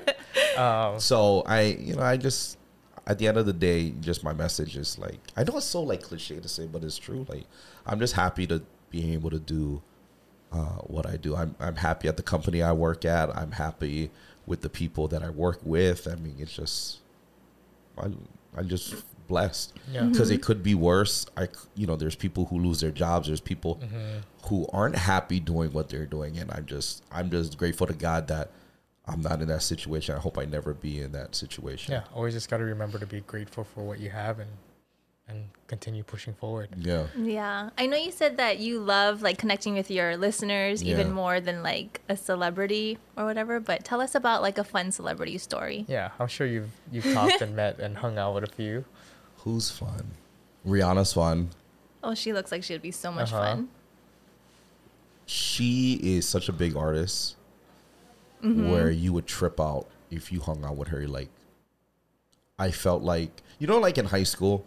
right? 0.56 0.94
Um, 0.94 1.00
So 1.00 1.44
I, 1.46 1.62
you 1.62 1.96
know, 1.96 2.02
I 2.02 2.17
just 2.18 2.58
at 3.06 3.18
the 3.20 3.28
end 3.28 3.38
of 3.38 3.46
the 3.46 3.54
day, 3.54 3.92
just 4.02 4.24
my 4.24 4.34
message 4.34 4.76
is 4.76 4.98
like 5.00 5.20
I 5.38 5.44
know 5.44 5.58
it's 5.58 5.66
so 5.66 5.82
like 5.82 6.02
cliche 6.04 6.40
to 6.40 6.48
say, 6.48 6.68
but 6.68 6.84
it's 6.84 6.98
true. 6.98 7.26
Like 7.30 7.46
I'm 7.86 8.00
just 8.00 8.14
happy 8.16 8.46
to 8.48 8.62
be 8.90 9.14
able 9.14 9.30
to 9.30 9.40
do 9.40 9.82
uh, 10.52 10.80
what 10.88 11.06
I 11.06 11.18
do. 11.18 11.36
I'm 11.36 11.56
I'm 11.60 11.76
happy 11.76 12.08
at 12.08 12.18
the 12.18 12.24
company 12.24 12.62
I 12.62 12.72
work 12.74 13.06
at. 13.06 13.36
I'm 13.36 13.52
happy 13.52 14.10
with 14.46 14.62
the 14.62 14.70
people 14.70 15.08
that 15.10 15.24
I 15.24 15.30
work 15.30 15.60
with. 15.64 16.08
I 16.08 16.16
mean, 16.16 16.36
it's 16.40 16.54
just 16.56 17.00
I 17.98 18.08
I'm 18.56 18.68
just 18.70 18.96
blessed 19.28 19.74
Yeah. 19.92 20.04
because 20.06 20.32
it 20.32 20.42
could 20.42 20.64
be 20.64 20.74
worse. 20.74 21.26
I 21.36 21.50
you 21.76 21.86
know, 21.88 21.96
there's 21.98 22.16
people 22.16 22.46
who 22.46 22.60
lose 22.60 22.80
their 22.80 22.92
jobs. 22.92 23.28
There's 23.28 23.42
people 23.42 23.76
Mm-hmm. 23.76 24.48
who 24.48 24.68
aren't 24.72 24.96
happy 24.96 25.40
doing 25.42 25.72
what 25.74 25.90
they're 25.90 26.06
doing, 26.06 26.38
and 26.38 26.50
I'm 26.52 26.66
just 26.66 27.04
I'm 27.12 27.30
just 27.30 27.58
grateful 27.58 27.88
to 27.88 27.94
God 27.94 28.28
that. 28.28 28.52
I'm 29.08 29.22
not 29.22 29.42
in 29.42 29.48
that 29.48 29.64
situation. 29.64 30.16
I 30.16 30.20
hope 30.20 30.38
I 30.38 30.46
never 30.46 30.74
be 30.74 31.00
in 31.02 31.12
that 31.14 31.34
situation. 31.36 31.94
yeah. 31.94 32.04
Always 32.14 32.34
just 32.34 32.50
got 32.50 32.58
to 32.58 32.64
remember 32.66 33.00
to 33.00 33.06
be 33.06 33.22
grateful 33.22 33.64
for 33.64 33.84
what 33.84 34.00
you 34.00 34.10
have 34.10 34.40
and 34.40 34.50
and 35.30 35.50
continue 35.68 36.04
pushing 36.04 36.34
forward. 36.34 36.70
Yeah. 36.78 37.08
Yeah. 37.18 37.70
I 37.78 37.86
know 37.86 37.98
you 37.98 38.12
said 38.14 38.38
that 38.38 38.60
you 38.60 38.80
love 38.80 39.22
like 39.22 39.38
connecting 39.38 39.74
with 39.74 39.92
your 39.92 40.16
listeners 40.16 40.82
Yeah. 40.82 40.94
even 40.94 41.12
more 41.12 41.42
than 41.42 41.62
like 41.64 42.00
a 42.08 42.16
celebrity 42.16 42.98
or 43.18 43.26
whatever, 43.26 43.60
but 43.60 43.84
tell 43.84 44.00
us 44.00 44.16
about 44.16 44.42
like 44.42 44.58
a 44.58 44.64
fun 44.64 44.90
celebrity 44.94 45.38
story. 45.38 45.84
Yeah, 45.90 46.12
I'm 46.18 46.28
sure 46.28 46.48
you've 46.48 46.72
you've 46.94 47.12
talked 47.14 47.42
and 47.42 47.56
met 47.62 47.78
and 47.80 47.98
hung 47.98 48.18
out 48.18 48.36
with 48.36 48.46
a 48.46 48.54
few. 48.56 48.86
Who's 49.40 49.70
fun? 49.70 50.12
Rihanna's 50.66 51.12
fun. 51.14 51.50
Oh, 52.04 52.16
she 52.16 52.32
looks 52.32 52.50
like 52.52 52.64
she'd 52.64 52.82
be 52.82 52.92
so 52.92 53.12
much 53.12 53.34
Uh-huh. 53.34 53.56
fun. 53.56 53.70
She 55.26 56.00
is 56.02 56.28
such 56.28 56.48
a 56.48 56.54
big 56.54 56.76
artist 56.78 57.36
Mm-hmm. 58.44 58.70
where 58.70 58.92
you 58.92 59.14
would 59.14 59.26
trip 59.26 59.60
out 59.60 59.88
if 60.12 60.32
you 60.32 60.40
hung 60.42 60.64
out 60.64 60.76
with 60.78 60.90
her. 60.90 61.08
Like, 61.08 61.30
I 62.60 62.70
felt 62.72 63.02
like, 63.04 63.32
you 63.60 63.66
know, 63.68 63.80
like 63.80 63.98
in 63.98 64.06
high 64.06 64.24
school, 64.24 64.64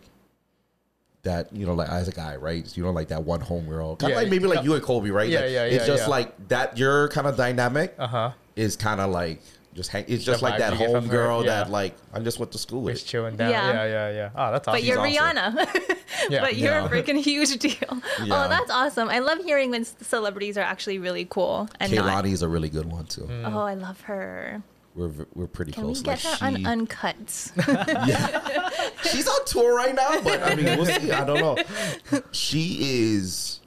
that, 1.23 1.53
you 1.55 1.67
know, 1.67 1.75
like 1.75 1.89
as 1.89 2.09
a 2.09 2.13
guy, 2.13 2.37
right? 2.37 2.67
You 2.77 2.83
know, 2.83 2.91
like 2.91 3.09
that 3.09 3.25
one 3.25 3.41
homegirl. 3.41 3.99
Kind 3.99 4.03
of 4.05 4.09
Yeah, 4.11 4.17
like 4.23 4.29
maybe 4.31 4.47
like 4.47 4.65
you 4.65 4.75
and 4.75 4.83
Kolby, 4.83 5.13
right? 5.13 5.29
Yeah, 5.29 5.41
Like, 5.41 5.51
yeah, 5.51 5.65
It's 5.65 5.75
yeah, 5.83 5.87
just 5.87 6.03
yeah. 6.05 6.09
like 6.09 6.49
that, 6.49 6.79
your 6.79 7.09
kind 7.09 7.27
of 7.27 7.37
dynamic 7.37 7.95
Uh 7.99 8.07
huh. 8.07 8.31
is 8.57 8.75
kind 8.77 9.01
of 9.01 9.11
like, 9.11 9.41
just 9.75 9.91
hang. 9.91 10.05
It's 10.09 10.25
just 10.25 10.41
The 10.41 10.45
like 10.47 10.59
that 10.59 10.73
you 10.73 10.79
get 10.79 10.91
home 10.91 11.09
girl 11.09 11.45
yeah. 11.45 11.63
that 11.65 11.71
like 11.71 11.95
I 12.13 12.19
just 12.21 12.39
went 12.39 12.51
to 12.53 12.59
school 12.59 12.83
with. 12.83 12.95
Just 12.97 13.07
chilling 13.07 13.37
down. 13.37 13.51
Yeah. 13.51 13.73
Yeah, 13.73 13.85
yeah, 13.87 14.11
yeah. 14.11 14.31
Oh, 14.35 14.51
that's 14.53 14.67
awesome. 14.69 14.81
But 14.81 14.85
you're 14.85 14.99
awesome. 14.99 15.57
Rihanna. 15.57 15.97
Yeah. 16.29 16.41
but 16.43 16.57
you're 16.57 16.73
Yeah. 16.73 16.85
a 16.85 16.89
freaking 16.89 17.19
huge 17.23 17.57
deal. 17.59 17.73
Yeah. 18.25 18.45
Oh, 18.45 18.49
that's 18.49 18.71
awesome. 18.71 19.09
I 19.09 19.21
love 19.21 19.39
hearing 19.39 19.71
when 19.71 19.85
celebrities 19.85 20.59
are 20.59 20.63
actually 20.63 20.99
really 20.99 21.25
cool 21.25 21.69
and 21.81 21.93
not. 21.93 22.05
Kehlani 22.25 22.33
is 22.33 22.43
a 22.43 22.49
really 22.49 22.69
good 22.69 22.91
one 22.93 23.07
too. 23.07 23.23
Mm. 23.23 23.55
Oh, 23.55 23.61
I 23.61 23.75
love 23.75 24.01
her. 24.03 24.63
We're 24.95 25.13
we're 25.35 25.47
pretty 25.47 25.71
Can 25.73 25.85
close. 25.85 26.01
we 26.01 26.05
get 26.05 26.25
like 26.25 26.39
her 26.41 26.47
on 26.47 26.57
she- 26.57 26.65
Uncut? 26.67 27.53
She's 29.05 29.29
on 29.29 29.45
tour 29.47 29.75
right 29.77 29.95
now, 29.95 30.21
but 30.21 30.43
I 30.43 30.55
mean, 30.57 30.67
we'll 30.77 30.85
see. 30.87 31.13
I 31.13 31.25
don't 31.25 31.41
know. 31.41 32.21
She 32.33 32.79
is 32.81 33.61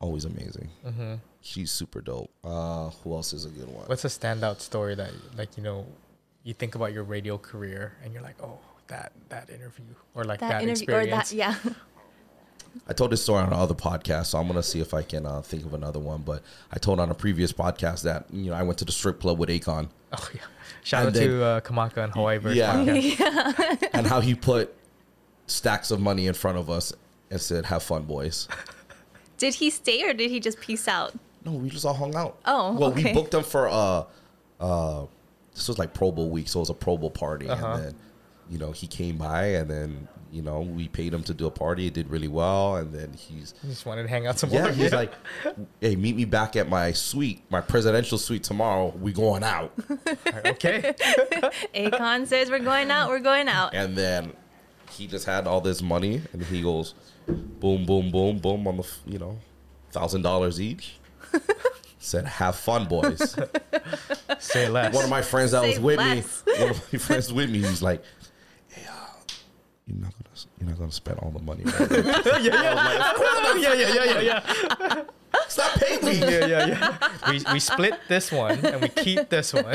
always 0.00 0.24
amazing. 0.24 0.68
Mm-hmm. 0.86 1.14
She's 1.46 1.70
super 1.70 2.00
dope. 2.00 2.30
Uh, 2.42 2.90
who 3.04 3.14
else 3.14 3.32
is 3.32 3.44
a 3.44 3.48
good 3.50 3.68
one? 3.68 3.86
What's 3.86 4.04
a 4.04 4.08
standout 4.08 4.60
story 4.60 4.94
that, 4.96 5.10
like, 5.38 5.56
you 5.56 5.62
know, 5.62 5.86
you 6.42 6.54
think 6.54 6.74
about 6.74 6.92
your 6.92 7.04
radio 7.04 7.38
career 7.38 7.96
and 8.02 8.12
you're 8.12 8.22
like, 8.22 8.36
oh, 8.42 8.58
that 8.88 9.12
that 9.28 9.48
interview 9.50 9.84
or 10.14 10.24
like 10.24 10.40
that, 10.40 10.48
that 10.50 10.62
interview 10.62 10.94
or 10.94 11.00
experience. 11.00 11.30
that, 11.30 11.36
yeah. 11.36 11.54
I 12.88 12.92
told 12.92 13.10
this 13.10 13.22
story 13.22 13.40
on 13.42 13.48
another 13.48 13.74
podcast, 13.74 14.26
so 14.26 14.38
I'm 14.38 14.46
gonna 14.48 14.62
see 14.62 14.80
if 14.80 14.92
I 14.92 15.02
can 15.02 15.24
uh, 15.24 15.40
think 15.42 15.64
of 15.64 15.72
another 15.74 15.98
one. 15.98 16.22
But 16.22 16.42
I 16.70 16.78
told 16.78 17.00
on 17.00 17.10
a 17.10 17.14
previous 17.14 17.52
podcast 17.52 18.02
that 18.02 18.26
you 18.32 18.50
know 18.50 18.56
I 18.56 18.62
went 18.64 18.78
to 18.80 18.84
the 18.84 18.92
strip 18.92 19.20
club 19.20 19.38
with 19.38 19.48
Akon 19.48 19.88
Oh 20.12 20.28
yeah. 20.34 20.40
Shout 20.84 21.06
And 21.06 21.08
out 21.08 21.14
then- 21.14 21.28
to 21.28 21.44
uh, 21.44 21.60
Kamaka 21.62 22.04
and 22.04 22.12
Hawaii 22.12 22.38
Verse 22.38 22.54
Yeah. 22.56 22.74
podcast. 22.76 23.88
and 23.92 24.06
how 24.06 24.20
he 24.20 24.34
put 24.34 24.74
stacks 25.46 25.90
of 25.90 26.00
money 26.00 26.26
in 26.26 26.34
front 26.34 26.58
of 26.58 26.68
us 26.70 26.92
and 27.30 27.40
said, 27.40 27.64
"Have 27.66 27.82
fun, 27.82 28.02
boys." 28.04 28.46
Did 29.38 29.54
he 29.54 29.70
stay 29.70 30.02
or 30.08 30.12
did 30.14 30.30
he 30.30 30.38
just 30.40 30.60
peace 30.60 30.86
out? 30.88 31.14
No, 31.46 31.52
we 31.52 31.70
just 31.70 31.84
all 31.86 31.94
hung 31.94 32.14
out. 32.16 32.38
Oh, 32.44 32.72
well, 32.74 32.90
we 32.92 33.12
booked 33.12 33.30
them 33.30 33.44
for 33.44 33.68
uh, 33.68 34.04
uh, 34.60 35.06
this 35.54 35.68
was 35.68 35.78
like 35.78 35.94
Pro 35.94 36.10
Bowl 36.12 36.28
week, 36.28 36.48
so 36.48 36.58
it 36.58 36.62
was 36.62 36.70
a 36.70 36.74
Pro 36.74 36.96
Bowl 36.98 37.10
party, 37.10 37.48
Uh-huh. 37.48 37.66
and 37.66 37.84
then 37.84 37.94
you 38.50 38.58
know 38.58 38.72
he 38.72 38.86
came 38.88 39.16
by, 39.16 39.44
and 39.46 39.70
then 39.70 40.08
you 40.32 40.42
know 40.42 40.60
we 40.60 40.88
paid 40.88 41.14
him 41.14 41.22
to 41.22 41.32
do 41.32 41.46
a 41.46 41.50
party. 41.50 41.86
It 41.86 41.94
did 41.94 42.10
really 42.10 42.26
well, 42.28 42.76
and 42.76 42.92
then 42.92 43.12
he's 43.12 43.54
Just 43.64 43.86
wanted 43.86 44.02
to 44.02 44.08
hang 44.08 44.26
out 44.26 44.38
some 44.40 44.50
yeah, 44.50 44.62
more. 44.64 44.72
he's 44.72 44.92
like, 45.02 45.12
hey, 45.80 45.94
meet 45.94 46.16
me 46.16 46.24
back 46.24 46.56
at 46.56 46.68
my 46.68 46.90
suite, 46.92 47.42
my 47.48 47.60
presidential 47.60 48.18
suite 48.18 48.42
tomorrow. 48.42 48.92
We 49.00 49.12
going 49.12 49.44
out, 49.44 49.72
okay. 50.46 50.94
Akon 51.74 52.26
says 52.26 52.50
we're 52.50 52.58
going 52.58 52.90
out, 52.90 53.08
we're 53.08 53.20
going 53.20 53.48
out. 53.48 53.72
and 53.74 53.96
then 53.96 54.32
he 54.90 55.06
just 55.06 55.26
had 55.26 55.46
all 55.46 55.60
this 55.60 55.80
money, 55.80 56.22
and 56.32 56.42
he 56.42 56.60
goes, 56.62 56.94
boom, 57.28 57.86
boom, 57.86 58.10
boom, 58.10 58.38
boom 58.38 58.66
on 58.66 58.78
the 58.78 58.86
you 59.06 59.18
know, 59.20 59.38
thousand 59.92 60.22
dollars 60.22 60.60
each. 60.60 60.96
Said, 61.98 62.24
have 62.26 62.54
fun, 62.56 62.86
boys. 62.86 63.36
Say 64.38 64.68
less. 64.68 64.94
one 64.94 65.02
of 65.04 65.10
my 65.10 65.22
friends 65.22 65.50
that 65.50 65.62
Say 65.62 65.70
was 65.70 65.80
with 65.80 65.98
less. 65.98 66.42
me, 66.46 66.52
one 66.60 66.70
of 66.70 66.92
my 66.92 66.98
friends 67.00 67.32
with 67.32 67.50
me, 67.50 67.58
he's 67.58 67.82
like, 67.82 68.00
"Hey, 68.68 68.82
uh, 68.88 68.92
you're 69.88 69.98
not 69.98 70.12
gonna, 70.12 70.46
you're 70.60 70.68
not 70.70 70.78
gonna 70.78 70.92
spend 70.92 71.18
all 71.18 71.30
the 71.30 71.40
money. 71.40 71.64
Right? 71.64 71.90
yeah, 72.44 73.74
yeah, 73.74 73.74
yeah, 73.74 74.04
yeah, 74.04 74.20
yeah, 74.20 75.02
Stop 75.48 75.80
paying 75.80 76.04
me. 76.04 76.18
yeah, 76.20 76.46
yeah, 76.46 76.66
yeah. 76.66 77.30
We, 77.30 77.42
we 77.54 77.58
split 77.60 77.94
this 78.08 78.30
one 78.32 78.64
and 78.64 78.80
we 78.80 78.88
keep 78.88 79.28
this 79.28 79.52
one. 79.52 79.66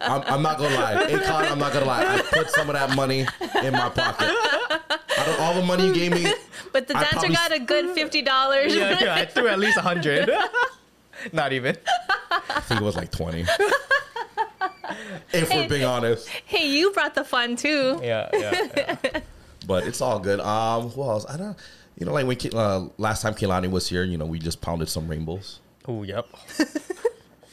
I'm, 0.00 0.22
I'm 0.22 0.42
not 0.42 0.58
gonna 0.58 0.74
lie, 0.76 0.94
Akon. 1.10 1.50
I'm 1.50 1.58
not 1.58 1.72
gonna 1.72 1.84
lie. 1.84 2.04
I 2.14 2.22
put 2.22 2.50
some 2.50 2.68
of 2.70 2.74
that 2.74 2.94
money 2.94 3.26
in 3.62 3.72
my 3.72 3.88
pocket. 3.90 4.30
Out 5.28 5.34
of 5.34 5.40
all 5.40 5.54
the 5.54 5.62
money 5.66 5.86
you 5.86 5.94
gave 5.94 6.12
me, 6.12 6.32
But 6.72 6.86
the 6.88 6.96
I 6.96 7.00
dancer 7.02 7.18
probably- 7.18 7.34
got 7.34 7.52
a 7.52 7.58
good 7.60 7.90
fifty 7.94 8.22
dollars. 8.22 8.74
yeah, 8.74 8.98
yeah. 9.02 9.14
I 9.14 9.24
threw 9.26 9.48
at 9.48 9.58
least 9.58 9.76
a 9.78 9.82
hundred. 9.82 10.30
Not 11.32 11.52
even. 11.52 11.76
I 12.50 12.60
think 12.60 12.80
it 12.80 12.84
was 12.84 12.96
like 12.96 13.10
twenty. 13.10 13.44
if 15.32 15.50
we're 15.50 15.68
being 15.68 15.84
honest, 15.84 16.28
Hey, 16.28 16.68
you 16.70 16.90
brought 16.92 17.14
the 17.14 17.24
fun 17.24 17.56
too. 17.56 17.98
Yeah, 18.02 18.28
yeah. 18.32 18.66
yeah. 18.76 19.20
but 19.66 19.86
it's 19.86 20.00
all 20.00 20.18
good. 20.18 20.40
Um, 20.40 20.90
who 20.90 21.02
else? 21.02 21.26
I 21.28 21.36
don't. 21.36 21.56
You 21.98 22.06
know, 22.06 22.12
like 22.12 22.26
when 22.26 22.36
Ke- 22.36 22.54
uh, 22.54 22.86
last 22.96 23.22
time 23.22 23.34
Kehlani 23.34 23.70
was 23.70 23.88
here, 23.88 24.04
you 24.04 24.16
know, 24.18 24.26
we 24.26 24.38
just 24.38 24.60
pounded 24.60 24.88
some 24.88 25.08
rainbows. 25.08 25.58
Oh, 25.86 26.02
yep. 26.04 26.26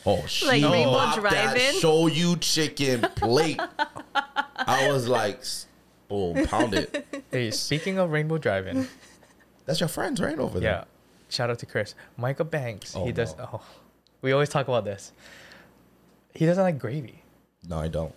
Oh, 0.06 0.24
she 0.28 0.46
Like 0.46 0.62
Rainbow 0.64 0.92
popped 0.92 1.24
that 1.24 1.54
Drive-In? 1.56 1.80
show 1.80 2.06
you 2.06 2.36
chicken 2.36 3.02
plate. 3.16 3.60
I 4.56 4.88
was 4.92 5.08
like, 5.08 5.40
s- 5.40 5.66
boom, 6.08 6.46
pound 6.48 6.74
it. 6.74 7.06
Hey, 7.32 7.52
speaking 7.52 7.98
of 7.98 8.12
Rainbow 8.12 8.38
Drive-In, 8.38 8.88
That's 9.66 9.80
your 9.80 9.90
friends 9.90 10.22
right 10.22 10.38
over 10.40 10.60
there. 10.60 10.72
yeah. 10.72 10.84
Shout 11.30 11.50
out 11.50 11.60
to 11.60 11.66
Chris. 11.66 11.96
Micah 12.18 12.44
Banks. 12.46 12.96
Oh, 12.96 13.06
he 13.06 13.12
does. 13.12 13.36
no. 13.38 13.50
Oh, 13.54 13.62
we 14.22 14.32
always 14.32 14.48
talk 14.50 14.68
about 14.68 14.86
this. 14.86 15.12
He 16.34 16.46
doesn't 16.46 16.64
like 16.64 16.78
gravy, 16.80 17.24
No, 17.68 17.80
I 17.80 17.88
don't. 17.88 18.14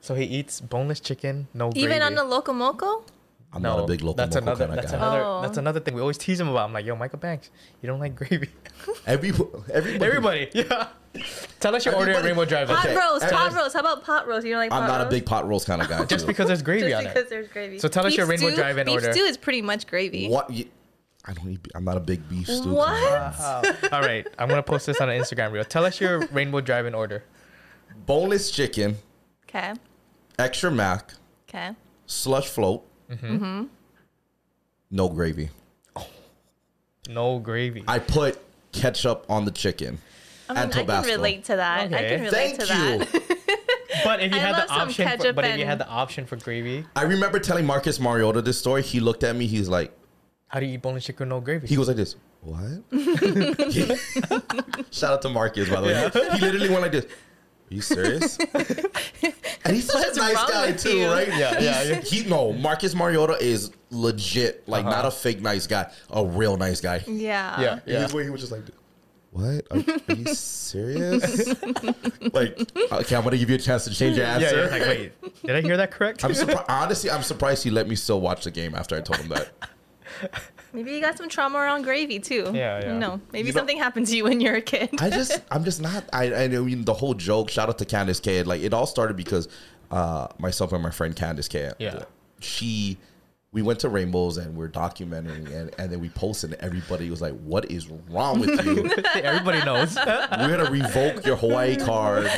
so 0.00 0.14
he 0.14 0.24
eats 0.24 0.60
boneless 0.60 1.00
chicken, 1.00 1.48
no 1.54 1.70
gravy. 1.70 1.84
Even 1.86 2.02
on 2.02 2.14
the 2.14 2.22
locomoco? 2.22 3.02
I'm 3.52 3.62
not 3.62 3.78
a 3.84 3.86
big 3.86 4.00
local 4.02 4.14
that's 4.14 4.34
moco 4.34 4.46
another. 4.46 4.66
kind 4.66 4.70
of 4.78 4.82
That's 4.82 4.90
guy. 4.92 4.98
another. 4.98 5.22
Oh. 5.24 5.42
That's 5.42 5.58
another 5.58 5.78
thing 5.80 5.94
we 5.94 6.00
always 6.00 6.18
tease 6.18 6.40
him 6.40 6.48
about. 6.48 6.66
I'm 6.66 6.72
like, 6.72 6.84
yo, 6.84 6.96
Micah 6.96 7.16
Banks, 7.16 7.50
you 7.80 7.86
don't 7.86 8.00
like 8.00 8.16
gravy. 8.16 8.48
Every, 9.06 9.30
everybody, 9.72 10.04
Everybody, 10.04 10.48
yeah. 10.54 10.88
Tell 11.60 11.74
us 11.76 11.84
your 11.84 11.94
order 11.94 12.10
at 12.10 12.16
Everybody- 12.18 12.26
Rainbow 12.28 12.44
Drive. 12.44 12.68
Pot 12.68 12.84
Okay, 12.86 12.96
roast, 12.96 13.22
and- 13.22 13.32
pot 13.32 13.52
roast. 13.52 13.74
How 13.74 13.80
about 13.80 14.04
pot 14.04 14.26
roast? 14.26 14.44
You 14.46 14.52
don't 14.52 14.60
like 14.60 14.70
pot 14.70 14.82
I'm 14.82 14.88
not 14.88 15.00
a 15.00 15.04
roast? 15.04 15.10
big 15.10 15.26
pot 15.26 15.48
roast 15.48 15.66
kind 15.66 15.80
of 15.80 15.88
guy. 15.88 16.04
Just 16.06 16.22
too. 16.24 16.26
because 16.26 16.48
there's 16.48 16.62
gravy 16.62 16.88
Just 16.90 16.96
on 16.96 17.04
because 17.04 17.22
it. 17.24 17.30
there's 17.30 17.48
gravy. 17.48 17.78
So 17.78 17.88
tell 17.88 18.04
us 18.06 18.16
your 18.16 18.26
Rainbow 18.26 18.48
stew? 18.48 18.56
Drive-In 18.56 18.86
beef 18.86 18.94
order. 18.94 19.12
stew 19.12 19.22
is 19.22 19.36
pretty 19.36 19.62
much 19.62 19.86
gravy. 19.86 20.28
what? 20.28 20.50
You, 20.50 20.66
I 21.24 21.32
don't 21.32 21.48
eat. 21.48 21.66
I'm 21.74 21.84
not 21.84 21.96
a 21.96 22.00
big 22.00 22.28
beef 22.28 22.46
stew. 22.48 22.74
What? 22.74 22.88
kind 23.38 23.64
of 23.66 23.80
guy. 23.90 23.96
All 23.96 24.02
right, 24.02 24.26
I'm 24.38 24.48
gonna 24.48 24.62
post 24.62 24.86
this 24.86 25.00
on 25.00 25.08
an 25.08 25.20
Instagram 25.20 25.52
reel. 25.52 25.64
Tell 25.64 25.84
us 25.86 26.00
your 26.00 26.26
Rainbow 26.26 26.60
Drive-In 26.60 26.94
order. 26.94 27.22
Boneless 28.06 28.50
chicken, 28.50 28.96
Okay. 29.48 29.72
extra 30.38 30.70
mac, 30.70 31.14
Okay. 31.48 31.70
slush 32.06 32.48
float, 32.48 32.84
Mm-hmm. 33.10 33.64
no 34.90 35.08
gravy. 35.08 35.50
No 37.08 37.38
gravy. 37.38 37.84
I 37.86 37.98
put 38.00 38.38
ketchup 38.72 39.26
on 39.28 39.44
the 39.44 39.50
chicken 39.50 39.98
I 40.48 40.52
mean, 40.54 40.62
and 40.64 40.72
I 40.72 40.76
can 40.76 40.86
Tabasco. 40.86 41.10
relate 41.12 41.44
to 41.44 41.56
that. 41.56 41.80
I 41.80 41.84
Okay. 41.86 42.08
can 42.16 42.24
relate 42.24 42.56
Thank 42.56 42.58
to 42.58 42.66
you. 42.66 42.98
that. 42.98 43.36
But 44.04 44.20
if 44.20 44.32
you 44.32 44.38
I 44.38 44.40
had 44.40 44.52
love 44.52 44.66
the 44.66 44.72
option, 44.74 45.04
for, 45.04 45.10
ketchup 45.16 45.36
but 45.36 45.44
if 45.44 45.56
you 45.56 45.64
had 45.64 45.78
the 45.78 45.86
option 45.88 46.26
for 46.26 46.36
gravy, 46.36 46.84
I 46.96 47.02
remember 47.04 47.38
telling 47.38 47.64
Marcus 47.64 48.00
Mariota 48.00 48.42
this 48.42 48.58
story. 48.58 48.82
He 48.82 48.98
looked 49.00 49.22
at 49.22 49.36
me. 49.36 49.46
He's 49.46 49.68
like, 49.68 49.96
how 50.48 50.58
do 50.60 50.66
you 50.66 50.74
eat 50.74 50.82
boneless 50.82 51.04
chicken 51.04 51.26
with 51.26 51.30
no 51.30 51.40
gravy? 51.40 51.68
he 51.68 51.76
goes 51.76 51.86
like 51.88 51.96
this. 51.96 52.16
What? 52.42 52.82
Shout 54.92 55.12
out 55.12 55.22
to 55.22 55.28
Marcus, 55.28 55.68
by 55.68 55.80
the 55.80 55.86
way. 55.86 56.10
He 56.38 56.44
literally 56.44 56.68
went 56.68 56.82
like 56.82 56.92
this. 56.92 57.04
Are 57.04 57.74
you 57.74 57.80
serious? 57.80 58.38
and 58.38 59.74
he's 59.74 59.86
such 59.86 59.94
What's 60.04 60.16
a 60.18 60.20
nice 60.20 60.50
guy 60.50 60.72
too, 60.72 60.96
you? 60.98 61.06
right? 61.08 61.28
Yeah, 61.28 61.58
yeah, 61.60 61.82
yeah. 61.82 62.00
He 62.00 62.24
no, 62.28 62.52
Marcus 62.52 62.94
Mariota 62.94 63.36
is 63.40 63.70
legit, 63.90 64.68
like 64.68 64.84
Uh-huh. 64.84 64.94
not 64.96 65.04
a 65.06 65.10
fake 65.10 65.40
nice 65.40 65.66
guy, 65.66 65.90
a 66.10 66.24
real 66.24 66.56
nice 66.56 66.80
guy. 66.80 67.02
yeah. 67.06 67.60
yeah, 67.60 67.72
And 67.72 67.82
yeah. 67.86 68.02
his 68.02 68.12
way 68.12 68.24
he 68.24 68.30
was 68.30 68.40
just 68.40 68.52
like, 68.52 68.62
"What? 69.34 69.66
Are, 69.70 69.82
are 70.08 70.14
you 70.14 70.34
serious?" 70.34 71.48
like, 72.32 72.58
okay, 72.92 73.16
I'm 73.16 73.24
gonna 73.24 73.36
give 73.36 73.50
you 73.50 73.56
a 73.56 73.58
chance 73.58 73.84
to 73.84 73.94
change 73.94 74.16
your 74.16 74.26
answer. 74.26 74.64
yeah. 74.64 74.70
Like, 74.70 74.82
wait, 74.82 75.42
did 75.42 75.56
I 75.56 75.60
hear 75.60 75.76
that 75.76 75.90
correct? 75.90 76.24
I'm 76.24 76.32
surprised. 76.32 76.64
Honestly, 76.68 77.10
I'm 77.10 77.22
surprised 77.22 77.64
he 77.64 77.70
let 77.70 77.88
me 77.88 77.96
still 77.96 78.20
watch 78.20 78.44
the 78.44 78.50
game 78.50 78.74
after 78.74 78.96
I 78.96 79.00
told 79.00 79.20
him 79.20 79.28
that. 79.28 79.50
Maybe 80.72 80.92
you 80.92 81.00
got 81.00 81.16
some 81.16 81.28
trauma 81.28 81.58
around 81.58 81.82
gravy 81.82 82.18
too. 82.18 82.50
Yeah, 82.54 82.80
yeah. 82.80 82.98
No, 82.98 83.20
maybe 83.32 83.48
You 83.48 83.52
something 83.52 83.78
happened 83.78 84.06
to 84.08 84.16
you 84.16 84.24
when 84.24 84.40
you 84.40 84.50
were 84.50 84.56
a 84.56 84.60
kid. 84.62 84.90
I 85.00 85.08
just, 85.10 85.40
I'm 85.50 85.64
just 85.64 85.80
not. 85.80 86.04
I, 86.12 86.34
I 86.34 86.48
mean, 86.48 86.84
the 86.84 86.94
whole 86.94 87.14
joke. 87.14 87.48
Shout 87.48 87.68
out 87.68 87.78
to 87.78 87.84
Candace 87.84 88.20
K. 88.20 88.42
Like, 88.42 88.60
it 88.62 88.74
all 88.74 88.86
started 88.86 89.16
because 89.16 89.48
uh, 89.90 90.28
myself 90.38 90.72
and 90.72 90.82
my 90.82 90.90
friend 90.90 91.14
Candace 91.14 91.48
K. 91.48 91.72
Yeah. 91.78 92.04
She, 92.40 92.98
we 93.54 93.62
went 93.62 93.78
to 93.80 93.88
Rainbows 93.88 94.36
and 94.36 94.54
we're 94.54 94.68
documenting, 94.68 95.50
and, 95.50 95.74
and 95.78 95.90
then 95.90 96.00
we 96.00 96.10
posted, 96.10 96.52
and 96.52 96.60
everybody 96.60 97.08
was 97.08 97.22
like, 97.22 97.32
"What 97.40 97.70
is 97.70 97.88
wrong 98.10 98.40
with 98.40 98.50
you? 98.66 98.90
Everybody 99.14 99.64
knows. 99.64 99.96
We're 100.06 100.56
gonna 100.56 100.70
revoke 100.70 101.24
your 101.24 101.36
Hawaii 101.36 101.76
card." 101.76 102.28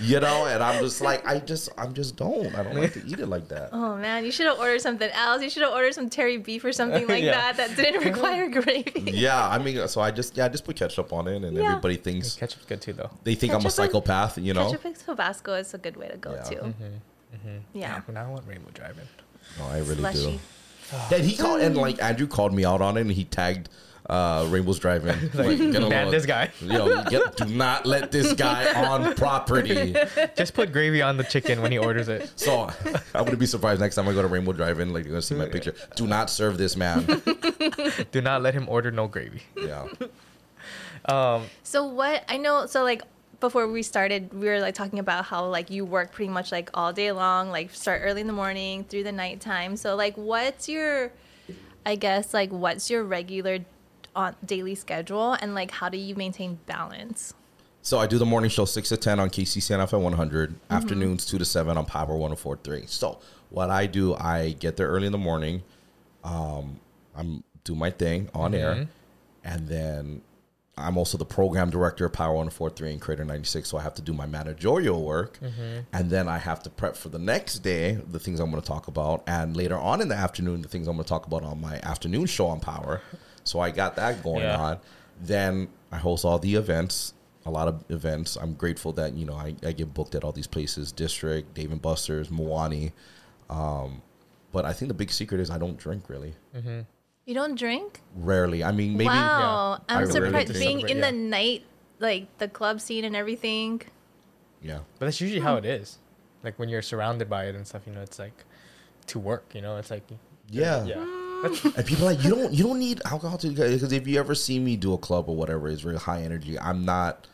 You 0.00 0.18
know, 0.20 0.46
and 0.46 0.62
I'm 0.64 0.82
just 0.82 1.00
like, 1.00 1.24
I 1.26 1.38
just, 1.38 1.68
I'm 1.78 1.92
just 1.94 2.16
don't. 2.16 2.52
I 2.56 2.62
don't 2.64 2.74
like 2.74 2.94
to 2.94 3.06
eat 3.06 3.20
it 3.20 3.26
like 3.26 3.46
that. 3.48 3.68
oh 3.72 3.96
man, 3.96 4.24
you 4.24 4.32
should 4.32 4.46
have 4.46 4.58
ordered 4.58 4.80
something 4.80 5.08
else. 5.10 5.42
You 5.42 5.50
should 5.50 5.62
have 5.62 5.72
ordered 5.72 5.94
some 5.94 6.10
teri 6.10 6.42
beef 6.42 6.64
or 6.64 6.72
something 6.72 7.06
like 7.06 7.22
Yeah. 7.24 7.52
that 7.52 7.56
that 7.58 7.76
didn't 7.76 8.02
require 8.02 8.48
gravy. 8.48 8.92
Yeah, 9.12 9.46
I 9.48 9.58
mean, 9.58 9.86
so 9.88 10.00
I 10.00 10.10
just, 10.10 10.36
yeah, 10.36 10.46
I 10.46 10.48
just 10.48 10.64
put 10.64 10.76
ketchup 10.76 11.12
on 11.12 11.28
it, 11.28 11.44
and 11.44 11.56
Yeah. 11.56 11.66
everybody 11.68 11.96
thinks 11.96 12.34
Ketchup's 12.34 12.64
good 12.64 12.80
too, 12.80 12.94
though. 12.94 13.10
they 13.22 13.34
think 13.36 13.52
I'm 13.52 13.60
a 13.60 13.64
Ketchup 13.64 13.78
and- 13.84 13.92
psychopath. 13.92 14.38
You 14.38 14.54
know, 14.54 14.66
Ketchup 14.66 14.84
and 14.86 14.96
Tabasco 14.96 15.54
is 15.54 15.72
a 15.74 15.78
good 15.78 15.96
way 15.96 16.08
to 16.08 16.16
go 16.16 16.32
Yeah. 16.34 16.42
too. 16.42 16.56
Mm-hmm, 16.56 16.84
mm-hmm. 17.36 17.56
Yeah. 17.78 18.00
But 18.04 18.14
now 18.14 18.24
I 18.26 18.28
want 18.28 18.46
Rainbow 18.46 18.70
Drive-In. 18.74 19.04
No, 19.58 19.66
I 19.66 19.78
really 19.78 19.96
Slushy. 19.96 20.40
do. 20.90 21.14
And 21.16 21.24
he 21.24 21.36
called, 21.36 21.60
and 21.60 21.76
like 21.76 22.02
Andrew 22.02 22.26
called 22.26 22.52
me 22.52 22.64
out 22.64 22.82
on 22.82 22.96
it, 22.96 23.02
and 23.02 23.10
he 23.12 23.24
tagged 23.24 23.68
uh, 24.10 24.46
Rainbow's 24.50 24.78
Drive-In. 24.78 25.30
Like, 25.34 25.56
get 25.56 25.76
a 25.76 25.80
Ban 25.80 25.90
little- 25.90 26.10
this 26.10 26.26
guy. 26.26 26.50
Yo, 26.60 27.02
get, 27.04 27.36
do 27.36 27.46
not 27.46 27.86
let 27.86 28.10
this 28.12 28.32
guy 28.34 28.70
on 28.90 29.14
property. 29.14 29.94
Just 30.36 30.52
put 30.54 30.70
gravy 30.72 31.00
on 31.00 31.16
the 31.16 31.24
chicken 31.24 31.62
when 31.62 31.72
he 31.72 31.78
orders 31.78 32.08
it. 32.08 32.30
So 32.36 32.68
I'm 33.14 33.24
gonna 33.24 33.36
be 33.36 33.46
surprised 33.46 33.80
next 33.80 33.94
time 33.94 34.06
I 34.08 34.12
go 34.12 34.20
to 34.22 34.28
Rainbow 34.28 34.52
Drive-In. 34.52 34.92
Like 34.92 35.04
you're 35.04 35.12
gonna 35.12 35.22
see 35.22 35.34
my 35.36 35.46
picture. 35.46 35.74
Do 35.96 36.06
not 36.06 36.28
serve 36.28 36.58
this 36.58 36.76
man. 36.76 37.04
Do 38.10 38.20
not 38.20 38.42
let 38.42 38.52
him 38.52 38.68
order 38.68 38.90
no 38.90 39.06
gravy. 39.08 39.42
Yeah. 39.56 39.86
Um, 41.06 41.44
So 41.62 41.84
what 41.86 42.24
I 42.28 42.36
know, 42.36 42.66
so 42.66 42.82
like 42.84 43.02
before 43.42 43.68
we 43.68 43.82
started, 43.82 44.32
we 44.32 44.46
were 44.46 44.60
like 44.60 44.74
talking 44.74 44.98
about 44.98 45.26
how 45.26 45.44
like 45.46 45.68
you 45.68 45.84
work 45.84 46.12
pretty 46.12 46.30
much 46.30 46.50
like 46.50 46.70
all 46.72 46.94
day 46.94 47.12
long, 47.12 47.50
like 47.50 47.74
start 47.74 48.00
early 48.02 48.22
in 48.22 48.26
the 48.26 48.32
morning 48.32 48.84
through 48.84 49.02
the 49.02 49.12
nighttime. 49.12 49.76
So 49.76 49.94
like, 49.96 50.16
what's 50.16 50.68
your, 50.68 51.12
I 51.84 51.96
guess 51.96 52.32
like 52.32 52.50
what's 52.50 52.88
your 52.88 53.04
regular 53.04 53.58
on 54.14 54.36
daily 54.44 54.74
schedule, 54.74 55.32
and 55.34 55.54
like 55.54 55.70
how 55.72 55.90
do 55.90 55.98
you 55.98 56.14
maintain 56.14 56.60
balance? 56.66 57.34
So 57.82 57.98
I 57.98 58.06
do 58.06 58.16
the 58.16 58.26
morning 58.26 58.48
show 58.48 58.64
six 58.64 58.88
to 58.90 58.96
ten 58.96 59.18
on 59.18 59.28
KCCN 59.28 59.86
FM 59.88 60.00
100. 60.00 60.50
Mm-hmm. 60.50 60.72
Afternoons 60.72 61.26
two 61.26 61.38
to 61.38 61.44
seven 61.44 61.76
on 61.76 61.84
Power 61.84 62.14
104.3. 62.14 62.88
So 62.88 63.18
what 63.50 63.70
I 63.70 63.86
do, 63.86 64.14
I 64.14 64.52
get 64.58 64.76
there 64.76 64.86
early 64.86 65.06
in 65.06 65.12
the 65.12 65.18
morning. 65.18 65.62
Um, 66.22 66.78
I'm 67.14 67.42
do 67.64 67.74
my 67.74 67.90
thing 67.90 68.30
on 68.34 68.54
air, 68.54 68.74
mm-hmm. 68.74 68.84
and 69.44 69.68
then 69.68 70.22
I'm 70.82 70.96
also 70.98 71.16
the 71.16 71.24
program 71.24 71.70
director 71.70 72.04
of 72.06 72.12
Power 72.12 72.34
104.3 72.44 72.90
and 72.92 73.00
Krater 73.00 73.24
96. 73.26 73.68
So 73.68 73.78
I 73.78 73.82
have 73.82 73.94
to 73.94 74.02
do 74.02 74.12
my 74.12 74.26
managerial 74.26 75.04
work, 75.04 75.38
and 75.92 76.10
then 76.10 76.28
I 76.28 76.38
have 76.38 76.62
to 76.64 76.70
prep 76.70 76.96
for 76.96 77.08
the 77.08 77.18
next 77.18 77.60
day 77.60 77.92
the 78.10 78.18
things 78.18 78.40
I'm 78.40 78.50
going 78.50 78.60
to 78.62 78.66
talk 78.68 78.88
about, 78.88 79.22
and 79.26 79.56
later 79.56 79.76
on 79.78 80.00
in 80.00 80.08
the 80.08 80.14
afternoon 80.16 80.62
the 80.62 80.68
things 80.68 80.88
I'm 80.88 80.94
going 80.96 81.04
to 81.04 81.08
talk 81.08 81.26
about 81.26 81.42
on 81.44 81.60
my 81.60 81.76
afternoon 81.82 82.26
show 82.26 82.46
on 82.46 82.60
Power. 82.60 83.00
So 83.44 83.60
I 83.60 83.70
got 83.70 83.96
that 83.96 84.22
going 84.22 84.42
Yeah. 84.42 84.58
on. 84.60 84.78
Then 85.20 85.68
I 85.90 85.98
host 85.98 86.24
all 86.24 86.38
the 86.38 86.54
events, 86.56 87.14
a 87.46 87.50
lot 87.50 87.68
of 87.68 87.84
events. 87.90 88.36
I'm 88.36 88.54
grateful 88.54 88.92
that 88.94 89.14
you 89.14 89.24
know 89.26 89.34
I, 89.34 89.54
I 89.64 89.72
get 89.72 89.92
booked 89.94 90.14
at 90.14 90.24
all 90.24 90.32
these 90.32 90.46
places: 90.46 90.90
District, 90.92 91.52
Dave 91.54 91.70
and 91.72 91.80
Buster's, 91.82 92.28
Moani. 92.28 92.92
Um, 93.50 94.02
but 94.52 94.64
I 94.64 94.72
think 94.72 94.88
the 94.88 94.94
big 94.94 95.10
secret 95.10 95.40
is 95.40 95.50
I 95.50 95.58
don't 95.58 95.76
drink 95.78 96.08
really. 96.08 96.34
You 97.24 97.34
don't 97.34 97.56
drink? 97.56 98.00
Rarely. 98.16 98.64
I 98.64 98.72
mean, 98.72 98.96
maybe 98.96 99.06
wow, 99.06 99.78
yeah. 99.88 99.96
I'm 99.96 100.10
surprised 100.10 100.52
drink. 100.52 100.64
being 100.64 100.88
in 100.88 100.98
Yeah. 100.98 101.10
the 101.10 101.16
night, 101.16 101.64
like 101.98 102.26
the 102.38 102.48
club 102.48 102.80
scene 102.80 103.04
and 103.04 103.14
everything. 103.14 103.82
yeah. 104.60 104.80
But 104.98 105.06
that's 105.06 105.20
usually 105.20 105.40
how 105.40 105.58
hmm. 105.58 105.64
it 105.64 105.80
is. 105.80 105.98
Like 106.42 106.58
when 106.58 106.68
you're 106.68 106.82
surrounded 106.82 107.30
by 107.30 107.46
it 107.46 107.54
and 107.54 107.66
stuff, 107.66 107.82
you 107.86 107.92
know, 107.92 108.00
it's 108.00 108.18
like 108.18 108.44
to 109.06 109.18
work. 109.18 109.54
You 109.54 109.60
know, 109.60 109.76
it's 109.76 109.90
like 109.90 110.02
Yeah. 110.48 110.84
yeah. 110.84 110.94
Hmm. 110.96 111.68
And 111.76 111.86
people 111.86 112.06
are 112.06 112.14
like 112.14 112.24
you 112.24 112.30
don't 112.30 112.52
you 112.52 112.64
don't 112.64 112.78
need 112.78 113.00
alcohol 113.04 113.38
to 113.38 113.48
because 113.48 113.92
if 113.92 114.06
you 114.06 114.18
ever 114.18 114.34
see 114.34 114.58
me 114.60 114.76
do 114.76 114.92
a 114.92 114.98
club 114.98 115.28
or 115.28 115.34
whatever, 115.34 115.68
it's 115.68 115.82
very 115.82 115.98
high 115.98 116.22
energy. 116.22 116.58
I'm 116.58 116.84
not 116.84 117.26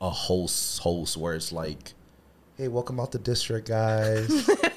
a 0.00 0.10
host 0.10 0.80
host 0.80 1.16
where 1.16 1.34
it's 1.34 1.50
like, 1.52 1.94
hey, 2.56 2.68
welcome 2.68 3.00
out 3.00 3.12
the 3.12 3.18
district, 3.18 3.68
guys. 3.68 4.48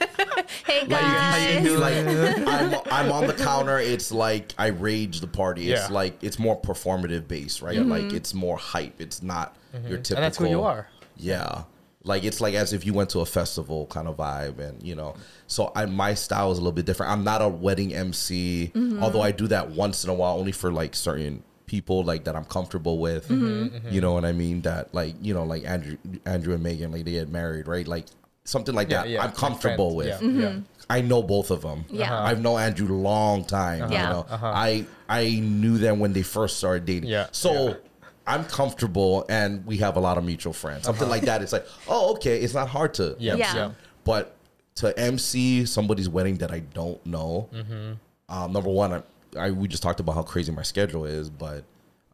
Hey 0.66 0.82
Like, 0.82 0.90
guys, 0.90 1.56
if 1.56 1.64
you 1.64 1.70
see 1.70 1.76
me, 1.76 1.78
like 1.78 2.48
I'm, 2.48 2.80
I'm 2.92 3.12
on 3.12 3.28
the 3.28 3.34
counter. 3.34 3.80
It's 3.80 4.12
like 4.12 4.54
I 4.58 4.68
rage 4.68 5.20
the 5.20 5.28
party. 5.28 5.72
It's 5.72 5.90
Yeah. 5.90 5.94
like 5.94 6.24
it's 6.24 6.40
more 6.40 6.60
performative 6.60 7.28
based, 7.28 7.62
right? 7.62 7.78
Mm-hmm. 7.78 7.90
Like 7.90 8.14
it's 8.14 8.34
more 8.34 8.58
hype. 8.58 9.00
It's 9.00 9.22
not 9.22 9.56
mm-hmm. 9.76 9.88
your 9.88 9.98
typical. 9.98 10.18
And 10.18 10.24
that's 10.24 10.38
who 10.38 10.48
you 10.48 10.64
are. 10.64 10.88
Yeah, 11.16 11.64
like 12.04 12.24
it's 12.24 12.42
like 12.42 12.54
as 12.54 12.74
if 12.74 12.86
you 12.86 12.94
went 12.94 13.10
to 13.12 13.20
a 13.20 13.26
festival 13.26 13.86
kind 13.88 14.08
of 14.08 14.18
vibe, 14.18 14.60
and 14.60 14.82
you 14.84 14.96
know. 14.96 15.16
So 15.48 15.72
I 15.76 15.86
my 15.86 16.14
style 16.14 16.52
is 16.52 16.58
a 16.58 16.62
little 16.62 16.74
bit 16.74 16.86
different. 16.86 17.12
I'm 17.12 17.24
not 17.24 17.42
a 17.42 17.48
wedding 17.48 17.94
MC, 17.94 18.72
mm-hmm. 18.74 19.04
although 19.04 19.22
I 19.22 19.32
do 19.32 19.48
that 19.48 19.72
once 19.72 20.04
in 20.04 20.10
a 20.10 20.14
while, 20.14 20.38
only 20.38 20.52
for 20.52 20.72
like 20.72 20.96
certain 20.96 21.44
people 21.66 22.04
like 22.04 22.26
that 22.26 22.36
I'm 22.36 22.46
comfortable 22.46 23.00
with. 23.00 23.32
You 23.32 24.02
know 24.02 24.14
what 24.14 24.26
I 24.26 24.32
mean? 24.32 24.62
That 24.62 24.94
like 24.94 25.16
you 25.22 25.34
know 25.34 25.44
like 25.44 25.66
Andrew 25.66 25.98
Andrew 26.26 26.54
and 26.54 26.64
Megan 26.64 26.92
like 26.92 27.06
they 27.06 27.12
get 27.12 27.30
married, 27.30 27.68
right? 27.68 27.88
Like 27.88 28.06
something 28.46 28.76
like 28.76 28.90
Yeah, 28.90 29.02
that. 29.04 29.10
yeah. 29.10 29.24
I'm 29.24 29.32
comfortable 29.32 29.96
friends. 30.02 30.22
with. 30.22 30.36
Yeah, 30.36 30.42
yeah. 30.50 30.60
I 30.90 31.02
know 31.02 31.24
both 31.24 31.50
of 31.52 31.62
them. 31.62 31.86
Yeah. 31.90 32.14
Uh-huh. 32.14 32.24
I've 32.26 32.42
known 32.42 32.60
Andrew 32.60 32.94
a 32.94 32.96
long 32.96 33.46
time. 33.46 33.92
Yeah. 33.92 34.08
You 34.08 34.14
know, 34.14 34.26
I 34.32 34.86
I 35.10 35.40
knew 35.40 35.78
them 35.78 36.00
when 36.00 36.14
they 36.14 36.24
first 36.24 36.58
started 36.58 36.86
dating. 36.86 37.10
Yeah, 37.10 37.28
So 37.32 37.70
yeah. 37.70 37.74
I'm 38.28 38.46
comfortable, 38.46 39.26
and 39.30 39.66
we 39.66 39.78
have 39.78 39.98
a 39.98 40.00
lot 40.00 40.18
of 40.18 40.24
mutual 40.24 40.54
friends. 40.54 40.86
Something 40.86 41.10
like 41.10 41.24
that. 41.24 41.42
It's 41.42 41.52
like, 41.54 41.66
oh, 41.88 42.14
okay. 42.16 42.40
It's 42.40 42.54
not 42.54 42.68
hard 42.70 42.94
to. 42.96 43.16
Yeah. 43.20 43.36
Yeah. 43.36 43.56
yeah. 43.56 43.72
But 44.06 44.36
to 44.76 44.98
MC 45.00 45.66
somebody's 45.66 46.10
wedding 46.10 46.38
that 46.38 46.52
I 46.52 46.60
don't 46.60 47.04
know, 47.06 47.50
Mm-hmm. 47.54 47.94
um, 48.30 48.52
number 48.54 48.70
one, 48.70 48.94
I, 48.94 49.02
I 49.38 49.52
we 49.52 49.68
just 49.68 49.84
talked 49.84 50.00
about 50.00 50.16
how 50.16 50.24
crazy 50.24 50.52
my 50.52 50.64
schedule 50.64 51.06
is, 51.06 51.30
but 51.30 51.64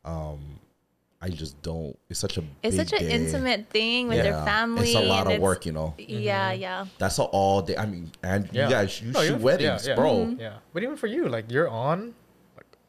um, 0.05 0.59
I 1.21 1.27
just 1.29 1.61
don't. 1.61 1.97
It's 2.09 2.19
such 2.19 2.37
a 2.37 2.43
it's 2.63 2.77
big 2.77 2.87
such 2.87 3.01
an 3.01 3.07
day. 3.07 3.11
intimate 3.13 3.69
thing 3.69 4.07
with 4.07 4.23
their 4.23 4.39
family. 4.45 4.87
It's 4.87 4.95
a 4.95 5.01
lot 5.03 5.29
of 5.29 5.39
work, 5.41 5.65
you 5.65 5.73
know. 5.73 5.93
Yeah, 5.97 6.53
yeah. 6.53 6.85
That's 6.97 7.19
all 7.19 7.61
day. 7.61 7.75
I 7.75 7.85
mean, 7.85 8.11
and 8.23 8.45
Mm-hmm. 8.45 8.55
Yeah. 8.55 8.63
you 8.65 8.69
guys, 8.71 9.01
you 9.01 9.11
No, 9.11 9.21
shoot 9.23 9.39
weddings, 9.41 9.83
yeah, 9.83 9.89
yeah. 9.91 9.95
bro. 9.95 10.35
Yeah, 10.39 10.53
but 10.71 10.81
even 10.83 10.95
for 10.95 11.07
you, 11.07 11.27
like 11.27 11.51
you're 11.51 11.67
on, 11.67 12.15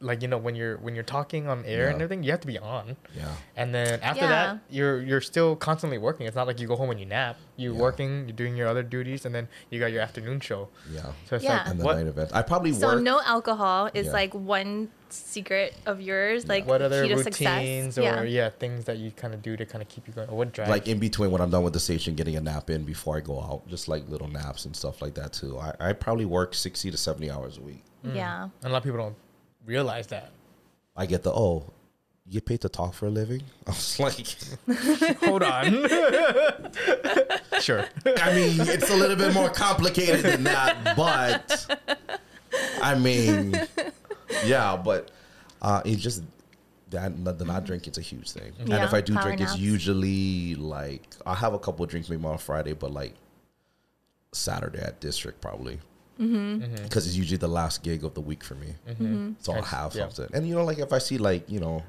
like 0.01 0.21
you 0.21 0.27
know 0.27 0.37
when 0.37 0.55
you're 0.55 0.77
when 0.77 0.95
you're 0.95 1.03
talking 1.03 1.47
on 1.47 1.63
air 1.65 1.87
and 1.89 2.01
everything, 2.01 2.23
you 2.23 2.31
have 2.31 2.41
to 2.41 2.47
be 2.47 2.57
on. 2.57 2.97
Yeah. 3.15 3.27
And 3.55 3.73
then 3.73 3.99
after 4.01 4.23
Yeah. 4.25 4.29
that, 4.29 4.59
you're 4.69 5.01
you're 5.01 5.21
still 5.21 5.55
constantly 5.55 5.97
working. 5.97 6.25
It's 6.27 6.35
not 6.35 6.47
like 6.47 6.59
you 6.59 6.67
go 6.67 6.75
home 6.75 6.89
and 6.89 6.99
you 6.99 7.05
nap. 7.05 7.37
You're 7.55 7.73
Yeah. 7.73 7.79
working, 7.79 8.27
you're 8.27 8.35
doing 8.35 8.55
your 8.55 8.67
other 8.67 8.83
duties, 8.83 9.25
and 9.25 9.33
then 9.35 9.47
you 9.69 9.79
got 9.79 9.91
your 9.91 10.01
afternoon 10.01 10.39
show. 10.39 10.69
Yeah. 10.91 11.11
So 11.29 11.35
it's 11.35 11.45
Yeah. 11.45 11.57
like 11.59 11.67
And 11.67 11.79
the 11.79 11.85
what 11.85 11.97
night 11.97 12.07
event. 12.07 12.31
I 12.33 12.41
probably 12.41 12.73
So 12.73 12.87
work. 12.95 13.03
no 13.03 13.21
alcohol 13.23 13.89
is 13.93 14.07
Yeah. 14.07 14.11
like 14.13 14.33
one 14.33 14.89
secret 15.09 15.75
of 15.85 15.99
yours, 16.01 16.47
like 16.47 16.65
what 16.65 16.81
other 16.81 17.01
routines 17.01 17.23
success. 17.23 17.97
or 17.97 18.01
yeah. 18.01 18.21
yeah. 18.23 18.49
things 18.49 18.85
that 18.85 18.97
you 18.97 19.11
kind 19.11 19.33
of 19.33 19.41
do 19.41 19.57
to 19.57 19.65
kind 19.65 19.81
of 19.81 19.89
keep 19.89 20.07
you 20.07 20.13
going. 20.13 20.29
Or 20.29 20.37
what 20.37 20.53
drives 20.53 20.71
like 20.71 20.87
in 20.87 20.99
between 20.99 21.31
when 21.31 21.41
I'm 21.41 21.49
done 21.51 21.63
with 21.63 21.73
the 21.73 21.79
station, 21.81 22.15
getting 22.15 22.35
a 22.37 22.41
nap 22.41 22.69
in 22.69 22.85
before 22.85 23.17
I 23.17 23.19
go 23.19 23.39
out, 23.41 23.67
just 23.67 23.87
like 23.87 24.07
little 24.09 24.29
naps 24.29 24.65
and 24.65 24.75
stuff 24.75 25.01
like 25.01 25.13
that 25.15 25.33
too. 25.33 25.59
I, 25.59 25.73
I 25.79 25.93
probably 25.93 26.25
work 26.25 26.53
sixty 26.55 26.89
to 26.91 26.97
seventy 26.97 27.29
hours 27.29 27.57
a 27.57 27.61
week. 27.61 27.83
yeah. 28.03 28.43
Mm. 28.45 28.51
And 28.63 28.65
a 28.65 28.69
lot 28.69 28.77
of 28.77 28.83
people 28.83 28.97
don't 28.99 29.15
realize 29.65 30.07
that. 30.07 30.31
I 30.95 31.05
get 31.05 31.23
the 31.23 31.31
oh, 31.31 31.65
you 32.25 32.33
get 32.33 32.45
paid 32.45 32.61
to 32.61 32.69
talk 32.69 32.93
for 32.93 33.07
a 33.07 33.09
living. 33.09 33.43
I 33.67 33.71
was 33.71 33.99
like, 33.99 35.17
Hold 35.21 35.43
on. 35.43 35.71
sure. 37.59 37.85
I 38.05 38.33
mean, 38.33 38.59
it's 38.61 38.89
a 38.89 38.95
little 38.95 39.15
bit 39.15 39.33
more 39.33 39.49
complicated 39.49 40.23
than 40.23 40.43
that, 40.45 40.95
but 40.95 41.79
I 42.81 42.95
mean, 42.95 43.59
yeah, 44.45 44.75
but 44.77 45.11
uh, 45.61 45.81
it's 45.85 46.01
just 46.01 46.23
that 46.91 47.37
the 47.37 47.45
not 47.45 47.65
drinking 47.65 47.91
is 47.91 47.97
a 47.97 48.01
huge 48.01 48.31
thing. 48.31 48.51
And 48.59 48.71
if 48.73 48.93
I 48.93 49.01
do 49.01 49.13
power 49.13 49.23
drink, 49.23 49.41
it's 49.41 49.57
usually 49.57 50.55
like 50.55 51.03
I 51.25 51.33
have 51.35 51.53
a 51.53 51.59
couple 51.59 51.83
of 51.83 51.89
drinks 51.89 52.09
maybe 52.09 52.25
on 52.25 52.37
Friday, 52.37 52.73
but 52.73 52.91
like 52.91 53.13
Saturday 54.33 54.79
at 54.79 54.99
District 54.99 55.41
probably. 55.41 55.79
Mm-hmm. 56.21 56.63
mm-hmm. 56.63 56.83
Because 56.83 57.07
it's 57.07 57.15
usually 57.15 57.37
the 57.37 57.47
last 57.47 57.83
gig 57.83 58.03
of 58.03 58.13
the 58.13 58.21
week 58.21 58.43
for 58.43 58.55
me, 58.55 58.75
mm-hmm. 58.87 59.05
Mm-hmm. 59.05 59.31
so 59.39 59.53
I'll 59.53 59.61
have 59.63 59.95
Yeah. 59.95 60.09
something. 60.09 60.35
And 60.35 60.47
you 60.47 60.55
know, 60.55 60.63
like 60.63 60.77
if 60.79 60.93
I 60.93 60.99
see 60.99 61.17
like 61.17 61.49
you 61.49 61.59
know 61.59 61.83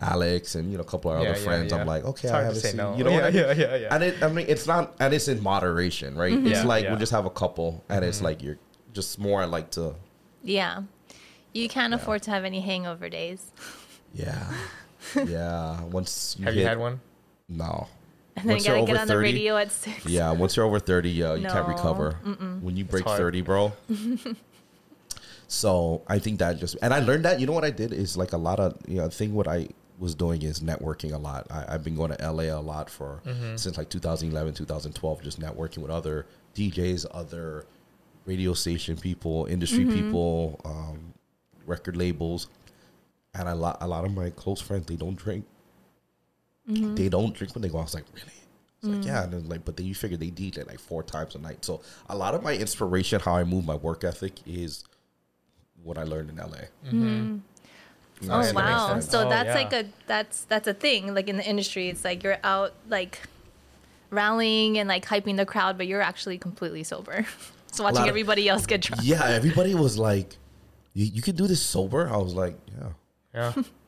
Alex 0.00 0.54
and 0.54 0.70
you 0.70 0.76
know 0.78 0.82
a 0.82 0.86
couple 0.86 1.10
of 1.10 1.22
Yeah, 1.22 1.30
other 1.30 1.38
yeah, 1.38 1.44
friends, 1.44 1.72
yeah. 1.72 1.78
I'm 1.80 1.86
like, 1.86 2.04
okay, 2.04 2.28
It's 2.28 2.30
I 2.30 2.42
hard 2.42 2.42
to 2.42 2.46
haven't 2.46 2.60
say 2.60 2.68
seen. 2.70 2.76
no. 2.78 2.96
You 2.96 3.04
know, 3.04 3.10
Yeah, 3.10 3.16
what 3.16 3.24
I 3.24 3.30
mean? 3.30 3.36
yeah, 3.58 3.68
yeah, 3.70 3.76
yeah. 3.76 3.94
And 3.94 4.04
it, 4.04 4.22
I 4.22 4.28
mean, 4.28 4.46
it's 4.48 4.66
not, 4.66 4.94
and 5.00 5.12
it's 5.14 5.28
in 5.28 5.42
moderation, 5.42 6.16
right? 6.16 6.32
It's 6.32 6.48
Yeah, 6.50 6.64
like 6.64 6.84
yeah. 6.84 6.92
we 6.92 6.98
just 6.98 7.12
have 7.12 7.26
a 7.26 7.30
couple, 7.30 7.84
and 7.88 8.04
it's 8.04 8.20
like 8.22 8.42
you're 8.42 8.58
just 8.92 9.18
more 9.18 9.46
like 9.46 9.70
to, 9.72 9.94
Yeah. 10.42 10.82
You 11.54 11.68
can't 11.70 11.94
afford 11.94 12.22
to 12.24 12.30
have 12.30 12.44
any 12.44 12.60
hangover 12.60 13.08
days. 13.08 13.40
yeah, 14.14 14.52
yeah. 15.26 15.82
Once 15.84 16.36
you 16.38 16.44
Have 16.44 16.54
hit, 16.54 16.60
you 16.60 16.66
had 16.66 16.78
one? 16.78 17.00
No. 17.48 17.88
And 18.36 18.44
then 18.44 18.48
you 18.48 18.52
Once 18.52 18.66
you're 18.66 18.74
gotta 18.76 18.86
get 18.86 18.92
over 18.92 19.00
on 19.00 19.06
the 19.08 19.14
30, 19.14 19.22
radio 19.32 19.56
at 19.56 19.72
six. 19.72 20.06
Yeah, 20.06 20.30
once 20.32 20.56
you're 20.56 20.66
over 20.66 20.78
thirty, 20.78 21.22
uh, 21.22 21.34
you 21.34 21.46
can't 21.46 21.66
recover. 21.66 22.18
No. 22.22 22.30
recover. 22.30 22.58
When 22.60 22.76
you 22.76 22.84
break 22.84 23.04
thirty, 23.04 23.40
bro. 23.40 23.72
so 25.48 26.02
I 26.06 26.18
think 26.18 26.38
that 26.40 26.58
just, 26.58 26.76
and 26.82 26.92
I 26.92 27.00
learned 27.00 27.24
that. 27.24 27.40
You 27.40 27.46
know 27.46 27.52
what 27.52 27.64
I 27.64 27.70
did 27.70 27.92
is 27.92 28.16
like 28.16 28.32
a 28.32 28.36
lot 28.36 28.60
of, 28.60 28.76
you 28.86 28.96
know, 28.96 29.04
the 29.04 29.10
thing 29.14 29.34
what 29.34 29.48
I 29.48 29.68
was 29.98 30.14
doing 30.14 30.42
is 30.42 30.60
networking 30.60 31.12
a 31.12 31.18
lot. 31.18 31.46
I, 31.50 31.64
I've 31.68 31.84
been 31.84 31.94
going 31.96 32.10
to 32.14 32.30
LA 32.30 32.44
a 32.44 32.60
lot 32.60 32.90
for 32.90 33.22
since 33.56 33.78
like 33.78 33.88
2011, 33.88 34.54
2012, 34.54 35.22
just 35.22 35.40
networking 35.40 35.78
with 35.78 35.90
other 35.90 36.26
DJs, 36.54 37.06
other 37.12 37.64
radio 38.26 38.52
station 38.52 38.96
people, 38.96 39.46
industry 39.46 39.86
people, 39.86 40.60
um, 40.64 41.14
record 41.64 41.96
labels, 41.96 42.48
and 43.34 43.48
a 43.48 43.54
lot, 43.54 43.78
a 43.80 43.86
lot 43.86 44.04
of 44.04 44.12
my 44.14 44.30
close 44.30 44.60
friends 44.60 44.86
they 44.86 44.96
don't 44.96 45.16
drink. 45.16 45.46
Mm-hmm. 46.70 46.94
They 46.96 47.08
don't 47.08 47.34
drink 47.34 47.54
when 47.54 47.62
they 47.62 47.68
go. 47.68 47.78
out. 47.78 47.82
I 47.82 47.84
was 47.84 47.94
like, 47.94 48.04
really? 48.14 48.32
It's 48.78 48.88
like, 48.88 48.98
mm-hmm. 48.98 49.08
yeah, 49.08 49.24
and 49.24 49.32
then 49.32 49.48
like, 49.48 49.64
but 49.64 49.76
then 49.76 49.86
you 49.86 49.94
figure 49.94 50.16
they 50.16 50.30
DJ 50.30 50.66
like 50.66 50.80
four 50.80 51.02
times 51.02 51.34
a 51.34 51.38
night. 51.38 51.64
So 51.64 51.80
a 52.08 52.16
lot 52.16 52.34
of 52.34 52.42
my 52.42 52.54
inspiration, 52.56 53.20
how 53.20 53.36
I 53.36 53.44
move 53.44 53.64
my 53.64 53.76
work 53.76 54.04
ethic, 54.04 54.34
is 54.46 54.84
what 55.82 55.96
I 55.98 56.02
learned 56.02 56.30
in 56.30 56.36
LA. 56.36 56.46
Mm-hmm. 56.86 57.38
Oh 57.38 58.38
Yes, 58.38 58.46
that 58.46 58.54
makes 58.54 58.54
wow! 58.54 58.88
sense. 58.88 59.08
So 59.10 59.26
Oh, 59.26 59.28
that's 59.28 59.48
yeah. 59.48 59.54
like 59.54 59.72
a 59.72 59.84
that's 60.06 60.44
that's 60.44 60.66
a 60.66 60.74
thing. 60.74 61.14
Like 61.14 61.28
in 61.28 61.36
the 61.36 61.44
industry, 61.46 61.88
it's 61.88 62.04
like 62.04 62.22
you're 62.22 62.38
out 62.42 62.72
like 62.88 63.20
rallying 64.10 64.78
and 64.78 64.88
like 64.88 65.04
hyping 65.04 65.36
the 65.36 65.46
crowd, 65.46 65.76
but 65.76 65.86
you're 65.86 66.00
actually 66.00 66.38
completely 66.38 66.82
sober. 66.82 67.26
so 67.72 67.84
watching 67.84 67.96
lot 67.96 68.04
of- 68.04 68.08
everybody 68.08 68.48
else 68.48 68.66
get 68.66 68.80
drunk. 68.82 69.02
Yeah, 69.04 69.22
everybody 69.24 69.74
was 69.74 69.98
like, 69.98 70.36
you, 70.94 71.04
you 71.06 71.22
can 71.22 71.36
do 71.36 71.46
this 71.46 71.62
sober. 71.62 72.08
I 72.08 72.16
was 72.16 72.34
like, 72.34 72.56
yeah. 72.76 72.88
Yeah. 73.34 73.52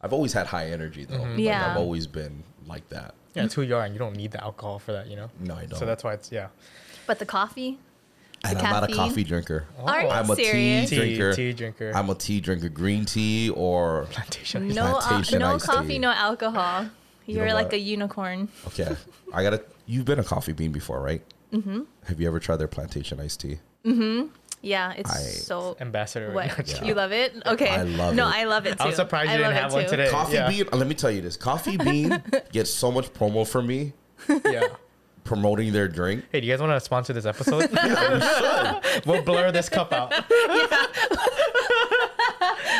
I've 0.00 0.12
always 0.12 0.32
had 0.32 0.46
high 0.46 0.66
energy 0.70 1.04
though. 1.04 1.22
Like, 1.22 1.38
Yeah. 1.38 1.70
I've 1.70 1.76
always 1.76 2.06
been 2.06 2.44
like 2.66 2.88
that. 2.90 3.14
Yeah, 3.34 3.44
it's 3.44 3.54
who 3.54 3.62
you 3.62 3.76
are, 3.76 3.84
and 3.84 3.92
you 3.94 3.98
don't 3.98 4.16
need 4.16 4.32
the 4.32 4.42
alcohol 4.42 4.78
for 4.78 4.92
that, 4.92 5.06
you 5.06 5.16
know. 5.16 5.30
No, 5.40 5.54
I 5.54 5.66
don't. 5.66 5.78
So 5.78 5.86
that's 5.86 6.02
why 6.02 6.14
it's 6.14 6.32
yeah. 6.32 6.48
But 7.06 7.18
the 7.18 7.26
coffee, 7.26 7.78
and 8.44 8.58
the 8.58 8.64
I'm 8.64 8.70
not 8.70 8.90
a 8.90 8.94
coffee 8.94 9.22
drinker. 9.24 9.66
Are 9.80 10.02
you 10.02 10.08
I'm 10.08 10.28
a 10.30 10.36
serious? 10.36 10.90
tea 10.90 10.96
Tea, 10.96 11.16
drinker. 11.16 11.32
tea 11.34 11.52
drinker. 11.52 11.92
I'm 11.94 12.10
a 12.10 12.14
tea 12.14 12.40
drinker. 12.40 12.68
Green 12.68 13.04
tea 13.04 13.50
or 13.50 14.06
plantation. 14.10 14.68
no 14.68 14.84
uh, 14.84 15.00
Plantation 15.00 15.38
no 15.40 15.58
coffee, 15.58 15.88
tea. 15.88 15.98
no 15.98 16.10
alcohol. 16.10 16.84
You 17.26 17.36
You're 17.36 17.46
know 17.48 17.54
like 17.54 17.66
what? 17.66 17.74
a 17.74 17.78
unicorn. 17.78 18.48
Okay, 18.68 18.96
I 19.32 19.42
gotta. 19.42 19.62
You've 19.86 20.04
been 20.06 20.18
a 20.18 20.24
coffee 20.24 20.52
bean 20.52 20.72
before, 20.72 21.00
right? 21.00 21.22
Mm-hmm. 21.52 21.82
Have 22.06 22.20
you 22.20 22.26
ever 22.28 22.40
tried 22.40 22.56
their 22.56 22.68
plantation 22.68 23.20
iced 23.20 23.40
tea? 23.40 23.58
Yeah, 24.60 24.92
it's 24.96 25.10
I- 25.10 25.20
so. 25.22 25.76
Ambassador. 25.80 26.32
What 26.32 26.68
Yeah. 26.68 26.84
you 26.84 26.94
love 26.94 27.12
it? 27.12 27.34
Okay, 27.46 27.68
I 27.70 27.82
love 27.82 28.14
no, 28.14 28.26
it. 28.28 28.34
I 28.34 28.44
love 28.44 28.66
it 28.66 28.78
too. 28.78 28.84
I'm 28.84 28.92
surprised 28.94 29.28
you 29.30 29.34
I 29.34 29.36
didn't 29.38 29.52
love 29.54 29.56
it 29.56 29.62
have 29.62 29.72
one 29.72 29.84
too. 29.84 29.90
today. 29.90 30.10
Coffee 30.10 30.34
yeah. 30.34 30.48
bean. 30.48 30.64
Let 30.72 30.86
me 30.88 30.94
tell 30.94 31.10
you 31.10 31.20
this. 31.20 31.36
Coffee 31.36 31.76
bean 31.84 32.22
gets 32.52 32.70
so 32.70 32.90
much 32.90 33.12
promo 33.12 33.46
from 33.46 33.66
me 33.68 33.92
Yeah. 34.44 34.66
promoting 35.24 35.72
their 35.72 35.86
drink. 35.88 36.24
Hey, 36.32 36.40
do 36.40 36.46
you 36.46 36.52
guys 36.52 36.60
want 36.60 36.72
to 36.72 36.80
sponsor 36.80 37.12
this 37.12 37.24
episode? 37.26 37.70
we'll 39.06 39.22
blur 39.22 39.52
this 39.52 39.68
cup 39.68 39.92
out. 39.92 40.12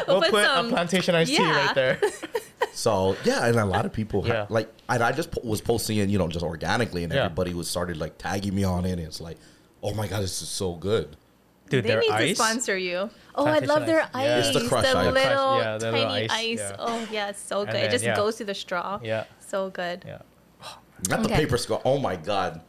we'll, 0.08 0.20
put 0.22 0.30
put, 0.30 0.44
some- 0.44 0.66
a 0.66 0.68
plantation 0.68 1.14
iced 1.14 1.30
tea 1.36 1.42
right 1.44 1.74
there. 1.74 2.00
So 2.72 3.16
yeah, 3.24 3.46
and 3.46 3.56
a 3.58 3.64
lot 3.64 3.86
of 3.86 3.92
people 3.92 4.22
ha- 4.22 4.28
Yeah. 4.28 4.46
like, 4.48 4.68
and 4.88 5.02
I 5.02 5.12
just 5.12 5.30
po- 5.30 5.40
was 5.44 5.60
posting 5.60 5.98
it, 5.98 6.08
you 6.08 6.18
know, 6.18 6.28
just 6.28 6.44
organically, 6.44 7.04
and 7.04 7.12
Yeah. 7.12 7.24
everybody 7.24 7.54
was 7.54 7.68
started 7.68 7.96
like 7.96 8.18
tagging 8.18 8.54
me 8.54 8.64
on 8.64 8.84
it. 8.84 8.92
And 8.92 9.00
it's 9.02 9.20
like, 9.20 9.36
oh 9.82 9.94
my 9.94 10.06
god, 10.06 10.22
this 10.22 10.42
is 10.42 10.48
so 10.48 10.74
good. 10.74 11.16
Dude, 11.70 11.84
They 11.84 11.96
need 11.96 12.10
ice. 12.10 12.30
to 12.30 12.34
sponsor 12.34 12.76
you. 12.76 13.10
Oh, 13.34 13.46
I 13.46 13.58
love 13.60 13.86
their 13.86 14.02
ice. 14.02 14.08
ice. 14.14 14.24
Yeah. 14.24 14.38
It's 14.38 14.52
the 14.62 14.68
crush 14.68 14.84
ice. 14.86 14.94
little 14.94 15.12
Crush, 15.12 15.62
yeah, 15.62 15.78
the 15.78 15.90
tiny 15.90 15.98
little 15.98 16.12
ice, 16.12 16.30
ice. 16.32 16.58
yeah. 16.58 16.76
Oh 16.78 17.08
yeah, 17.12 17.28
it's 17.28 17.40
so 17.40 17.60
And 17.62 17.70
good. 17.70 17.82
it 17.84 17.90
just 17.90 18.04
yeah. 18.04 18.16
goes 18.16 18.36
through 18.36 18.46
the 18.46 18.54
straw. 18.54 19.00
Yeah. 19.02 19.24
So 19.40 19.70
good. 19.70 20.02
Yeah. 20.06 20.18
Not 21.08 21.22
the 21.22 21.28
Okay. 21.28 21.36
paper 21.36 21.56
straw. 21.58 21.80
Oh 21.84 21.98
my 21.98 22.16
god, 22.16 22.60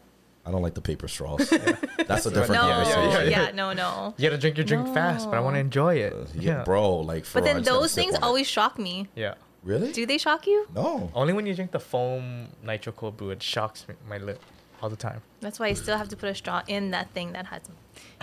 I 0.46 0.52
don't 0.52 0.62
like 0.62 0.76
the 0.76 0.82
paper 0.82 1.08
straws. 1.08 1.50
That's 2.08 2.26
a 2.26 2.30
different 2.32 2.62
No, 2.62 2.68
Yeah, 2.68 2.76
conversation. 2.84 3.12
yeah, 3.12 3.24
yeah, 3.24 3.44
yeah. 3.48 3.52
no, 3.52 3.74
no. 3.74 4.14
You 4.18 4.30
gotta 4.30 4.40
drink 4.40 4.58
your 4.58 4.66
drink 4.66 4.94
fast, 4.94 5.30
but 5.30 5.38
I 5.38 5.40
want 5.40 5.56
to 5.56 5.60
enjoy 5.60 5.96
it. 5.96 6.14
Uh, 6.14 6.26
yeah, 6.36 6.58
Yeah. 6.58 6.64
bro. 6.64 6.98
Like, 6.98 7.26
for 7.26 7.40
But 7.42 7.46
then 7.46 7.64
those 7.64 7.94
things 7.96 8.14
on 8.16 8.22
it. 8.22 8.26
always 8.26 8.48
shock 8.48 8.78
me. 8.78 9.08
Yeah. 9.16 9.34
really 9.64 9.92
Do 9.92 10.06
they 10.06 10.18
shock 10.18 10.46
you? 10.48 10.68
no. 10.76 11.12
Only 11.14 11.34
when 11.34 11.46
you 11.46 11.54
drink 11.56 11.72
the 11.72 11.80
foam 11.82 12.48
nitro 12.64 12.94
cold 12.94 13.18
brew, 13.18 13.32
it 13.32 13.42
shocks 13.44 13.86
me- 13.90 13.96
my 14.08 14.18
lip 14.18 14.40
all 14.82 14.90
the 14.90 14.96
time. 14.96 15.22
That's 15.42 15.60
why 15.60 15.68
you 15.68 15.76
still 15.76 15.98
have 15.98 16.10
to 16.10 16.16
put 16.18 16.30
a 16.30 16.36
straw 16.36 16.62
in 16.68 16.92
that 16.92 17.10
thing 17.12 17.34
that 17.34 17.46
has. 17.48 17.62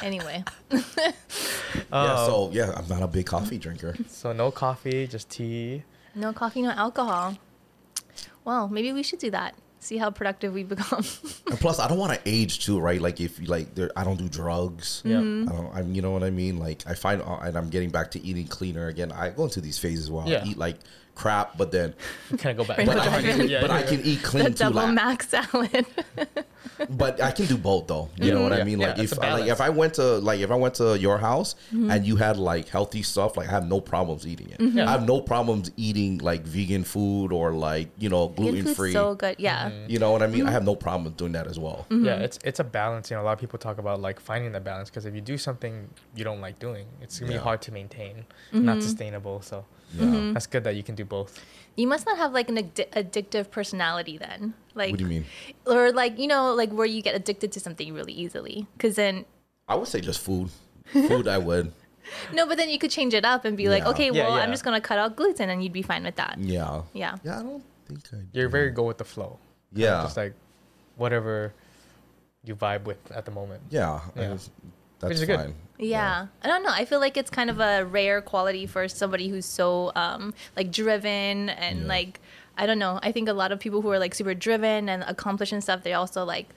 Anyway, 0.02 0.44
yeah, 0.70 1.12
Oh. 1.92 2.48
so 2.48 2.50
yeah, 2.52 2.72
I'm 2.76 2.88
not 2.88 3.02
a 3.02 3.06
big 3.06 3.26
coffee 3.26 3.58
drinker. 3.58 3.96
So 4.08 4.32
no 4.32 4.50
coffee, 4.50 5.06
just 5.06 5.30
tea. 5.30 5.82
no 6.14 6.32
coffee, 6.32 6.62
no 6.62 6.70
alcohol. 6.70 7.36
Well, 8.44 8.68
maybe 8.68 8.92
we 8.92 9.02
should 9.02 9.18
do 9.18 9.30
that. 9.32 9.54
See 9.80 9.98
how 9.98 10.10
productive 10.10 10.52
we 10.52 10.64
become. 10.64 11.04
And 11.46 11.60
plus, 11.60 11.78
I 11.78 11.86
don't 11.86 11.98
want 11.98 12.12
to 12.12 12.20
age 12.26 12.64
too, 12.64 12.80
right? 12.80 13.00
Like 13.00 13.20
if 13.20 13.38
you 13.38 13.46
like, 13.46 13.74
there, 13.76 13.90
I 13.96 14.02
don't 14.04 14.16
do 14.16 14.28
drugs. 14.28 15.02
Yeah. 15.04 15.16
Mm-hmm. 15.18 15.48
I 15.48 15.52
don't. 15.52 15.74
I'm, 15.76 15.94
you 15.94 16.02
know 16.02 16.10
what 16.10 16.24
I 16.24 16.30
mean? 16.30 16.58
Like 16.58 16.82
I 16.86 16.94
find, 16.94 17.22
uh, 17.22 17.36
and 17.42 17.56
I'm 17.56 17.70
getting 17.70 17.90
back 17.90 18.10
to 18.12 18.20
eating 18.24 18.46
cleaner 18.48 18.88
again. 18.88 19.12
I 19.12 19.30
go 19.30 19.44
into 19.44 19.60
these 19.60 19.78
phases 19.78 20.10
where 20.10 20.26
I 20.26 20.42
eat 20.44 20.56
like 20.58 20.76
crap, 21.16 21.56
but 21.58 21.72
then, 21.72 21.94
Can 22.38 22.50
I 22.50 22.52
go 22.52 22.64
back? 22.64 22.78
Right, 22.78 22.86
but, 22.86 22.98
I, 22.98 23.08
drive-in. 23.20 23.48
can, 23.48 23.60
but 23.60 23.70
I 23.72 23.82
can 23.82 24.00
eat 24.04 24.22
the 24.22 24.28
clean 24.28 24.44
too. 24.46 24.50
double 24.52 24.76
Like, 24.82 24.94
mac 24.94 25.22
salad. 25.24 25.86
but 26.90 27.20
I 27.22 27.30
can 27.32 27.46
do 27.46 27.56
both 27.56 27.86
though. 27.86 28.10
You 28.16 28.32
know 28.34 28.42
what 28.42 28.52
I 28.52 28.62
mean? 28.64 28.78
Like 28.78 28.98
it's 28.98 29.12
if 29.12 29.18
a 29.18 29.20
like 29.22 29.46
if 29.46 29.60
I 29.60 29.70
went 29.70 29.94
to 29.94 30.18
like 30.18 30.40
if 30.40 30.50
I 30.50 30.54
went 30.56 30.74
to 30.76 30.98
your 30.98 31.18
house 31.18 31.54
Mm-hmm. 31.72 31.90
and 31.90 32.06
you 32.06 32.16
had 32.16 32.36
like 32.36 32.68
healthy 32.68 33.02
stuff, 33.02 33.36
like 33.36 33.48
I 33.48 33.50
have 33.52 33.66
no 33.66 33.80
problems 33.80 34.26
eating 34.26 34.50
it. 34.50 34.60
Yeah. 34.60 34.88
I 34.88 34.92
have 34.92 35.06
no 35.06 35.20
problems 35.20 35.70
eating 35.76 36.18
like 36.18 36.42
vegan 36.44 36.84
food 36.84 37.32
or 37.32 37.52
like 37.52 37.88
you 37.98 38.08
know 38.08 38.28
Vegan 38.28 38.44
gluten 38.44 38.64
food's 38.66 38.76
free. 38.76 38.92
so 38.92 39.14
good. 39.14 39.36
Yeah. 39.38 39.70
You 39.88 39.98
know 39.98 40.10
what 40.12 40.22
I 40.22 40.26
mean? 40.26 40.40
Mm-hmm. 40.40 40.48
I 40.48 40.52
have 40.52 40.64
no 40.64 40.76
problem 40.76 41.12
doing 41.14 41.32
that 41.32 41.46
as 41.46 41.58
well. 41.58 41.86
Yeah, 41.90 42.16
it's 42.16 42.38
it's 42.44 42.60
a 42.60 42.64
balance. 42.64 43.10
You 43.10 43.16
know, 43.16 43.22
a 43.22 43.24
lot 43.24 43.32
of 43.32 43.38
people 43.40 43.58
talk 43.58 43.78
about 43.78 44.00
like 44.00 44.20
finding 44.20 44.52
the 44.52 44.60
balance 44.60 44.90
because 44.90 45.06
if 45.06 45.14
you 45.14 45.20
do 45.20 45.38
something 45.38 45.88
you 46.14 46.24
don't 46.24 46.40
like 46.40 46.58
doing, 46.58 46.86
it's 47.00 47.18
gonna 47.18 47.32
Yeah. 47.32 47.38
be 47.38 47.42
hard 47.44 47.62
to 47.62 47.72
maintain, 47.72 48.24
Mm-hmm. 48.52 48.64
not 48.64 48.82
sustainable. 48.82 49.40
So 49.40 49.64
Yeah. 49.94 50.04
Mm-hmm. 50.04 50.32
that's 50.34 50.46
good 50.46 50.64
that 50.64 50.74
you 50.76 50.82
can 50.82 50.94
do 50.94 51.04
both. 51.04 51.42
You 51.76 51.86
must 51.86 52.06
not 52.06 52.16
have 52.18 52.32
like 52.32 52.48
an 52.48 52.56
addi- 52.56 52.88
addictive 52.90 53.50
personality 53.50 54.18
then. 54.18 54.54
Like, 54.74 54.90
What 54.90 54.98
do 54.98 55.04
you 55.04 55.10
mean? 55.10 55.24
or 55.66 55.92
like 55.92 56.18
you 56.18 56.26
know, 56.26 56.54
like 56.54 56.70
where 56.70 56.86
you 56.86 57.02
get 57.02 57.14
addicted 57.14 57.52
to 57.52 57.60
something 57.60 57.92
really 57.94 58.12
easily. 58.12 58.66
Because 58.76 58.96
then, 58.96 59.24
I 59.68 59.74
would 59.74 59.88
say 59.88 60.00
just 60.00 60.20
food. 60.20 60.50
Food, 60.92 61.28
I 61.28 61.38
would. 61.38 61.72
no, 62.32 62.46
but 62.46 62.56
then 62.56 62.68
you 62.70 62.78
could 62.78 62.90
change 62.90 63.14
it 63.14 63.24
up 63.24 63.44
and 63.44 63.56
be 63.56 63.68
like, 63.68 63.82
Yeah. 63.82 63.90
okay, 63.90 64.10
Yeah, 64.10 64.28
well, 64.28 64.38
I'm 64.38 64.50
just 64.50 64.64
gonna 64.64 64.80
cut 64.80 64.98
out 64.98 65.16
gluten, 65.16 65.50
and 65.50 65.62
you'd 65.62 65.72
be 65.72 65.82
fine 65.82 66.04
with 66.04 66.16
that. 66.16 66.38
Yeah. 66.38 66.82
Yeah. 66.92 67.16
Yeah, 67.24 67.40
I 67.40 67.42
don't 67.42 67.62
think 67.86 68.00
I. 68.12 68.16
You're 68.32 68.48
very 68.48 68.70
go 68.70 68.84
with 68.84 68.98
the 68.98 69.04
flow. 69.04 69.38
Yeah. 69.72 70.02
just 70.02 70.16
like 70.16 70.34
whatever 70.96 71.52
you 72.44 72.54
vibe 72.54 72.84
with 72.84 72.98
at 73.12 73.24
the 73.24 73.32
moment. 73.32 73.60
Yeah. 73.70 74.00
I 74.16 74.20
Yeah. 74.20 74.36
Just- 75.00 75.08
that's 75.08 75.20
is 75.20 75.26
good. 75.26 75.38
fine. 75.40 75.54
Yeah. 75.78 76.26
I 76.42 76.46
don't 76.48 76.62
know. 76.62 76.70
I 76.72 76.86
feel 76.86 77.00
like 77.00 77.16
it's 77.18 77.30
kind 77.30 77.50
of 77.50 77.60
a 77.60 77.84
rare 77.84 78.22
quality 78.22 78.66
for 78.66 78.88
somebody 78.88 79.28
who's 79.28 79.44
so 79.46 79.92
um 79.94 80.32
like 80.56 80.72
driven 80.72 81.50
and 81.50 81.80
Yeah. 81.82 81.86
like 81.86 82.20
I 82.56 82.64
don't 82.64 82.78
know. 82.78 82.98
I 83.02 83.12
think 83.12 83.28
a 83.28 83.34
lot 83.34 83.52
of 83.52 83.60
people 83.60 83.82
who 83.82 83.90
are 83.90 83.98
like 83.98 84.14
super 84.14 84.32
driven 84.32 84.88
and 84.88 85.02
accomplished 85.06 85.52
and 85.52 85.62
stuff, 85.62 85.82
they 85.82 85.92
also 85.92 86.24
like 86.24 86.48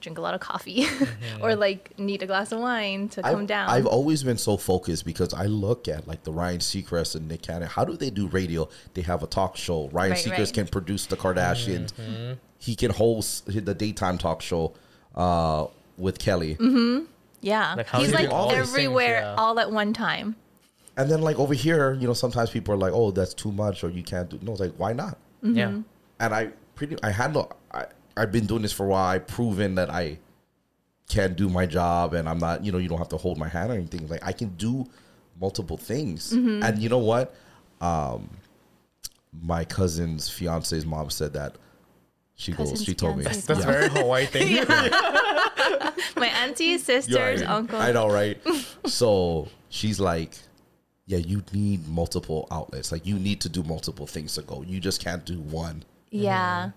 drink 0.00 0.16
a 0.16 0.20
lot 0.22 0.32
of 0.34 0.40
coffee 0.40 0.86
or 1.42 1.54
like 1.56 1.98
need 1.98 2.22
a 2.22 2.26
glass 2.26 2.52
of 2.52 2.60
wine 2.60 3.08
to 3.10 3.20
come 3.22 3.40
I've, 3.42 3.46
down. 3.46 3.68
I've 3.68 3.86
always 3.86 4.22
been 4.22 4.38
so 4.38 4.56
focused 4.56 5.04
because 5.04 5.34
I 5.34 5.44
look 5.44 5.86
at 5.86 6.08
like 6.08 6.22
the 6.24 6.32
Ryan 6.32 6.60
Seacrest 6.60 7.14
and 7.16 7.28
Nick 7.28 7.42
Cannon. 7.42 7.68
How 7.68 7.84
do 7.84 7.94
they 7.98 8.08
do 8.08 8.28
radio? 8.28 8.66
They 8.94 9.02
have 9.02 9.22
a 9.22 9.26
talk 9.26 9.56
show. 9.58 9.88
Ryan 9.88 10.12
Right, 10.12 10.24
Seacrest 10.24 10.38
right. 10.38 10.52
can 10.54 10.66
produce 10.68 11.04
the 11.06 11.16
Kardashians. 11.18 11.92
He 12.58 12.74
can 12.76 12.90
host 12.92 13.44
the 13.46 13.74
daytime 13.74 14.16
talk 14.16 14.40
show 14.40 14.72
uh, 15.14 15.66
with 15.98 16.18
Kelly. 16.18 16.54
Yeah. 17.44 17.74
Like, 17.74 17.86
how 17.86 17.98
He's 18.00 18.08
do 18.08 18.12
you 18.14 18.18
like 18.20 18.28
do 18.30 18.34
all 18.34 18.48
these 18.48 18.58
things? 18.58 18.68
everywhere 18.70 19.20
Yeah. 19.20 19.34
all 19.36 19.58
at 19.60 19.70
one 19.70 19.92
time. 19.92 20.36
And 20.96 21.10
then 21.10 21.22
like 21.22 21.38
over 21.38 21.54
here, 21.54 21.92
you 21.94 22.06
know, 22.06 22.12
sometimes 22.14 22.50
people 22.50 22.72
are 22.74 22.76
like, 22.78 22.92
"Oh, 22.92 23.10
that's 23.10 23.34
too 23.34 23.50
much," 23.52 23.82
or 23.84 23.90
"You 23.90 24.02
can't 24.02 24.28
do." 24.28 24.38
No, 24.42 24.52
it's 24.52 24.60
like, 24.60 24.74
why 24.76 24.92
not? 24.92 25.18
Mm-hmm. 25.42 25.56
Yeah, 25.56 25.78
and 26.20 26.34
I 26.34 26.50
pretty 26.76 26.96
I 27.02 27.10
handle 27.10 27.52
I 27.72 27.86
I've 28.16 28.30
been 28.30 28.46
doing 28.46 28.62
this 28.62 28.72
for 28.72 28.86
a 28.86 28.88
while. 28.88 29.06
I've 29.06 29.26
proven 29.26 29.74
that 29.74 29.90
I 29.90 30.18
can 31.08 31.34
do 31.34 31.48
my 31.48 31.66
job 31.66 32.14
and 32.14 32.28
I'm 32.28 32.38
not, 32.38 32.64
you 32.64 32.72
know, 32.72 32.78
you 32.78 32.88
don't 32.88 32.98
have 32.98 33.08
to 33.10 33.16
hold 33.18 33.36
my 33.38 33.48
hand 33.48 33.70
or 33.70 33.74
anything. 33.74 34.06
Like 34.08 34.24
I 34.24 34.32
can 34.32 34.50
do 34.56 34.86
multiple 35.40 35.76
things. 35.76 36.32
Mm-hmm. 36.32 36.62
And 36.62 36.78
you 36.78 36.88
know 36.88 36.98
what? 36.98 37.34
Um 37.80 38.30
my 39.42 39.64
cousin's 39.64 40.30
fiance's 40.30 40.86
mom 40.86 41.10
said 41.10 41.32
that. 41.34 41.56
She 42.36 42.52
goes, 42.52 42.82
she 42.82 42.94
told 42.94 43.16
me. 43.18 43.24
fiance's 43.24 43.46
that's 43.46 43.60
Yeah. 43.60 43.66
very 43.66 43.88
Hawaii 43.90 44.26
thing. 44.26 44.56
My 46.16 46.26
auntie, 46.42 46.64
You're 46.64 46.78
sisters, 46.78 47.40
right. 47.40 47.48
uncle. 47.50 47.78
I 47.78 47.92
know, 47.92 48.08
right? 48.08 48.38
so 48.86 49.48
she's 49.68 50.00
like, 50.00 50.32
Yeah, 51.06 51.18
you 51.18 51.42
need 51.52 51.86
multiple 51.88 52.48
outlets. 52.50 52.90
Like 52.92 53.06
you 53.06 53.18
need 53.18 53.40
to 53.42 53.48
do 53.48 53.62
multiple 53.62 54.06
things 54.06 54.34
to 54.34 54.42
go. 54.42 54.62
You 54.62 54.80
just 54.80 55.00
can't 55.02 55.24
do 55.24 55.38
one. 55.40 55.84
Yeah. 56.10 56.70